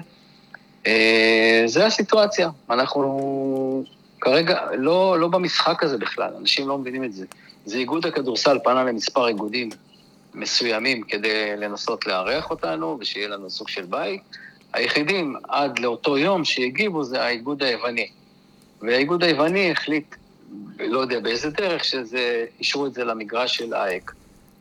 [0.87, 3.83] אה, זה הסיטואציה, אנחנו
[4.21, 7.25] כרגע לא, לא במשחק הזה בכלל, אנשים לא מבינים את זה.
[7.65, 9.69] זה איגוד הכדורסל פנה למספר איגודים
[10.33, 14.21] מסוימים כדי לנסות לארח אותנו ושיהיה לנו סוג של בית.
[14.73, 18.07] היחידים עד לאותו יום שהגיבו זה האיגוד היווני.
[18.81, 20.15] והאיגוד היווני החליט,
[20.79, 24.11] לא יודע באיזה דרך, שזה, אישרו את זה למגרש של אייק.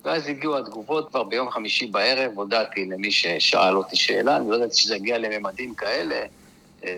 [0.05, 4.77] ואז הגיעו התגובות כבר ביום חמישי בערב, הודעתי למי ששאל אותי שאלה, אני לא ידעתי
[4.77, 6.23] שזה יגיע לממדים כאלה,
[6.85, 6.91] אה,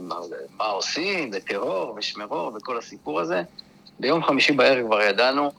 [0.00, 0.16] מה,
[0.56, 3.42] מה עושים, וטרור, ושמרור, וכל הסיפור הזה.
[4.00, 5.50] ביום חמישי בערב כבר ידענו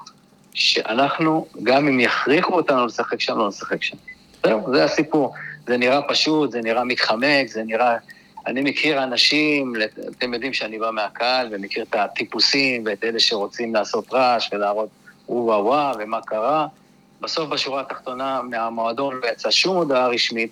[0.54, 3.98] שאנחנו, גם אם יכריחו אותנו לשחק שם, לא נשחק שם.
[4.46, 5.34] זהו, זה הסיפור.
[5.68, 7.98] זה נראה פשוט, זה נראה מתחמק, זה נראה...
[8.48, 9.74] אני מכיר אנשים,
[10.18, 14.90] אתם יודעים שאני בא מהקהל ומכיר את הטיפוסים ואת אלה שרוצים לעשות רעש ולהראות
[15.30, 16.68] וואו וואו ומה קרה.
[17.22, 20.52] בסוף בשורה התחתונה מהמועדון לא יצאה שום הודעה רשמית,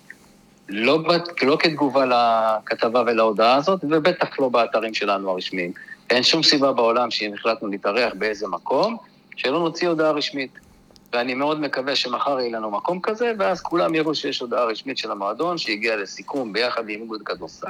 [0.69, 1.03] לא,
[1.41, 5.71] לא כתגובה לכתבה ולהודעה הזאת, ובטח לא באתרים שלנו הרשמיים.
[6.09, 8.97] אין שום סיבה בעולם שאם החלטנו להתארח באיזה מקום,
[9.35, 10.51] שלא נוציא הודעה רשמית.
[11.13, 15.11] ואני מאוד מקווה שמחר יהיה לנו מקום כזה, ואז כולם יראו שיש הודעה רשמית של
[15.11, 17.67] המועדון, שהגיע לסיכום ביחד עם איגוד כדורסל,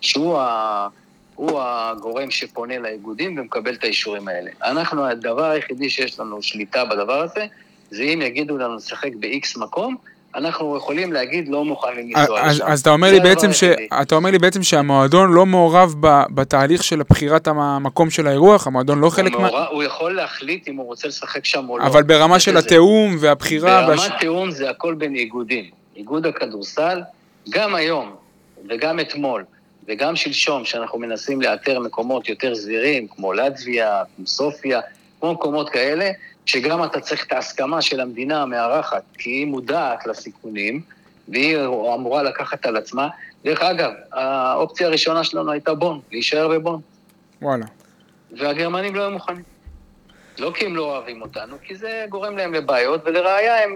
[0.00, 0.88] שהוא ה...
[1.34, 4.50] הוא הגורם שפונה לאיגודים ומקבל את האישורים האלה.
[4.64, 7.46] אנחנו, הדבר היחידי שיש לנו שליטה בדבר הזה,
[7.90, 9.96] זה אם יגידו לנו לשחק ב-X מקום,
[10.34, 12.64] אנחנו יכולים להגיד לא מוכנים לנסוע לשם.
[12.66, 13.64] אז אתה אומר זה לי בעצם ש...
[14.02, 16.22] אתה אומר לי בעצם שהמועדון לא מעורב ב...
[16.34, 19.48] בתהליך של בחירת המקום של האירוח, המועדון לא חלק הוא, מה...
[19.48, 21.84] מעורב, הוא יכול להחליט אם הוא רוצה לשחק שם או לא.
[21.84, 22.58] אבל ברמה זה של כזה.
[22.58, 23.86] התיאום והבחירה...
[23.86, 24.10] ברמת והש...
[24.20, 25.64] תיאום זה הכל בין איגודים.
[25.96, 27.00] איגוד הכדורסל,
[27.50, 28.14] גם היום
[28.68, 29.44] וגם אתמול,
[29.88, 34.80] וגם שלשום, שאנחנו מנסים לאתר מקומות יותר סבירים, כמו לטביה, כמו סופיה,
[35.20, 36.10] כמו מקומות כאלה,
[36.46, 40.80] שגם אתה צריך את ההסכמה של המדינה המארחת, כי היא מודעת לסיכונים,
[41.28, 41.58] והיא
[41.94, 43.08] אמורה לקחת על עצמה.
[43.44, 46.80] דרך אגב, האופציה הראשונה שלנו הייתה בון, להישאר בבון,
[47.42, 47.66] וואלה.
[48.38, 49.42] והגרמנים לא היו מוכנים.
[50.38, 53.74] לא כי הם לא אוהבים אותנו, כי זה גורם להם לבעיות, ולראיה הם,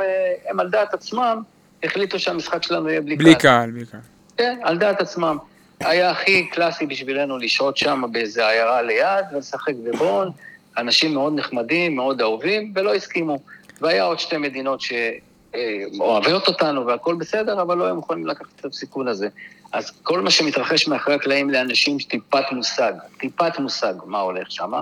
[0.49, 1.43] הם על דעת עצמם
[1.83, 4.01] החליטו שהמשחק שלנו יהיה בלי, בלי קהל, בלי קהל.
[4.37, 5.39] כן, על דעת עצמם.
[5.81, 10.31] היה הכי קלאסי בשבילנו לשהות שם באיזה עיירה ליד ולשחק בבון.
[10.79, 13.39] אנשים מאוד נחמדים, מאוד אהובים, ולא הסכימו.
[13.81, 19.09] והיה עוד שתי מדינות שאוהבות אותנו והכל בסדר, אבל לא היו מוכנים לקחת את הסיכון
[19.09, 19.29] הזה.
[19.73, 24.73] אז כל מה שמתרחש מאחורי הקלעים לאנשים טיפת מושג, טיפת מושג מה הולך שם,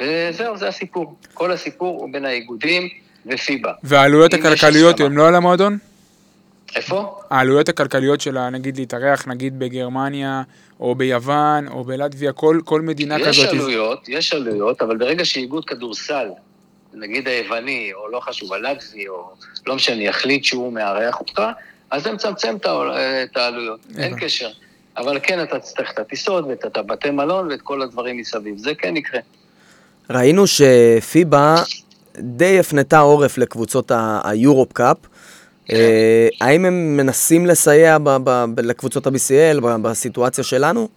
[0.00, 1.16] וזהו, זה הסיפור.
[1.34, 2.88] כל הסיפור הוא בין האיגודים
[3.26, 3.72] ופיבה.
[3.82, 5.00] והעלויות יש הכלכליות.
[5.00, 5.78] הן לא על המועדון?
[6.76, 7.20] איפה?
[7.30, 10.42] העלויות הכלכליות של, נגיד, להתארח, נגיד, בגרמניה,
[10.80, 13.48] או ביוון, או בלטביה, כל, כל מדינה יש כזאת.
[13.48, 16.28] עלויות, יש עלויות, אבל ברגע שאיגוד כדורסל,
[16.94, 19.30] נגיד היווני, או לא חשוב, הלטבי, או
[19.66, 21.42] לא משנה, יחליט שהוא מארח אותך,
[21.90, 24.18] אז זה מצמצם את העלויות, אין.
[24.20, 24.48] קשר.
[24.96, 28.74] אבל כן, אתה תצטרך את הטיסות ואת את הבתי מלון ואת כל הדברים מסביב, זה
[28.74, 29.20] כן יקרה.
[30.10, 31.54] ראינו שפיבה
[32.18, 33.92] די הפנתה עורף לקבוצות
[34.24, 34.96] היורופ קאפ.
[35.70, 37.96] אה, האם הם מנסים לסייע
[38.58, 40.88] לקבוצות ה-BCL בסיטואציה שלנו?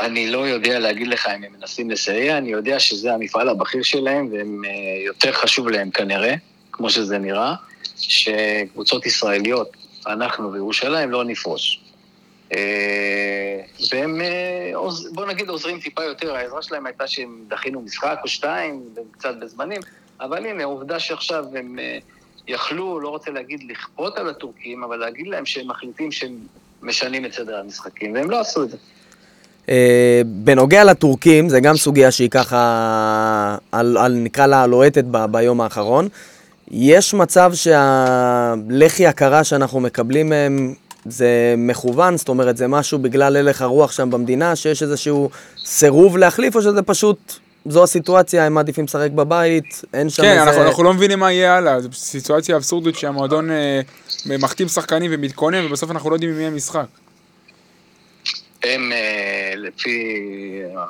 [0.00, 4.28] אני לא יודע להגיד לך אם הם מנסים לסייע, אני יודע שזה המפעל הבכיר שלהם,
[4.32, 4.70] והם אה,
[5.06, 6.34] יותר חשוב להם כנראה,
[6.72, 7.54] כמו שזה נראה,
[7.96, 9.76] שקבוצות ישראליות,
[10.06, 11.80] אנחנו וירושלים, לא נפרוש.
[12.52, 13.60] אה,
[13.92, 14.20] והם,
[15.12, 19.80] בוא נגיד, עוזרים טיפה יותר, העזרה שלהם הייתה שהם דחינו משחק או שתיים, קצת בזמנים,
[20.20, 21.78] אבל הנה, עובדה שעכשיו הם
[22.48, 26.36] יכלו, לא רוצה להגיד לכפות על הטורקים, אבל להגיד להם שהם מחליטים שהם
[26.82, 28.76] משנים את סדר המשחקים, והם לא עשו את זה.
[29.68, 35.60] אה, בנוגע לטורקים, זה גם סוגיה שהיא ככה, על, על, נקרא לה לוהטת ב, ביום
[35.60, 36.08] האחרון.
[36.70, 43.62] יש מצב שהלחי הקרה שאנחנו מקבלים מהם זה מכוון, זאת אומרת, זה משהו בגלל הלך
[43.62, 45.30] הרוח שם במדינה, שיש איזשהו
[45.64, 47.38] סירוב להחליף, או שזה פשוט,
[47.68, 50.42] זו הסיטואציה, הם מעדיפים לשחק בבית, אין שם כן, איזה...
[50.42, 53.80] אנחנו, אנחנו לא מבינים מה יהיה הלאה, זו סיטואציה אבסורדית שהמועדון אה,
[54.26, 56.86] מחתים שחקנים ומתכונן, ובסוף אנחנו לא יודעים עם מי המשחק.
[58.62, 60.20] הם, אה, לפי
[60.76, 60.84] אה,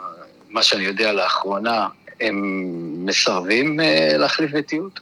[0.51, 1.87] מה שאני יודע לאחרונה,
[2.21, 2.65] הם
[3.07, 5.01] מסרבים אה, להחליף ביתיות.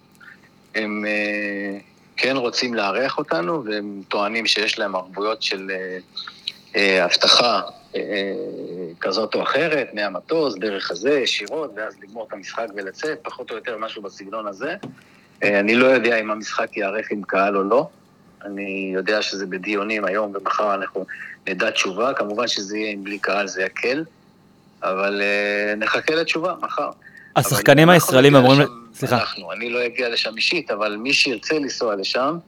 [0.75, 1.79] הם אה,
[2.17, 5.99] כן רוצים לארח אותנו, והם טוענים שיש להם ערבויות של אה,
[6.77, 7.61] אה, אבטחה אה,
[9.01, 13.79] כזאת או אחרת, מהמטוס, דרך הזה, ישירות, ואז לגמור את המשחק ולצאת, פחות או יותר
[13.79, 14.75] משהו בסגנון הזה.
[15.43, 17.89] אה, אני לא יודע אם המשחק ייערך עם קהל או לא.
[18.45, 21.07] אני יודע שזה בדיונים היום ומחר אנחנו
[21.49, 22.15] נדע תשובה.
[22.15, 24.05] כמובן שזה יהיה עם בלי קהל, זה יקל,
[24.83, 26.91] אבל אה, נחכה לתשובה מחר.
[27.37, 28.61] השחקנים הישראלים אמורים...
[28.61, 29.17] לשם- סליחה.
[29.17, 32.39] אנחנו, אני לא אגיע לשם אישית, אבל מי שירצה לנסוע לשם,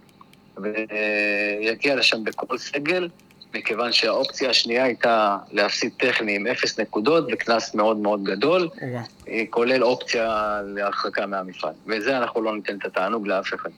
[0.57, 3.09] ויגיע לשם בכל סגל,
[3.55, 9.03] מכיוון שהאופציה השנייה הייתה להפסיד טכני עם אפס נקודות וקנס מאוד מאוד גדול, וואו.
[9.29, 11.73] אה, כולל אופציה להרחקה מהמפעל.
[11.87, 13.71] וזה אנחנו לא ניתן את התענוג לאף אחד.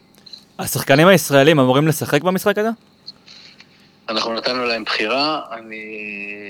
[0.59, 2.69] השחקנים הישראלים אמורים לשחק במשחק הזה?
[4.09, 5.85] אנחנו נתנו להם בחירה, אני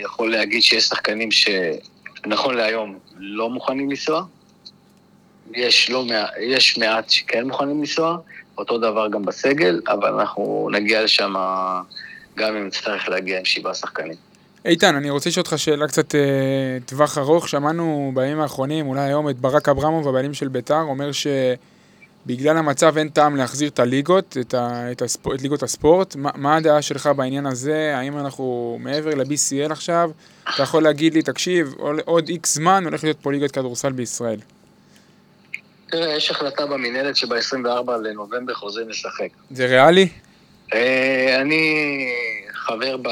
[0.02, 4.22] יכול להגיד שיש שחקנים שנכון להיום לא מוכנים לנסוע,
[5.54, 6.04] יש, לא
[6.40, 8.18] יש מעט שכן מוכנים לנסוע,
[8.58, 11.34] אותו דבר גם בסגל, אבל אנחנו נגיע לשם
[12.40, 14.14] גם אם נצטרך להגיע עם שבעה שחקנים.
[14.64, 16.20] איתן, אני רוצה לשאול אותך שאלה קצת אה,
[16.86, 17.48] טווח ארוך.
[17.48, 23.08] שמענו בימים האחרונים, אולי היום, את ברק אברמוב, הבעלים של ביתר, אומר שבגלל המצב אין
[23.08, 26.16] טעם להחזיר את הליגות, את, ה, את, הספ, את ליגות הספורט.
[26.16, 27.92] מה, מה הדעה שלך בעניין הזה?
[27.96, 30.10] האם אנחנו מעבר ל-BCL עכשיו?
[30.54, 34.40] אתה יכול להגיד לי, תקשיב, עוד- עוד איקס זמן הולך להיות פה ליגת כדורסל בישראל.
[35.90, 39.28] תראה, יש החלטה במינהלת שב-24 לנובמבר חוזרים לשחק.
[39.50, 40.08] זה ריאלי?
[40.74, 42.06] אה, אני
[42.52, 43.08] חבר ב...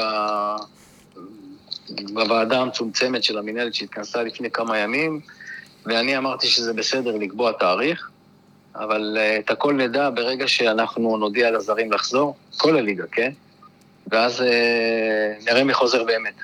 [2.13, 5.19] בוועדה המצומצמת של המינהלת שהתכנסה לפני כמה ימים,
[5.85, 8.09] ואני אמרתי שזה בסדר לקבוע תאריך,
[8.75, 13.31] אבל אה, את הכל נדע ברגע שאנחנו נודיע לזרים לחזור, כל הליגה, כן?
[14.07, 16.35] ואז אה, נראה מי חוזר באמת.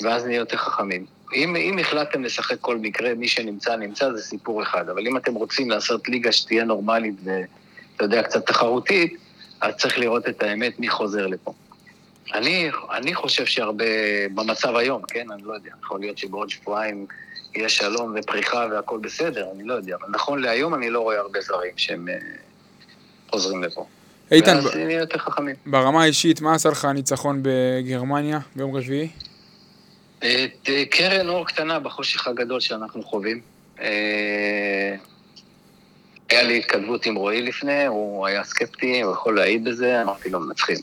[0.00, 1.06] ואז נהיה יותר חכמים.
[1.34, 4.88] אם, אם החלטתם לשחק כל מקרה, מי שנמצא, נמצא, זה סיפור אחד.
[4.88, 9.16] אבל אם אתם רוצים לעשות ליגה שתהיה נורמלית ואתה יודע, קצת תחרותית,
[9.62, 11.52] אז צריך לראות את האמת מי חוזר לפה.
[12.34, 13.84] אני, אני חושב שהרבה,
[14.34, 17.06] במצב היום, כן, אני לא יודע, יכול להיות שבעוד שבועיים
[17.54, 21.40] יהיה שלום ופריחה והכל בסדר, אני לא יודע, אבל נכון להיום אני לא רואה הרבה
[21.40, 22.14] זרים שהם אה,
[23.30, 23.86] חוזרים לפה.
[24.32, 25.56] איתן, ואז ב- נהיה יותר חכמים.
[25.66, 29.08] ברמה האישית, מה עשה לך הניצחון בגרמניה ביום רביעי?
[30.22, 33.40] אה, ת- קרן אור קטנה בחושך הגדול שאנחנו חווים.
[36.32, 40.30] אה, היה לי התכתבות עם רועי לפני, הוא היה סקפטי, הוא יכול להעיד בזה, אמרתי
[40.30, 40.76] לו מנצחים.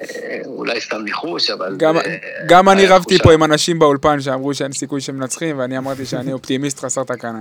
[0.00, 1.76] אה, אולי סתם ניחוש, אבל...
[1.76, 2.02] גם, אה,
[2.46, 3.18] גם אני רבתי.
[3.18, 7.40] פה עם אנשים באולפן שאמרו שאין סיכוי שמנצחים, ואני אמרתי שאני אופטימיסט חסר תקנה.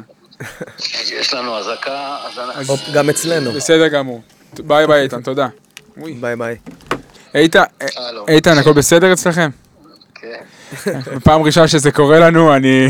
[1.11, 2.75] יש לנו אזעקה, אז אנחנו...
[2.93, 3.51] גם אצלנו.
[3.51, 4.21] בסדר גמור.
[4.53, 5.47] ביי ביי איתן, תודה.
[5.97, 6.55] ביי ביי.
[7.35, 7.63] איתן,
[7.97, 8.25] הלו.
[8.27, 9.49] איתן, הכל בסדר אצלכם?
[10.15, 10.43] כן.
[11.23, 12.87] פעם ראשונה שזה קורה לנו, אני...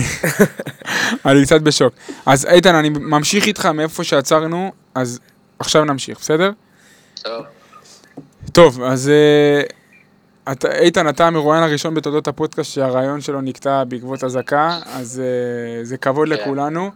[1.25, 1.93] אני קצת בשוק.
[2.25, 5.19] אז איתן, אני ממשיך איתך מאיפה שעצרנו, אז
[5.59, 6.51] עכשיו נמשיך, בסדר?
[7.23, 7.45] טוב.
[8.51, 9.61] טוב, אז אה,
[10.51, 15.97] אתה, איתן, אתה המרואיין הראשון בתולדות הפודקאסט שהריאיון שלו נקטע בעקבות אזעקה, אז אה, זה
[15.97, 16.33] כבוד כן.
[16.33, 16.91] לכולנו.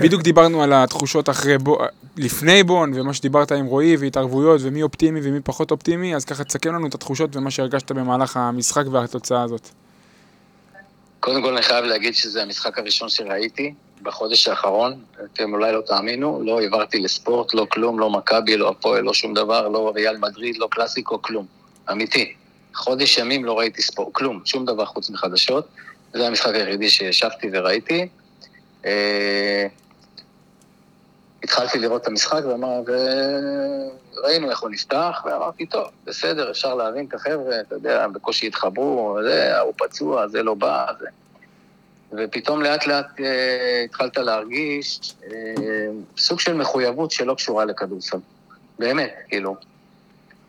[0.00, 1.78] בדיוק דיברנו על התחושות אחרי בו,
[2.16, 6.74] לפני בון, ומה שדיברת עם רועי, והתערבויות, ומי אופטימי ומי פחות אופטימי, אז ככה תסכם
[6.74, 9.68] לנו את התחושות ומה שהרגשת במהלך המשחק והתוצאה הזאת.
[11.26, 15.02] קודם כל אני חייב להגיד שזה המשחק הראשון שראיתי בחודש האחרון.
[15.24, 19.34] אתם אולי לא תאמינו, לא העברתי לספורט, לא כלום, לא מכבי, לא הפועל, לא שום
[19.34, 21.46] דבר, לא ריאל מדריד, לא קלאסיקו, כלום.
[21.90, 22.34] אמיתי.
[22.74, 25.68] חודש ימים לא ראיתי ספורט, כלום, שום דבר חוץ מחדשות.
[26.14, 28.08] זה המשחק היחידי שישבתי וראיתי.
[31.46, 37.14] התחלתי לראות את המשחק ואמר, וראינו איך הוא נפתח, ואמרתי, טוב, בסדר, אפשר להבין את
[37.14, 41.06] החבר'ה, אתה יודע, בקושי התחברו, זה, הוא פצוע, זה לא בא, זה...
[42.12, 45.32] ופתאום לאט לאט אה, התחלת להרגיש אה,
[46.18, 48.18] סוג של מחויבות שלא קשורה לכדורסל.
[48.78, 49.56] באמת, כאילו.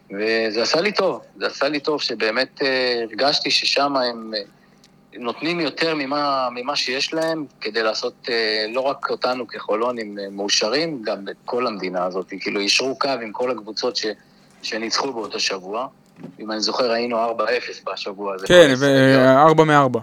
[0.10, 4.42] וזה עשה לי טוב, זה עשה לי טוב שבאמת אה, הרגשתי ששם הם אה,
[5.14, 11.02] נותנים יותר ממה, ממה שיש להם כדי לעשות אה, לא רק אותנו כחולונים אה, מאושרים,
[11.02, 12.34] גם את כל המדינה הזאת.
[12.40, 14.06] כאילו, יישרו קו עם כל הקבוצות ש,
[14.62, 15.88] שניצחו באותו שבוע.
[16.40, 17.40] אם אני זוכר, היינו 4-0
[17.86, 18.48] בשבוע הזה.
[18.48, 19.22] כן, כל הישראליות.
[19.22, 20.00] וארבע מארבע.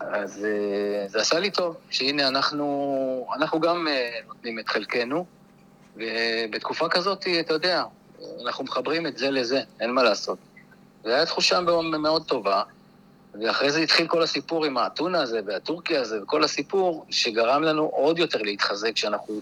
[0.00, 5.24] אז אה, זה עשה לי טוב, שהנה אנחנו, אנחנו גם אה, נותנים את חלקנו,
[5.96, 7.84] ובתקופה כזאת, אתה יודע,
[8.46, 10.38] אנחנו מחברים את זה לזה, אין מה לעשות.
[11.04, 11.60] זו הייתה תחושה
[11.98, 12.62] מאוד טובה,
[13.34, 18.18] ואחרי זה התחיל כל הסיפור עם האתונה הזה והטורקי הזה, וכל הסיפור שגרם לנו עוד
[18.18, 19.40] יותר להתחזק, שאנחנו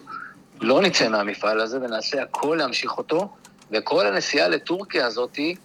[0.60, 3.28] לא נצא מהמפעל הזה ונעשה הכל להמשיך אותו,
[3.70, 5.56] וכל הנסיעה לטורקיה הזאתי,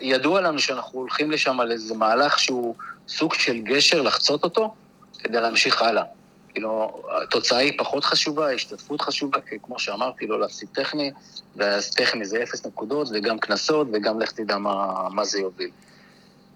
[0.00, 2.74] ידוע לנו שאנחנו הולכים לשם על איזה מהלך שהוא
[3.08, 4.74] סוג של גשר לחצות אותו,
[5.18, 6.04] כדי להמשיך הלאה.
[6.52, 11.10] כאילו, התוצאה היא פחות חשובה, ההשתתפות חשובה, כי כמו שאמרתי, לא להפסיד טכני,
[11.56, 15.70] ואז טכני זה אפס נקודות, וגם קנסות, וגם לך תדע מה, מה זה יוביל.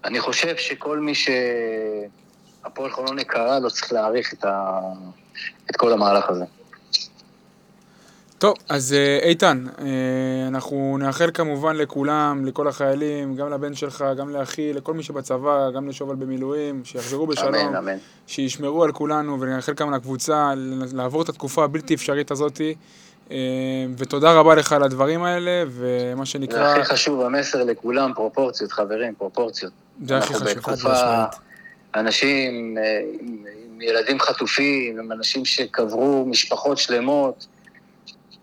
[0.05, 4.79] אני חושב שכל מי שהפועל חולון יקרה לו צריך להעריך את, ה...
[5.69, 6.45] את כל המהלך הזה.
[8.37, 9.85] טוב, אז אה, איתן, אה,
[10.47, 15.89] אנחנו נאחל כמובן לכולם, לכל החיילים, גם לבן שלך, גם לאחי, לכל מי שבצבא, גם
[15.89, 17.97] לשובל במילואים, שיחזרו בשלום, אמן, אמן.
[18.27, 20.53] שישמרו על כולנו, ונאחל גם לקבוצה
[20.93, 22.75] לעבור את התקופה הבלתי אפשרית הזאתי.
[23.31, 23.37] אה,
[23.97, 29.13] ותודה רבה לך על הדברים האלה, ומה זה שנקרא, הכי חשוב, המסר לכולם, פרופורציות, חברים,
[29.15, 29.73] פרופורציות.
[30.03, 30.57] זה הכי אנחנו חשוב.
[30.57, 31.23] בתקופה,
[31.95, 37.47] אנשים אה, עם, עם ילדים חטופים, עם אנשים שקברו משפחות שלמות.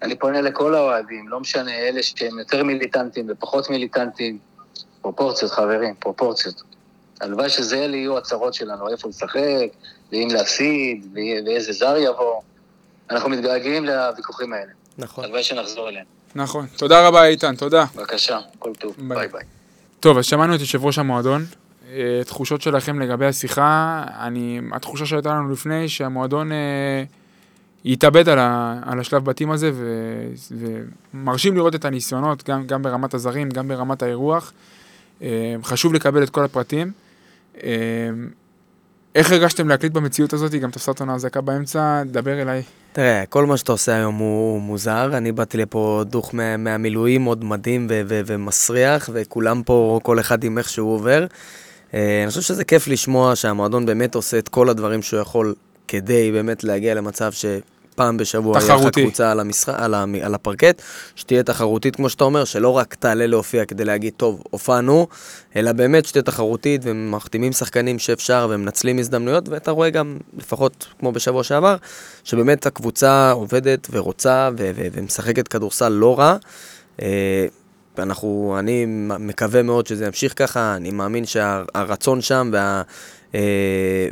[0.02, 4.38] אני פונה לכל האוהדים, לא משנה, אלה שהם יותר מיליטנטים ופחות מיליטנטים.
[5.02, 6.62] פרופורציות, חברים, פרופורציות.
[7.20, 9.68] הלוואי שזה אלה יהיו הצרות שלנו, איפה לשחק,
[10.12, 11.06] ואם להפסיד,
[11.46, 12.40] ואיזה זר יבוא.
[13.10, 14.72] אנחנו מתגעגעים לוויכוחים האלה.
[14.98, 15.24] נכון.
[15.24, 16.06] הלוואי שנחזור אליהם.
[16.34, 16.66] נכון.
[16.76, 17.84] תודה רבה איתן, תודה.
[17.96, 18.94] בבקשה, כל טוב.
[18.98, 19.18] ביי.
[19.18, 19.42] ביי ביי.
[20.02, 21.44] טוב, אז שמענו את יושב ראש המועדון.
[21.92, 27.04] אה, תחושות שלכם לגבי השיחה, אני, התחושה שהייתה לנו לפני, שהמועדון אה,
[27.84, 29.86] יתאבד על, ה, על השלב בתים הזה, ו,
[31.14, 34.52] ומרשים לראות את הניסיונות, גם, גם ברמת הזרים, גם ברמת האירוח.
[35.22, 36.92] אה, חשוב לקבל את כל הפרטים.
[37.62, 37.70] אה,
[39.14, 40.54] איך הרגשתם להקליט במציאות הזאת?
[40.54, 42.62] גם תפסה אותנו אזעקה באמצע, דבר אליי.
[42.92, 45.10] תראה, כל מה שאתה עושה היום הוא מוזר.
[45.16, 50.44] אני באתי לפה דוך מה, מהמילואים, עוד מדהים ו- ו- ומסריח, וכולם פה, כל אחד
[50.44, 51.26] עם איך שהוא עובר.
[51.94, 55.54] אה, אני חושב שזה כיף לשמוע שהמועדון באמת עושה את כל הדברים שהוא יכול
[55.88, 57.32] כדי באמת להגיע למצב
[57.92, 59.02] שפעם בשבוע יהיה לך תחרותי.
[59.02, 60.82] קבוצה על, המשחק, על, המ- על הפרקט,
[61.16, 65.06] שתהיה תחרותית, כמו שאתה אומר, שלא רק תעלה להופיע כדי להגיד, טוב, הופענו,
[65.56, 71.44] אלא באמת שתהיה תחרותית, ומחתימים שחקנים שאפשר, ומנצלים הזדמנויות, ואתה רואה גם, לפחות כמו בשבוע
[71.44, 71.76] שעבר,
[72.24, 76.36] שבאמת הקבוצה עובדת ורוצה ו- ו- ומשחקת כדורסל לא רע.
[77.02, 77.46] אה,
[77.98, 78.84] אנחנו, אני
[79.18, 82.82] מקווה מאוד שזה ימשיך ככה, אני מאמין שהרצון שם וה,
[83.34, 83.40] אה,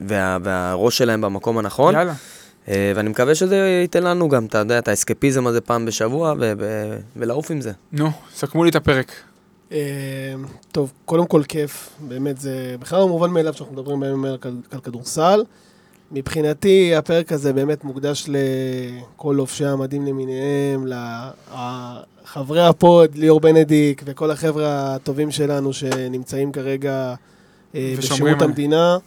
[0.08, 1.94] וה, והראש שלהם במקום הנכון.
[1.94, 2.12] יאללה.
[2.68, 6.34] אה, ואני מקווה שזה ייתן לנו גם, אתה יודע, את האסקפיזם הזה פעם בשבוע,
[7.16, 7.72] ולעוף עם זה.
[7.92, 9.12] נו, סכמו לי את הפרק.
[9.72, 10.34] אה,
[10.72, 14.36] טוב, קודם כל כיף, באמת זה בכלל לא מובן מאליו שאנחנו מדברים בימים האלה
[14.70, 15.44] על, כדורסל.
[16.12, 20.86] מבחינתי הפרק הזה באמת מוקדש לכל לובשי המדים למיניהם,
[21.54, 27.14] לחברי ה pod, ליאור בנדיק וכל החבר'ה הטובים שלנו שנמצאים כרגע
[27.74, 28.42] אה, בשירות.
[28.42, 28.98] המדינה.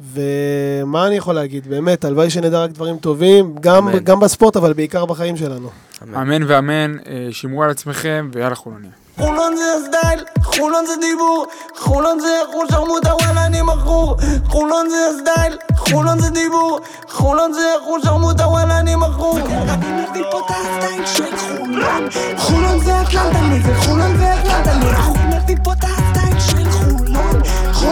[0.00, 3.98] ומה אני יכול להגיד, באמת, הלוואי שנדע רק דברים טובים, גם, אמן.
[3.98, 5.70] גם בספורט, אבל בעיקר בחיים שלנו.
[6.02, 6.14] אמן.
[6.14, 8.90] אמן ואמן, אה, שמרו על עצמכם, ויאללה חולוניה.
[9.18, 11.46] חולון זה הסטייל, חולון זה דיבור,
[11.78, 14.16] חולון זה אחוז שרמוטה וואלה אני מכור
[14.48, 20.22] חולון זה הסטייל, חולון זה דיבור, חולון זה אחוז שרמוטה וואלה אני מכור אני מביא
[20.30, 25.56] פה את הסטייל של חולון חולון זה אטלנטה נגד חולון זה אטלנטה נגד אני מביא
[25.64, 26.15] פה את הסטייל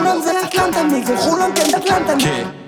[0.04, 2.63] של חולון חולון זה אטלנטה נגד חולון כן אטלנטה נגד